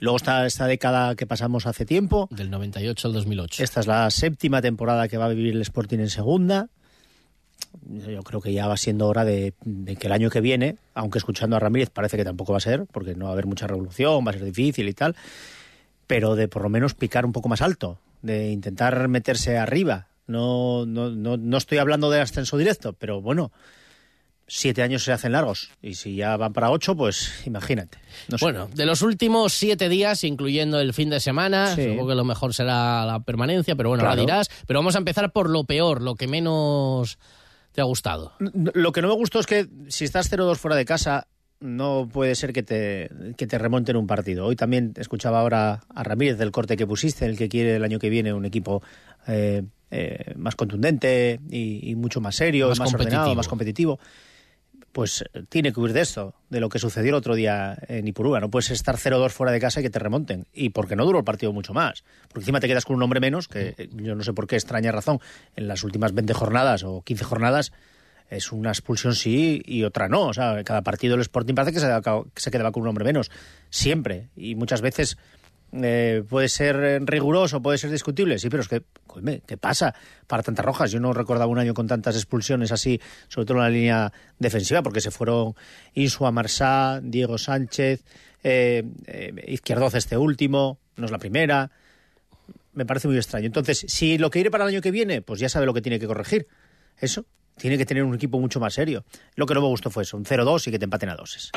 Luego 0.00 0.16
está 0.16 0.46
esta 0.46 0.66
década 0.66 1.14
que 1.14 1.26
pasamos 1.26 1.66
hace 1.66 1.84
tiempo. 1.84 2.26
Del 2.30 2.50
98 2.50 3.08
al 3.08 3.14
2008. 3.14 3.62
Esta 3.62 3.80
es 3.80 3.86
la 3.86 4.10
séptima 4.10 4.62
temporada 4.62 5.08
que 5.08 5.18
va 5.18 5.26
a 5.26 5.28
vivir 5.28 5.54
el 5.54 5.60
Sporting 5.60 5.98
en 5.98 6.08
segunda. 6.08 6.68
Yo 7.86 8.22
creo 8.22 8.40
que 8.40 8.52
ya 8.52 8.66
va 8.66 8.76
siendo 8.78 9.06
hora 9.06 9.24
de, 9.24 9.52
de 9.64 9.96
que 9.96 10.06
el 10.06 10.12
año 10.12 10.30
que 10.30 10.40
viene, 10.40 10.76
aunque 10.94 11.18
escuchando 11.18 11.56
a 11.56 11.58
Ramírez 11.58 11.90
parece 11.90 12.16
que 12.16 12.24
tampoco 12.24 12.52
va 12.52 12.58
a 12.58 12.62
ser, 12.62 12.86
porque 12.90 13.14
no 13.14 13.26
va 13.26 13.30
a 13.30 13.34
haber 13.34 13.46
mucha 13.46 13.66
revolución, 13.66 14.26
va 14.26 14.30
a 14.30 14.34
ser 14.34 14.44
difícil 14.44 14.88
y 14.88 14.94
tal, 14.94 15.14
pero 16.06 16.34
de 16.34 16.48
por 16.48 16.62
lo 16.62 16.70
menos 16.70 16.94
picar 16.94 17.26
un 17.26 17.32
poco 17.32 17.48
más 17.48 17.60
alto, 17.60 17.98
de 18.22 18.50
intentar 18.50 19.06
meterse 19.08 19.58
arriba. 19.58 20.08
No, 20.26 20.86
no, 20.86 21.10
no, 21.10 21.36
no 21.36 21.56
estoy 21.56 21.78
hablando 21.78 22.10
de 22.10 22.20
ascenso 22.20 22.56
directo, 22.56 22.92
pero 22.94 23.20
bueno, 23.20 23.52
siete 24.52 24.82
años 24.82 25.04
se 25.04 25.12
hacen 25.12 25.30
largos 25.30 25.70
y 25.80 25.94
si 25.94 26.16
ya 26.16 26.36
van 26.36 26.52
para 26.52 26.70
ocho, 26.72 26.96
pues 26.96 27.42
imagínate. 27.46 27.98
No 28.28 28.36
sé. 28.36 28.44
Bueno, 28.44 28.68
de 28.74 28.84
los 28.84 29.00
últimos 29.02 29.52
siete 29.52 29.88
días, 29.88 30.24
incluyendo 30.24 30.80
el 30.80 30.92
fin 30.92 31.08
de 31.08 31.20
semana, 31.20 31.74
Sí. 31.76 31.84
supongo 31.84 32.08
que 32.08 32.14
lo 32.16 32.24
mejor 32.24 32.52
será 32.52 33.06
la 33.06 33.20
permanencia, 33.20 33.76
pero 33.76 33.90
bueno, 33.90 34.02
Claro. 34.02 34.16
la 34.16 34.20
dirás. 34.22 34.50
Pero 34.66 34.80
vamos 34.80 34.96
a 34.96 34.98
empezar 34.98 35.30
por 35.32 35.48
lo 35.48 35.62
peor, 35.64 36.02
lo 36.02 36.16
que 36.16 36.26
menos 36.26 37.18
te 37.72 37.80
ha 37.80 37.84
gustado. 37.84 38.32
Lo 38.40 38.90
que 38.90 39.02
no 39.02 39.08
me 39.08 39.14
gustó 39.14 39.38
es 39.38 39.46
que 39.46 39.68
si 39.88 40.04
estás 40.04 40.28
0-2 40.28 40.58
fuera 40.58 40.76
de 40.76 40.84
casa, 40.84 41.28
no 41.60 42.08
puede 42.12 42.34
ser 42.34 42.52
que 42.52 42.64
te, 42.64 43.08
que 43.36 43.46
te 43.46 43.56
remonten 43.58 43.94
un 43.96 44.08
partido. 44.08 44.46
Hoy 44.46 44.56
también 44.56 44.94
escuchaba 44.96 45.38
ahora 45.40 45.80
a 45.94 46.02
Ramírez 46.02 46.38
del 46.38 46.50
corte 46.50 46.76
que 46.76 46.86
pusiste, 46.88 47.24
el 47.26 47.36
que 47.38 47.48
quiere 47.48 47.76
el 47.76 47.84
año 47.84 48.00
que 48.00 48.08
viene 48.10 48.32
un 48.32 48.44
equipo 48.46 48.82
eh, 49.28 49.62
eh, 49.92 50.32
más 50.36 50.56
contundente 50.56 51.38
y, 51.50 51.88
y 51.90 51.94
mucho 51.94 52.20
más 52.20 52.34
serio, 52.34 52.70
Más 52.70 52.80
más, 52.80 52.94
ordenado, 52.94 53.34
más 53.34 53.46
competitivo. 53.46 54.00
Pues 54.92 55.22
eh, 55.32 55.44
tiene 55.48 55.72
que 55.72 55.80
huir 55.80 55.92
de 55.92 56.00
esto, 56.00 56.34
de 56.48 56.60
lo 56.60 56.68
que 56.68 56.78
sucedió 56.78 57.10
el 57.10 57.14
otro 57.14 57.34
día 57.34 57.78
en 57.88 58.08
Ipurúa. 58.08 58.40
No 58.40 58.50
puedes 58.50 58.70
estar 58.70 58.96
0-2 58.96 59.30
fuera 59.30 59.52
de 59.52 59.60
casa 59.60 59.80
y 59.80 59.82
que 59.82 59.90
te 59.90 59.98
remonten. 59.98 60.46
Y 60.52 60.70
porque 60.70 60.96
no 60.96 61.04
duró 61.04 61.18
el 61.18 61.24
partido 61.24 61.52
mucho 61.52 61.72
más. 61.72 62.04
Porque 62.28 62.40
encima 62.40 62.60
te 62.60 62.68
quedas 62.68 62.84
con 62.84 62.96
un 62.96 63.02
hombre 63.02 63.20
menos, 63.20 63.48
que 63.48 63.74
eh, 63.76 63.88
yo 63.92 64.14
no 64.14 64.22
sé 64.22 64.32
por 64.32 64.46
qué 64.46 64.56
extraña 64.56 64.92
razón, 64.92 65.20
en 65.56 65.68
las 65.68 65.84
últimas 65.84 66.12
20 66.12 66.32
jornadas 66.34 66.82
o 66.82 67.02
15 67.02 67.24
jornadas 67.24 67.72
es 68.30 68.52
una 68.52 68.70
expulsión 68.70 69.14
sí 69.14 69.60
y 69.64 69.82
otra 69.84 70.08
no. 70.08 70.28
O 70.28 70.34
sea, 70.34 70.62
cada 70.64 70.82
partido 70.82 71.16
el 71.16 71.20
Sporting 71.20 71.54
parece 71.54 71.72
que 71.72 71.80
se 71.80 72.50
quedaba 72.50 72.72
con 72.72 72.82
un 72.82 72.88
hombre 72.88 73.04
menos. 73.04 73.30
Siempre. 73.70 74.30
Y 74.36 74.54
muchas 74.54 74.80
veces 74.80 75.18
eh, 75.72 76.22
puede 76.28 76.48
ser 76.48 76.76
eh, 76.76 76.98
riguroso, 77.00 77.62
puede 77.62 77.78
ser 77.78 77.90
discutible. 77.90 78.38
Sí, 78.38 78.48
pero 78.48 78.62
es 78.62 78.68
que, 78.68 78.82
coime, 79.06 79.42
¿qué 79.46 79.56
pasa 79.56 79.94
para 80.26 80.42
tantas 80.42 80.64
rojas? 80.64 80.90
Yo 80.90 81.00
no 81.00 81.12
recordaba 81.12 81.46
un 81.46 81.58
año 81.58 81.74
con 81.74 81.86
tantas 81.86 82.16
expulsiones 82.16 82.72
así, 82.72 83.00
sobre 83.28 83.46
todo 83.46 83.58
en 83.58 83.62
la 83.64 83.70
línea 83.70 84.12
defensiva, 84.38 84.82
porque 84.82 85.00
se 85.00 85.10
fueron 85.10 85.54
Insua 85.94 86.32
Marsá, 86.32 87.00
Diego 87.02 87.38
Sánchez, 87.38 88.04
eh, 88.42 88.84
eh, 89.06 89.44
Izquierdoz 89.48 89.94
este 89.94 90.16
último, 90.16 90.78
no 90.96 91.06
es 91.06 91.10
la 91.10 91.18
primera. 91.18 91.70
Me 92.72 92.86
parece 92.86 93.08
muy 93.08 93.16
extraño. 93.16 93.46
Entonces, 93.46 93.84
si 93.88 94.18
lo 94.18 94.30
que 94.30 94.40
iré 94.40 94.50
para 94.50 94.64
el 94.64 94.70
año 94.70 94.80
que 94.80 94.90
viene, 94.90 95.22
pues 95.22 95.40
ya 95.40 95.48
sabe 95.48 95.66
lo 95.66 95.74
que 95.74 95.82
tiene 95.82 95.98
que 95.98 96.06
corregir. 96.06 96.46
Eso. 96.98 97.24
Tiene 97.56 97.76
que 97.76 97.84
tener 97.84 98.04
un 98.04 98.14
equipo 98.14 98.40
mucho 98.40 98.58
más 98.58 98.72
serio. 98.72 99.04
Lo 99.34 99.44
que 99.44 99.52
no 99.52 99.60
me 99.60 99.66
gustó 99.66 99.90
fue 99.90 100.04
eso, 100.04 100.16
un 100.16 100.24
0-2 100.24 100.68
y 100.68 100.70
que 100.70 100.78
te 100.78 100.84
empaten 100.84 101.10
a 101.10 101.14
doses. 101.14 101.50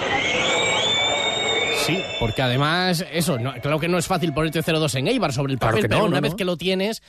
Sí, 1.86 2.00
porque 2.20 2.42
además, 2.42 3.06
eso, 3.12 3.38
no- 3.40 3.54
claro 3.62 3.80
que 3.80 3.88
no 3.88 3.98
es 3.98 4.08
fácil 4.08 4.34
ponerte 4.34 4.62
0-2 4.64 4.96
en 4.96 5.08
Eibar 5.08 5.34
sobre 5.34 5.54
el 5.54 5.60
Claro 5.60 5.74
papel, 5.76 5.84
que 5.84 5.88
no, 5.90 5.96
pero 5.96 6.06
una 6.08 6.18
no, 6.18 6.22
vez 6.22 6.36
que 6.36 6.46
lo 6.46 6.56
tienes. 6.56 7.02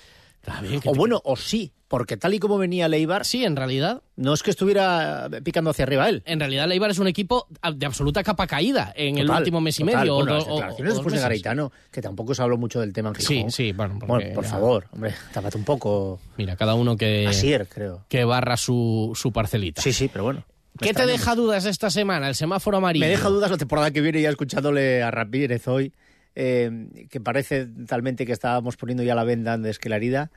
bien 0.62 0.81
O 0.85 0.92
te- 0.92 0.98
bueno, 0.98 1.20
o 1.24 1.37
sí, 1.37 1.72
porque 1.87 2.16
tal 2.16 2.35
y 2.35 2.38
como 2.40 2.59
venía 2.59 2.88
Leibar, 2.88 3.24
Sí, 3.24 3.44
en 3.44 3.55
realidad. 3.57 4.03
no 4.16 4.35
es 4.35 4.42
que 4.42 4.50
estuviera 4.50 5.29
picando 5.44 5.70
hacia 5.70 5.85
arriba 5.85 6.09
él. 6.09 6.22
En 6.27 6.40
realidad, 6.40 6.64
el 6.64 6.72
Eibar 6.72 6.90
es 6.90 6.98
un 6.98 7.07
equipo 7.07 7.46
de 7.72 7.87
absoluta 7.87 8.22
capa 8.24 8.46
caída 8.48 8.92
en 8.96 9.16
el 9.18 9.27
Total, 9.27 9.42
último 9.42 9.61
mes 9.61 9.79
y 9.79 9.85
total. 9.85 10.00
medio. 10.00 10.14
o 10.14 10.16
Bueno, 10.18 10.33
do- 10.33 10.38
las 10.38 10.48
o- 10.48 10.53
declaraciones 10.55 10.92
o 10.92 10.96
después 10.96 11.14
de. 11.14 11.20
Garitano, 11.20 11.72
que 11.92 12.03
tampoco 12.03 12.35
se 12.35 12.42
habló 12.42 12.59
mucho 12.59 12.81
del 12.81 12.92
tema 12.92 13.11
en 13.11 13.14
Sí, 13.20 13.35
Gijón. 13.37 13.50
sí, 13.53 13.72
bueno, 13.72 13.94
porque 14.00 14.07
Bueno, 14.07 14.35
por 14.35 14.44
ya- 14.44 14.50
favor, 14.50 14.87
hombre, 14.92 15.14
tápate 15.33 15.57
un 15.57 15.64
poco. 15.64 16.20
Mira, 16.37 16.57
cada 16.57 16.74
uno 16.74 16.96
que, 16.96 17.27
Asier, 17.29 17.68
creo. 17.68 18.05
que 18.09 18.24
barra 18.24 18.57
su, 18.57 19.12
su 19.14 19.33
parcelita. 19.33 19.81
Sí, 19.83 19.92
sí, 19.92 20.09
pero 20.12 20.24
bueno. 20.24 20.44
¿Qué 20.80 20.92
te 20.92 21.06
deja 21.06 21.34
dudas 21.34 21.64
esta 21.66 21.90
semana? 21.90 22.28
El 22.28 22.34
semáforo 22.34 22.78
amarillo. 22.78 23.04
Me 23.04 23.10
deja 23.10 23.28
dudas 23.28 23.50
la 23.50 23.56
temporada 23.56 23.90
que 23.90 24.00
viene 24.00 24.20
ya 24.20 24.30
escuchándole 24.30 25.02
a 25.02 25.10
Ramírez 25.10 25.68
hoy, 25.68 25.92
eh, 26.34 27.06
que 27.10 27.20
parece 27.20 27.66
talmente 27.87 28.26
que 28.26 28.32
estábamos 28.32 28.76
poniendo 28.76 29.02
ya 29.02 29.14
la 29.14 29.24
venda 29.24 29.52
antes 29.52 29.78
que 29.78 29.88
la 29.88 29.96
herida. 29.96 30.30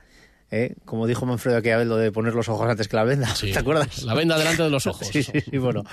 Eh, 0.50 0.74
Como 0.84 1.06
dijo 1.06 1.26
Manfredo 1.26 1.60
vez, 1.60 1.86
lo 1.86 1.96
de 1.96 2.10
poner 2.12 2.34
los 2.34 2.48
ojos 2.48 2.68
antes 2.68 2.88
que 2.88 2.96
la 2.96 3.04
venda. 3.04 3.26
Sí, 3.34 3.50
¿Te 3.52 3.58
acuerdas? 3.58 4.02
La 4.04 4.14
venda 4.14 4.38
delante 4.38 4.62
de 4.62 4.70
los 4.70 4.86
ojos. 4.86 5.06
Sí, 5.06 5.22
sí, 5.22 5.40
sí, 5.40 5.58
bueno. 5.58 5.84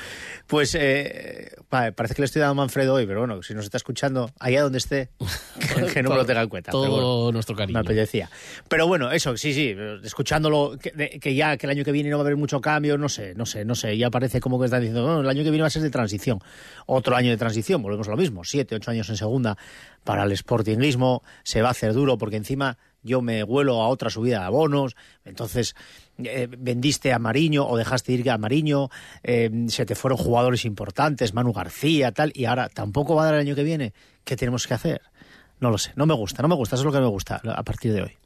Pues 0.47 0.75
eh, 0.79 1.51
pa- 1.69 1.91
parece 1.91 2.15
que 2.15 2.21
le 2.21 2.25
estoy 2.25 2.39
dando 2.41 2.51
a 2.61 2.65
Manfredo 2.65 2.93
hoy, 2.93 3.05
pero 3.05 3.19
bueno, 3.19 3.41
si 3.43 3.53
nos 3.53 3.65
está 3.65 3.77
escuchando, 3.77 4.31
allá 4.39 4.61
donde 4.61 4.77
esté, 4.77 5.09
que, 5.75 5.85
que 5.87 6.03
no 6.03 6.11
me 6.11 6.15
lo 6.15 6.25
tenga 6.25 6.41
en 6.41 6.49
cuenta. 6.49 6.71
Todo 6.71 6.83
pero 6.83 6.93
bueno, 6.93 7.31
nuestro 7.33 7.55
cariño. 7.55 7.73
me 7.77 7.79
apetecía. 7.81 8.29
Pero 8.69 8.87
bueno, 8.87 9.11
eso, 9.11 9.35
sí, 9.37 9.53
sí, 9.53 9.75
escuchándolo, 10.03 10.77
que, 10.79 11.19
que 11.19 11.35
ya 11.35 11.57
que 11.57 11.65
el 11.67 11.71
año 11.71 11.83
que 11.83 11.91
viene 11.91 12.09
no 12.09 12.17
va 12.17 12.21
a 12.23 12.25
haber 12.25 12.37
mucho 12.37 12.61
cambio, 12.61 12.97
no 12.97 13.09
sé, 13.09 13.33
no 13.35 13.45
sé, 13.45 13.65
no 13.65 13.75
sé, 13.75 13.97
ya 13.97 14.09
parece 14.09 14.39
como 14.39 14.59
que 14.59 14.65
están 14.65 14.81
diciendo, 14.81 15.05
"No, 15.05 15.21
el 15.21 15.29
año 15.29 15.43
que 15.43 15.49
viene 15.49 15.61
va 15.61 15.67
a 15.67 15.71
ser 15.71 15.81
de 15.81 15.89
transición. 15.89 16.39
Otro 16.85 17.15
año 17.15 17.29
de 17.29 17.37
transición, 17.37 17.81
volvemos 17.81 18.07
a 18.07 18.11
lo 18.11 18.17
mismo, 18.17 18.43
siete, 18.43 18.75
ocho 18.75 18.91
años 18.91 19.09
en 19.09 19.17
segunda 19.17 19.57
para 20.03 20.23
el 20.23 20.35
sportingismo, 20.37 21.23
se 21.43 21.61
va 21.61 21.69
a 21.69 21.71
hacer 21.71 21.93
duro 21.93 22.17
porque 22.17 22.35
encima 22.37 22.77
yo 23.05 23.21
me 23.21 23.43
vuelo 23.43 23.81
a 23.81 23.87
otra 23.87 24.09
subida 24.09 24.39
de 24.39 24.45
abonos, 24.45 24.95
entonces 25.23 25.75
eh, 26.17 26.47
vendiste 26.49 27.13
a 27.13 27.19
Mariño 27.19 27.65
o 27.65 27.77
dejaste 27.77 28.11
ir 28.13 28.29
a 28.29 28.37
Mariño, 28.37 28.89
eh, 29.23 29.49
se 29.67 29.85
te 29.85 29.95
fueron 29.95 30.17
jugadores 30.17 30.65
importantes, 30.65 31.33
Manu 31.33 31.53
García, 31.53 32.11
tal, 32.11 32.31
y 32.35 32.45
ahora 32.45 32.67
tampoco 32.67 33.15
va 33.15 33.21
a 33.21 33.25
dar 33.25 33.35
el 33.35 33.41
año 33.41 33.55
que 33.55 33.63
viene. 33.63 33.93
¿Qué 34.23 34.35
tenemos 34.35 34.65
que 34.67 34.73
hacer? 34.73 35.01
No 35.59 35.69
lo 35.69 35.77
sé, 35.77 35.93
no 35.95 36.05
me 36.05 36.15
gusta, 36.15 36.41
no 36.41 36.47
me 36.47 36.55
gusta, 36.55 36.75
eso 36.75 36.81
es 36.81 36.85
lo 36.85 36.91
que 36.91 36.99
me 36.99 37.07
gusta 37.07 37.41
a 37.45 37.63
partir 37.63 37.93
de 37.93 38.01
hoy. 38.01 38.17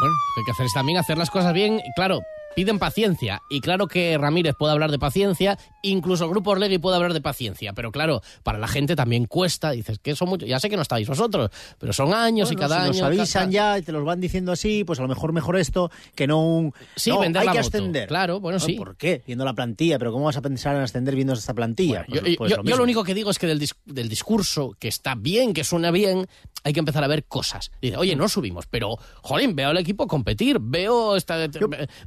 Bueno, 0.00 0.14
lo 0.14 0.34
que 0.34 0.40
hay 0.40 0.44
que 0.44 0.50
hacer 0.52 0.66
es 0.66 0.72
también 0.72 0.98
hacer 0.98 1.18
las 1.18 1.30
cosas 1.30 1.54
bien. 1.54 1.80
Claro, 1.94 2.20
piden 2.56 2.80
paciencia. 2.80 3.42
Y 3.48 3.60
claro 3.60 3.86
que 3.86 4.18
Ramírez 4.18 4.56
puede 4.58 4.72
hablar 4.72 4.90
de 4.90 4.98
paciencia, 4.98 5.58
incluso 5.82 6.24
el 6.24 6.30
Grupo 6.30 6.50
Orlegui 6.50 6.78
puede 6.78 6.96
hablar 6.96 7.12
de 7.12 7.20
paciencia. 7.20 7.72
Pero 7.74 7.92
claro, 7.92 8.22
para 8.42 8.58
la 8.58 8.66
gente 8.66 8.96
también 8.96 9.26
cuesta. 9.26 9.70
Dices 9.70 9.98
que 10.00 10.16
son 10.16 10.30
muchos. 10.30 10.48
Ya 10.48 10.58
sé 10.58 10.68
que 10.70 10.76
no 10.76 10.82
estáis 10.82 11.06
vosotros, 11.06 11.50
pero 11.78 11.92
son 11.92 12.14
años 12.14 12.50
y 12.50 12.56
cada 12.56 12.76
si 12.76 12.80
año. 12.82 12.92
nos 12.94 13.02
avisan 13.02 13.42
cada- 13.42 13.52
ya 13.52 13.78
y 13.78 13.82
te 13.82 13.92
los 13.92 14.04
van 14.04 14.20
diciendo 14.20 14.50
así, 14.52 14.82
pues 14.84 14.98
a 14.98 15.02
lo 15.02 15.08
mejor 15.08 15.32
mejor 15.32 15.56
esto 15.56 15.90
que 16.14 16.26
no 16.26 16.44
un... 16.44 16.72
Sí, 16.96 17.10
no, 17.10 17.20
vender 17.20 17.40
hay 17.42 17.46
la 17.46 17.52
que 17.52 17.58
moto. 17.58 17.68
ascender. 17.76 18.08
Claro, 18.08 18.40
bueno, 18.40 18.58
sí. 18.58 18.72
¿Por 18.72 18.96
qué? 18.96 19.22
Viendo 19.26 19.44
la 19.44 19.52
plantilla, 19.54 19.98
pero 19.98 20.10
¿cómo 20.12 20.24
vas 20.24 20.36
a 20.38 20.42
pensar 20.42 20.74
en 20.76 20.82
ascender 20.82 21.14
viendo 21.14 21.34
esta 21.34 21.52
plantilla? 21.52 22.06
Yo, 22.08 22.20
Pues- 22.22 22.36
pues 22.38 22.50
yo- 22.52 22.62
yo 22.64 22.76
lo 22.76 22.82
único 22.82 23.04
que 23.04 23.12
digo 23.14 23.30
es 23.30 23.38
que 23.38 23.46
del, 23.46 23.60
dis- 23.60 23.76
del 23.84 24.08
discurso, 24.08 24.74
que 24.78 24.88
está 24.88 25.14
bien, 25.14 25.52
que 25.52 25.62
suena 25.62 25.90
bien, 25.90 26.26
hay 26.64 26.72
que 26.72 26.80
empezar 26.80 27.04
a 27.04 27.06
ver 27.06 27.24
cosas. 27.26 27.70
Dice, 27.82 27.96
oye, 27.98 28.16
no 28.16 28.28
subimos, 28.30 28.66
pero, 28.66 28.96
jolín, 29.20 29.54
veo 29.54 29.68
al 29.68 29.76
equipo 29.76 30.06
competir, 30.06 30.56
veo, 30.60 31.16
esta, 31.16 31.36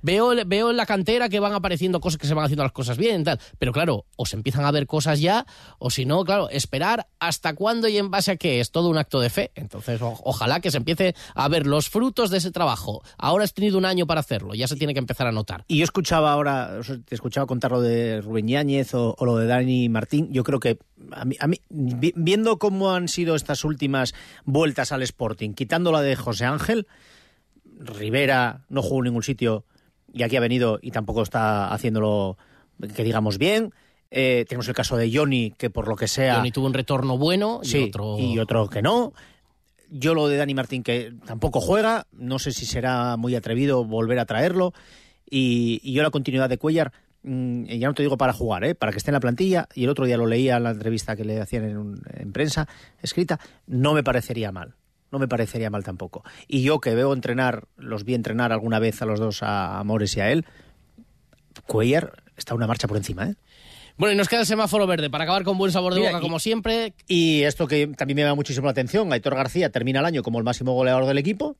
veo 0.01 0.32
el 0.32 0.38
veo 0.45 0.71
en 0.71 0.77
la 0.77 0.85
cantera 0.85 1.29
que 1.29 1.39
van 1.39 1.53
apareciendo 1.53 1.99
cosas, 1.99 2.17
que 2.19 2.27
se 2.27 2.33
van 2.33 2.45
haciendo 2.45 2.63
las 2.63 2.71
cosas 2.71 2.97
bien, 2.97 3.23
tal. 3.23 3.39
Pero 3.57 3.71
claro, 3.71 4.05
o 4.15 4.25
se 4.25 4.35
empiezan 4.35 4.65
a 4.65 4.71
ver 4.71 4.87
cosas 4.87 5.19
ya, 5.19 5.45
o 5.77 5.89
si 5.89 6.05
no, 6.05 6.23
claro, 6.23 6.49
esperar 6.49 7.07
hasta 7.19 7.53
cuándo 7.53 7.87
y 7.87 7.97
en 7.97 8.11
base 8.11 8.31
a 8.31 8.37
qué 8.37 8.59
es 8.59 8.71
todo 8.71 8.89
un 8.89 8.97
acto 8.97 9.19
de 9.19 9.29
fe. 9.29 9.51
Entonces, 9.55 9.99
ojalá 10.01 10.59
que 10.59 10.71
se 10.71 10.77
empiece 10.77 11.15
a 11.35 11.47
ver 11.47 11.65
los 11.65 11.89
frutos 11.89 12.29
de 12.29 12.37
ese 12.37 12.51
trabajo. 12.51 13.01
Ahora 13.17 13.43
has 13.43 13.53
tenido 13.53 13.77
un 13.77 13.85
año 13.85 14.07
para 14.07 14.19
hacerlo, 14.19 14.53
ya 14.53 14.67
se 14.67 14.75
tiene 14.75 14.93
que 14.93 14.99
empezar 14.99 15.27
a 15.27 15.31
notar. 15.31 15.63
Y 15.67 15.77
yo 15.77 15.83
escuchaba 15.83 16.31
ahora, 16.31 16.79
te 17.05 17.15
escuchaba 17.15 17.47
contar 17.47 17.71
lo 17.71 17.81
de 17.81 18.21
Rubén 18.21 18.47
Yáñez 18.47 18.93
o, 18.93 19.15
lo 19.21 19.37
de 19.37 19.47
Dani 19.47 19.89
Martín. 19.89 20.29
Yo 20.31 20.43
creo 20.43 20.59
que 20.59 20.79
a 21.11 21.25
mí, 21.25 21.37
viendo 21.69 22.59
cómo 22.59 22.91
han 22.91 23.07
sido 23.07 23.35
estas 23.35 23.63
últimas 23.63 24.13
vueltas 24.45 24.91
al 24.91 25.01
Sporting, 25.03 25.53
quitando 25.53 25.91
la 25.91 26.01
de 26.01 26.15
José 26.15 26.45
Ángel, 26.45 26.87
Rivera 27.79 28.65
no 28.69 28.81
jugó 28.81 28.99
en 28.99 29.05
ningún 29.05 29.23
sitio 29.23 29.65
y 30.14 30.24
aquí 30.24 30.36
ha 30.36 30.39
venido 30.39 30.80
y 30.82 30.91
tampoco 30.91 31.22
está 31.24 31.72
haciéndolo, 31.74 32.38
que 32.95 33.03
digamos, 33.03 33.38
bien. 33.38 33.72
Eh, 34.12 34.45
tenemos 34.49 34.68
el 34.68 34.74
caso 34.74 34.97
de 34.97 35.12
Johnny, 35.16 35.53
que 35.57 35.70
por 35.70 35.88
lo 35.88 35.95
que 35.95 36.07
sea... 36.07 36.36
Johnny 36.36 36.51
tuvo 36.51 36.66
un 36.66 36.74
retorno 36.74 37.18
bueno 37.18 37.60
y 37.64 37.68
Sí, 37.68 37.84
otro... 37.89 38.18
y 38.18 38.39
otro 38.39 38.68
que 38.68 38.82
no. 38.82 39.14
Yo 39.91 40.14
lo 40.14 40.28
de 40.28 40.38
Dani 40.38 40.53
Martín, 40.53 40.84
que 40.84 41.14
tampoco 41.26 41.62
juega, 41.62 42.05
no 42.12 42.39
sé 42.39 42.51
si 42.51 42.66
será 42.66 43.18
muy 43.18 43.36
atrevido 43.36 43.84
volver 43.86 44.20
a 44.20 44.26
traerlo. 44.26 44.74
Y, 45.30 45.80
y 45.84 45.93
yo 45.93 46.01
la 46.03 46.10
continuidad 46.10 46.49
de 46.49 46.57
Cuellar, 46.57 46.91
mm, 47.24 47.66
ya 47.66 47.88
no 47.88 47.93
te 47.93 48.01
digo 48.03 48.18
para 48.18 48.34
jugar, 48.34 48.64
¿eh? 48.64 48.74
para 48.76 48.91
que 48.91 48.97
esté 48.97 49.12
en 49.12 49.14
la 49.14 49.20
plantilla, 49.20 49.68
y 49.76 49.84
el 49.84 49.89
otro 49.89 50.05
día 50.05 50.18
lo 50.18 50.26
leía 50.26 50.57
en 50.57 50.64
la 50.64 50.72
entrevista 50.72 51.16
que 51.16 51.24
le 51.26 51.39
hacían 51.39 51.66
en, 51.66 51.78
un- 51.78 52.01
en 52.14 52.32
prensa 52.32 52.68
escrita, 53.01 53.39
no 53.68 53.93
me 53.93 54.03
parecería 54.03 54.51
mal. 54.51 54.74
No 55.12 55.20
me 55.20 55.28
parecería 55.28 55.70
mal 55.70 55.84
tampoco. 55.84 56.24
Y 56.47 56.62
yo 56.64 56.80
que 56.80 56.93
veo 56.95 57.14
entrenar, 57.14 57.68
los 57.78 58.03
vi 58.03 58.14
entrenar 58.14 58.51
alguna 58.51 58.80
vez 58.80 59.01
a 59.01 59.05
los 59.05 59.20
dos, 59.20 59.41
a 59.43 59.80
Amores 59.80 60.16
y 60.18 60.22
a 60.22 60.32
él, 60.32 60.45
Cuellar 61.66 62.24
está 62.38 62.55
una 62.55 62.68
marcha 62.68 62.88
por 62.88 62.97
encima, 62.97 63.28
¿eh? 63.28 63.36
Bueno, 63.97 64.14
y 64.14 64.16
nos 64.16 64.30
queda 64.30 64.41
el 64.41 64.45
semáforo 64.45 64.88
verde 64.88 65.10
para 65.10 65.26
acabar 65.26 65.43
con 65.43 65.57
buen 65.57 65.72
sabor 65.74 65.93
de 65.93 65.99
Mira, 65.99 66.12
boca, 66.14 66.22
y- 66.22 66.26
como 66.26 66.39
siempre. 66.39 66.93
Y 67.07 67.43
esto 67.43 67.68
que 67.68 67.86
también 67.88 68.16
me 68.16 68.22
llama 68.22 68.36
muchísimo 68.36 68.66
la 68.66 68.72
atención, 68.72 69.12
Aitor 69.12 69.36
García 69.36 69.72
termina 69.72 69.99
el 69.99 70.05
año 70.05 70.24
como 70.24 70.38
el 70.38 70.45
máximo 70.45 70.72
goleador 70.74 71.05
del 71.05 71.18
equipo 71.18 71.57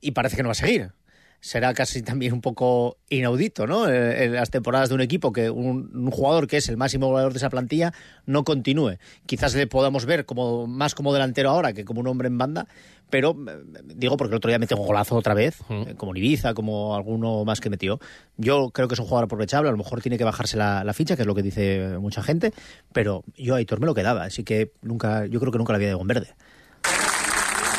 y 0.00 0.12
parece 0.12 0.36
que 0.36 0.42
no 0.42 0.48
va 0.48 0.52
a 0.52 0.54
seguir. 0.54 0.92
Será 1.40 1.74
casi 1.74 2.02
también 2.02 2.32
un 2.32 2.40
poco 2.40 2.96
inaudito, 3.08 3.66
¿no? 3.66 3.88
Eh, 3.88 4.24
En 4.24 4.34
las 4.34 4.50
temporadas 4.50 4.88
de 4.88 4.94
un 4.94 5.00
equipo 5.00 5.32
que 5.32 5.50
un, 5.50 5.90
un 5.94 6.10
jugador 6.10 6.46
que 6.46 6.56
es 6.56 6.68
el 6.68 6.76
máximo 6.76 7.06
goleador 7.08 7.32
de 7.32 7.38
esa 7.38 7.50
plantilla 7.50 7.92
no 8.24 8.42
continúe. 8.44 8.96
Quizás 9.26 9.54
le 9.54 9.66
podamos 9.66 10.06
ver 10.06 10.26
como 10.26 10.66
más 10.66 10.94
como 10.94 11.12
delantero 11.12 11.50
ahora 11.50 11.72
que 11.72 11.84
como 11.84 12.00
un 12.00 12.08
hombre 12.08 12.28
en 12.28 12.38
banda, 12.38 12.66
pero 13.10 13.36
eh, 13.48 13.80
digo 13.94 14.16
porque 14.16 14.32
el 14.32 14.38
otro 14.38 14.48
día 14.48 14.58
metió 14.58 14.76
un 14.76 14.86
golazo 14.86 15.14
otra 15.14 15.34
vez, 15.34 15.58
eh, 15.68 15.94
como 15.96 16.12
en 16.12 16.18
Ibiza, 16.18 16.54
como 16.54 16.96
alguno 16.96 17.44
más 17.44 17.60
que 17.60 17.70
metió. 17.70 18.00
Yo 18.36 18.70
creo 18.70 18.88
que 18.88 18.94
es 18.94 19.00
un 19.00 19.06
jugador 19.06 19.26
aprovechable, 19.26 19.68
a 19.68 19.72
lo 19.72 19.78
mejor 19.78 20.00
tiene 20.02 20.18
que 20.18 20.24
bajarse 20.24 20.56
la, 20.56 20.82
la 20.82 20.92
ficha, 20.94 21.14
que 21.16 21.22
es 21.22 21.26
lo 21.26 21.34
que 21.34 21.42
dice 21.42 21.96
mucha 22.00 22.22
gente, 22.22 22.52
pero 22.92 23.22
yo 23.36 23.54
a 23.54 23.58
Aitor 23.58 23.78
me 23.78 23.86
lo 23.86 23.94
quedaba, 23.94 24.24
así 24.24 24.42
que 24.42 24.72
nunca, 24.82 25.26
yo 25.26 25.38
creo 25.38 25.52
que 25.52 25.58
nunca 25.58 25.72
la 25.72 25.76
había 25.76 25.88
de 25.88 25.98
verde. 26.02 26.34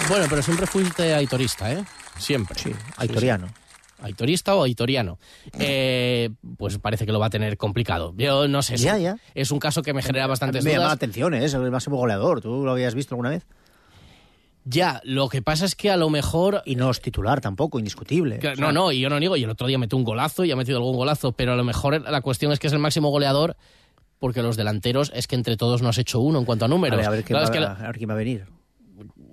Bueno, 0.09 0.25
pero 0.29 0.41
siempre 0.41 0.65
fuiste 0.67 1.13
aitorista, 1.13 1.71
¿eh? 1.73 1.83
Siempre. 2.20 2.59
Sí, 2.59 2.72
aitoriano. 2.97 3.47
Aitorista 3.99 4.53
o 4.55 4.63
aitoriano. 4.63 5.18
Eh, 5.57 6.30
pues 6.57 6.78
parece 6.78 7.05
que 7.07 7.11
lo 7.11 7.20
va 7.20 7.26
a 7.28 7.30
tener 7.32 7.57
complicado. 7.57 8.13
Yo 8.15 8.47
no 8.47 8.61
sé. 8.61 8.76
es 8.76 8.82
Ya, 8.82 8.95
un- 8.95 9.01
ya. 9.01 9.18
Es 9.34 9.49
un 9.51 9.57
caso 9.59 9.82
que 9.82 9.93
me 9.93 10.03
genera 10.03 10.28
bastantes 10.28 10.63
me 10.63 10.72
llama 10.72 10.82
la 10.84 10.86
dudas. 10.89 10.95
atención, 10.97 11.34
¿eh? 11.34 11.45
es 11.45 11.53
el 11.55 11.72
máximo 11.72 11.97
goleador. 11.97 12.41
¿Tú 12.41 12.63
lo 12.63 12.72
habías 12.72 12.93
visto 12.93 13.15
alguna 13.15 13.30
vez? 13.32 13.47
Ya, 14.65 14.99
lo 15.05 15.30
que 15.30 15.41
pasa 15.41 15.65
es 15.65 15.76
que 15.76 15.89
a 15.89 15.97
lo 15.97 16.09
mejor... 16.09 16.61
Y 16.65 16.76
no 16.76 16.89
es 16.91 16.99
titular 17.01 17.39
tampoco, 17.39 17.80
indiscutible. 17.80 18.38
Que- 18.39 18.49
O 18.49 18.55
sea, 18.55 18.65
no, 18.65 18.72
no, 18.74 18.91
y 18.91 18.99
yo 18.99 19.09
no 19.09 19.18
niego. 19.20 19.38
Y 19.38 19.43
el 19.45 19.49
otro 19.49 19.65
día 19.65 19.78
metió 19.78 19.97
un 19.97 20.03
golazo 20.03 20.43
y 20.43 20.51
ha 20.51 20.55
metido 20.57 20.78
algún 20.78 20.95
golazo. 20.97 21.32
Pero 21.32 21.53
a 21.53 21.55
lo 21.55 21.63
mejor 21.63 22.01
la 22.01 22.22
cuestión 22.22 22.51
es 22.51 22.59
que 22.59 22.68
es 22.68 22.74
el 22.74 22.80
máximo 22.80 23.09
goleador 23.09 23.55
porque 24.20 24.41
los 24.41 24.57
delanteros 24.57 25.11
es 25.15 25.26
que 25.28 25.36
entre 25.36 25.55
todos 25.57 25.82
no 25.82 25.89
has 25.89 25.97
hecho 25.97 26.20
uno 26.20 26.39
en 26.39 26.45
cuanto 26.45 26.65
a 26.65 26.68
números. 26.68 26.97
Vale, 26.97 27.07
a 27.07 27.11
ver 27.11 27.24
quién 27.24 27.39
Claro, 27.39 27.43
va, 27.43 27.45
es 27.45 27.51
que 27.51 27.59
la- 27.61 27.72
a 27.72 27.88
ver 27.88 27.97
quién 27.97 28.09
va 28.09 28.13
a 28.13 28.18
venir. 28.18 28.45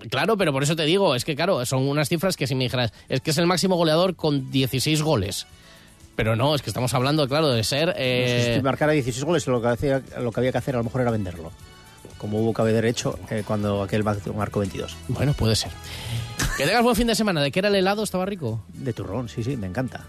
Claro, 0.09 0.37
pero 0.37 0.51
por 0.53 0.63
eso 0.63 0.75
te 0.75 0.83
digo, 0.83 1.15
es 1.15 1.25
que 1.25 1.35
claro, 1.35 1.65
son 1.65 1.87
unas 1.87 2.09
cifras 2.09 2.37
que 2.37 2.47
si 2.47 2.55
me 2.55 2.65
dijeras, 2.65 2.91
es 3.09 3.21
que 3.21 3.31
es 3.31 3.37
el 3.37 3.47
máximo 3.47 3.75
goleador 3.75 4.15
con 4.15 4.51
16 4.51 5.01
goles. 5.01 5.47
Pero 6.15 6.35
no, 6.35 6.55
es 6.55 6.61
que 6.61 6.69
estamos 6.69 6.93
hablando, 6.93 7.27
claro, 7.27 7.49
de 7.49 7.63
ser... 7.63 7.87
No 7.89 7.93
sé 7.93 8.51
eh, 8.51 8.55
si 8.55 8.61
marcara 8.61 8.93
16 8.93 9.23
goles, 9.25 9.45
lo 9.47 9.61
que, 9.61 9.67
hacía- 9.67 10.01
lo 10.19 10.31
que 10.31 10.39
había 10.39 10.51
que 10.51 10.57
hacer 10.57 10.75
a 10.75 10.77
lo 10.77 10.83
mejor 10.85 11.01
era 11.01 11.11
venderlo. 11.11 11.51
Como 12.17 12.39
hubo 12.39 12.53
que 12.53 12.61
haber 12.61 12.85
hecho 12.85 13.19
eh, 13.29 13.43
cuando 13.45 13.83
aquel 13.83 14.03
marcó 14.03 14.59
22. 14.59 14.95
Bueno, 15.09 15.33
puede 15.33 15.55
ser. 15.55 15.71
Que 16.57 16.65
tengas 16.65 16.83
buen 16.83 16.95
fin 16.95 17.07
de 17.07 17.15
semana. 17.15 17.41
¿De 17.41 17.51
qué 17.51 17.59
era 17.59 17.67
el 17.67 17.75
helado? 17.75 18.03
¿Estaba 18.03 18.25
rico? 18.25 18.63
De 18.73 18.93
turrón, 18.93 19.27
sí, 19.27 19.43
sí, 19.43 19.57
me 19.57 19.67
encanta. 19.67 20.05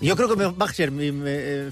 Yo 0.00 0.16
creo 0.16 0.28
que 0.28 0.36
me, 0.36 0.46
va 0.46 0.66
a 0.66 0.72
ser 0.72 0.90
mi, 0.90 1.10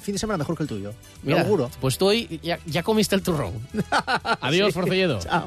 fin 0.01 0.15
de 0.15 0.19
semana 0.19 0.39
mejor 0.39 0.57
que 0.57 0.63
el 0.63 0.69
tuyo. 0.69 0.95
Me 1.23 1.33
Mira, 1.33 1.43
lo 1.43 1.49
juro. 1.49 1.71
pues 1.81 1.99
tú 1.99 2.07
hoy 2.07 2.41
ya, 2.43 2.59
ya 2.65 2.83
comiste 2.83 3.17
el 3.17 3.23
turrón. 3.23 3.53
Adiós, 4.41 4.73
Sí. 4.73 5.19
Chao. 5.19 5.47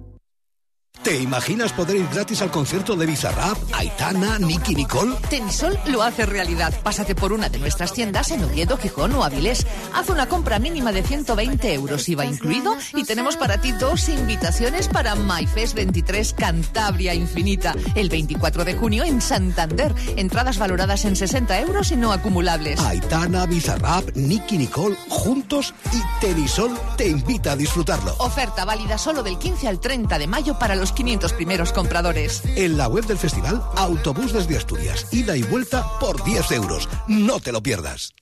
¿Te 1.03 1.19
imaginas 1.19 1.73
poder 1.73 1.97
ir 1.97 2.07
gratis 2.13 2.43
al 2.43 2.51
concierto 2.51 2.95
de 2.95 3.07
Bizarrap, 3.07 3.57
Aitana, 3.73 4.37
Nicky 4.37 4.75
Nicole? 4.75 5.15
Tenisol 5.31 5.75
lo 5.87 6.03
hace 6.03 6.27
realidad. 6.27 6.71
Pásate 6.83 7.15
por 7.15 7.33
una 7.33 7.49
de 7.49 7.57
nuestras 7.57 7.91
tiendas 7.91 8.29
en 8.29 8.43
Oviedo, 8.43 8.77
Gijón 8.77 9.15
o 9.15 9.23
Avilés. 9.23 9.65
Haz 9.95 10.09
una 10.09 10.27
compra 10.27 10.59
mínima 10.59 10.91
de 10.91 11.01
120 11.01 11.73
euros, 11.73 12.07
IVA 12.07 12.25
incluido, 12.25 12.75
y 12.93 13.03
tenemos 13.03 13.35
para 13.35 13.59
ti 13.59 13.71
dos 13.71 14.09
invitaciones 14.09 14.89
para 14.89 15.15
MyFest 15.15 15.73
23 15.73 16.33
Cantabria 16.33 17.15
Infinita, 17.15 17.73
el 17.95 18.09
24 18.09 18.63
de 18.63 18.75
junio 18.75 19.03
en 19.03 19.21
Santander. 19.21 19.95
Entradas 20.17 20.59
valoradas 20.59 21.05
en 21.05 21.15
60 21.15 21.61
euros 21.61 21.91
y 21.91 21.95
no 21.95 22.11
acumulables. 22.11 22.79
Aitana, 22.79 23.47
Bizarrap, 23.47 24.15
Nicky 24.15 24.59
Nicole, 24.59 24.95
juntos 25.09 25.73
y 25.91 26.21
Tenisol 26.23 26.77
te 26.95 27.07
invita 27.07 27.53
a 27.53 27.55
disfrutarlo. 27.55 28.13
Oferta 28.19 28.65
válida 28.65 28.99
solo 28.99 29.23
del 29.23 29.39
15 29.39 29.67
al 29.67 29.79
30 29.79 30.19
de 30.19 30.27
mayo 30.27 30.59
para 30.59 30.75
los 30.75 30.90
500 30.93 31.33
primeros 31.33 31.73
compradores. 31.73 32.43
En 32.55 32.77
la 32.77 32.87
web 32.87 33.05
del 33.05 33.17
festival, 33.17 33.61
autobús 33.75 34.33
desde 34.33 34.57
Asturias, 34.57 35.07
ida 35.11 35.35
y 35.35 35.43
vuelta 35.43 35.85
por 35.99 36.23
10 36.23 36.51
euros. 36.51 36.89
No 37.07 37.39
te 37.39 37.51
lo 37.51 37.61
pierdas. 37.61 38.13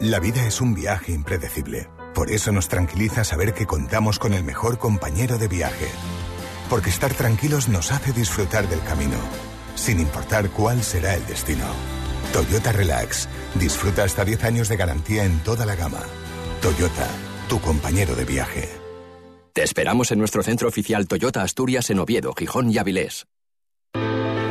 La 0.00 0.20
vida 0.20 0.46
es 0.46 0.60
un 0.60 0.74
viaje 0.74 1.12
impredecible. 1.12 1.88
Por 2.14 2.30
eso 2.30 2.52
nos 2.52 2.68
tranquiliza 2.68 3.24
saber 3.24 3.52
que 3.52 3.66
contamos 3.66 4.18
con 4.18 4.32
el 4.32 4.44
mejor 4.44 4.78
compañero 4.78 5.38
de 5.38 5.48
viaje. 5.48 5.88
Porque 6.70 6.90
estar 6.90 7.12
tranquilos 7.14 7.68
nos 7.68 7.90
hace 7.90 8.12
disfrutar 8.12 8.68
del 8.68 8.82
camino, 8.82 9.18
sin 9.74 9.98
importar 9.98 10.50
cuál 10.50 10.82
será 10.84 11.14
el 11.14 11.26
destino. 11.26 11.64
Toyota 12.32 12.72
Relax. 12.72 13.28
Disfruta 13.54 14.04
hasta 14.04 14.24
10 14.24 14.44
años 14.44 14.68
de 14.68 14.76
garantía 14.76 15.24
en 15.24 15.40
toda 15.40 15.66
la 15.66 15.74
gama. 15.74 16.02
Toyota, 16.62 17.08
tu 17.48 17.60
compañero 17.60 18.14
de 18.14 18.24
viaje. 18.24 18.87
Te 19.58 19.64
esperamos 19.64 20.12
en 20.12 20.20
nuestro 20.20 20.44
centro 20.44 20.68
oficial 20.68 21.08
Toyota 21.08 21.42
Asturias 21.42 21.90
en 21.90 21.98
Oviedo, 21.98 22.32
Gijón 22.32 22.70
y 22.70 22.78
Avilés. 22.78 23.26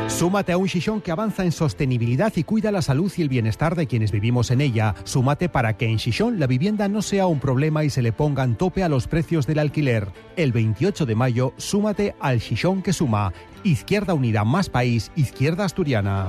Súmate 0.06 0.52
a 0.52 0.58
un 0.58 0.66
Shishon 0.66 1.00
que 1.00 1.10
avanza 1.10 1.44
en 1.44 1.52
sostenibilidad 1.52 2.30
y 2.36 2.44
cuida 2.44 2.70
la 2.70 2.82
salud 2.82 3.10
y 3.16 3.22
el 3.22 3.30
bienestar 3.30 3.74
de 3.74 3.86
quienes 3.86 4.12
vivimos 4.12 4.50
en 4.50 4.60
ella. 4.60 4.94
Súmate 5.04 5.48
para 5.48 5.78
que 5.78 5.86
en 5.86 5.96
Shishon 5.96 6.38
la 6.38 6.46
vivienda 6.46 6.88
no 6.88 7.00
sea 7.00 7.26
un 7.26 7.40
problema 7.40 7.84
y 7.84 7.88
se 7.88 8.02
le 8.02 8.12
pongan 8.12 8.58
tope 8.58 8.82
a 8.82 8.90
los 8.90 9.08
precios 9.08 9.46
del 9.46 9.60
alquiler. 9.60 10.12
El 10.36 10.52
28 10.52 11.06
de 11.06 11.14
mayo, 11.14 11.54
súmate 11.56 12.14
al 12.20 12.40
Shishon 12.40 12.82
que 12.82 12.92
suma. 12.92 13.32
Izquierda 13.64 14.12
Unida 14.12 14.44
más 14.44 14.68
País, 14.68 15.10
Izquierda 15.16 15.64
Asturiana. 15.64 16.26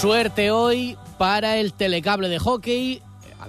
Suerte 0.00 0.50
hoy 0.50 0.96
para 1.16 1.58
el 1.58 1.74
telecable 1.74 2.28
de 2.28 2.40
hockey. 2.40 3.02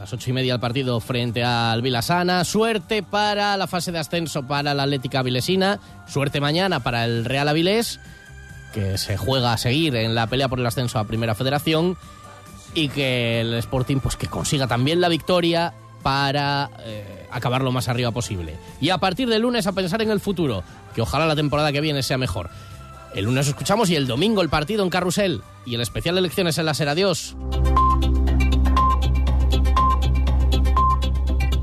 Las 0.04 0.12
ocho 0.12 0.32
y 0.32 0.34
media 0.34 0.56
el 0.56 0.60
partido 0.60 1.00
frente 1.00 1.46
al 1.46 1.82
Vilasana. 1.82 2.44
Suerte 2.44 3.04
para 3.04 3.56
la 3.56 3.68
fase 3.68 3.94
de 3.94 4.00
ascenso 4.00 4.46
para 4.46 4.74
la 4.74 4.84
Atlética 4.84 5.24
Vilesina. 5.24 5.80
Suerte 6.10 6.42
mañana 6.42 6.82
para 6.82 7.06
el 7.06 7.24
Real 7.24 7.48
Avilés, 7.48 8.02
que 8.74 8.98
se 8.98 9.16
juega 9.16 9.54
a 9.54 9.58
seguir 9.58 9.96
en 9.96 10.14
la 10.14 10.28
pelea 10.28 10.50
por 10.50 10.60
el 10.60 10.66
ascenso 10.66 11.00
a 11.00 11.06
Primera 11.06 11.36
Federación. 11.36 11.96
Y 12.74 12.90
que 12.90 13.40
el 13.40 13.54
Sporting 13.54 14.02
pues 14.02 14.18
que 14.18 14.28
consiga 14.28 14.68
también 14.68 15.00
la 15.00 15.08
victoria 15.08 15.74
para 16.02 16.70
eh, 16.80 17.26
acabar 17.32 17.62
lo 17.62 17.72
más 17.72 17.88
arriba 17.88 18.12
posible. 18.12 18.58
Y 18.82 18.90
a 18.90 18.98
partir 18.98 19.30
del 19.30 19.44
lunes 19.44 19.68
a 19.68 19.72
pensar 19.72 20.02
en 20.02 20.12
el 20.12 20.20
futuro, 20.20 20.66
que 20.94 21.02
ojalá 21.02 21.28
la 21.28 21.38
temporada 21.38 21.72
que 21.72 21.80
viene 21.80 22.04
sea 22.04 22.18
mejor. 22.18 22.50
El 23.16 23.24
lunes 23.24 23.48
escuchamos 23.48 23.90
y 23.90 23.96
el 23.96 24.06
domingo 24.06 24.42
el 24.42 24.50
partido 24.50 24.84
en 24.84 24.90
Carrusel 24.90 25.44
y 25.66 25.76
el 25.76 25.82
especial 25.82 26.16
de 26.16 26.20
elecciones 26.20 26.58
en 26.58 26.66
la 26.66 26.74
Ser. 26.74 26.90
Adiós. 26.90 27.38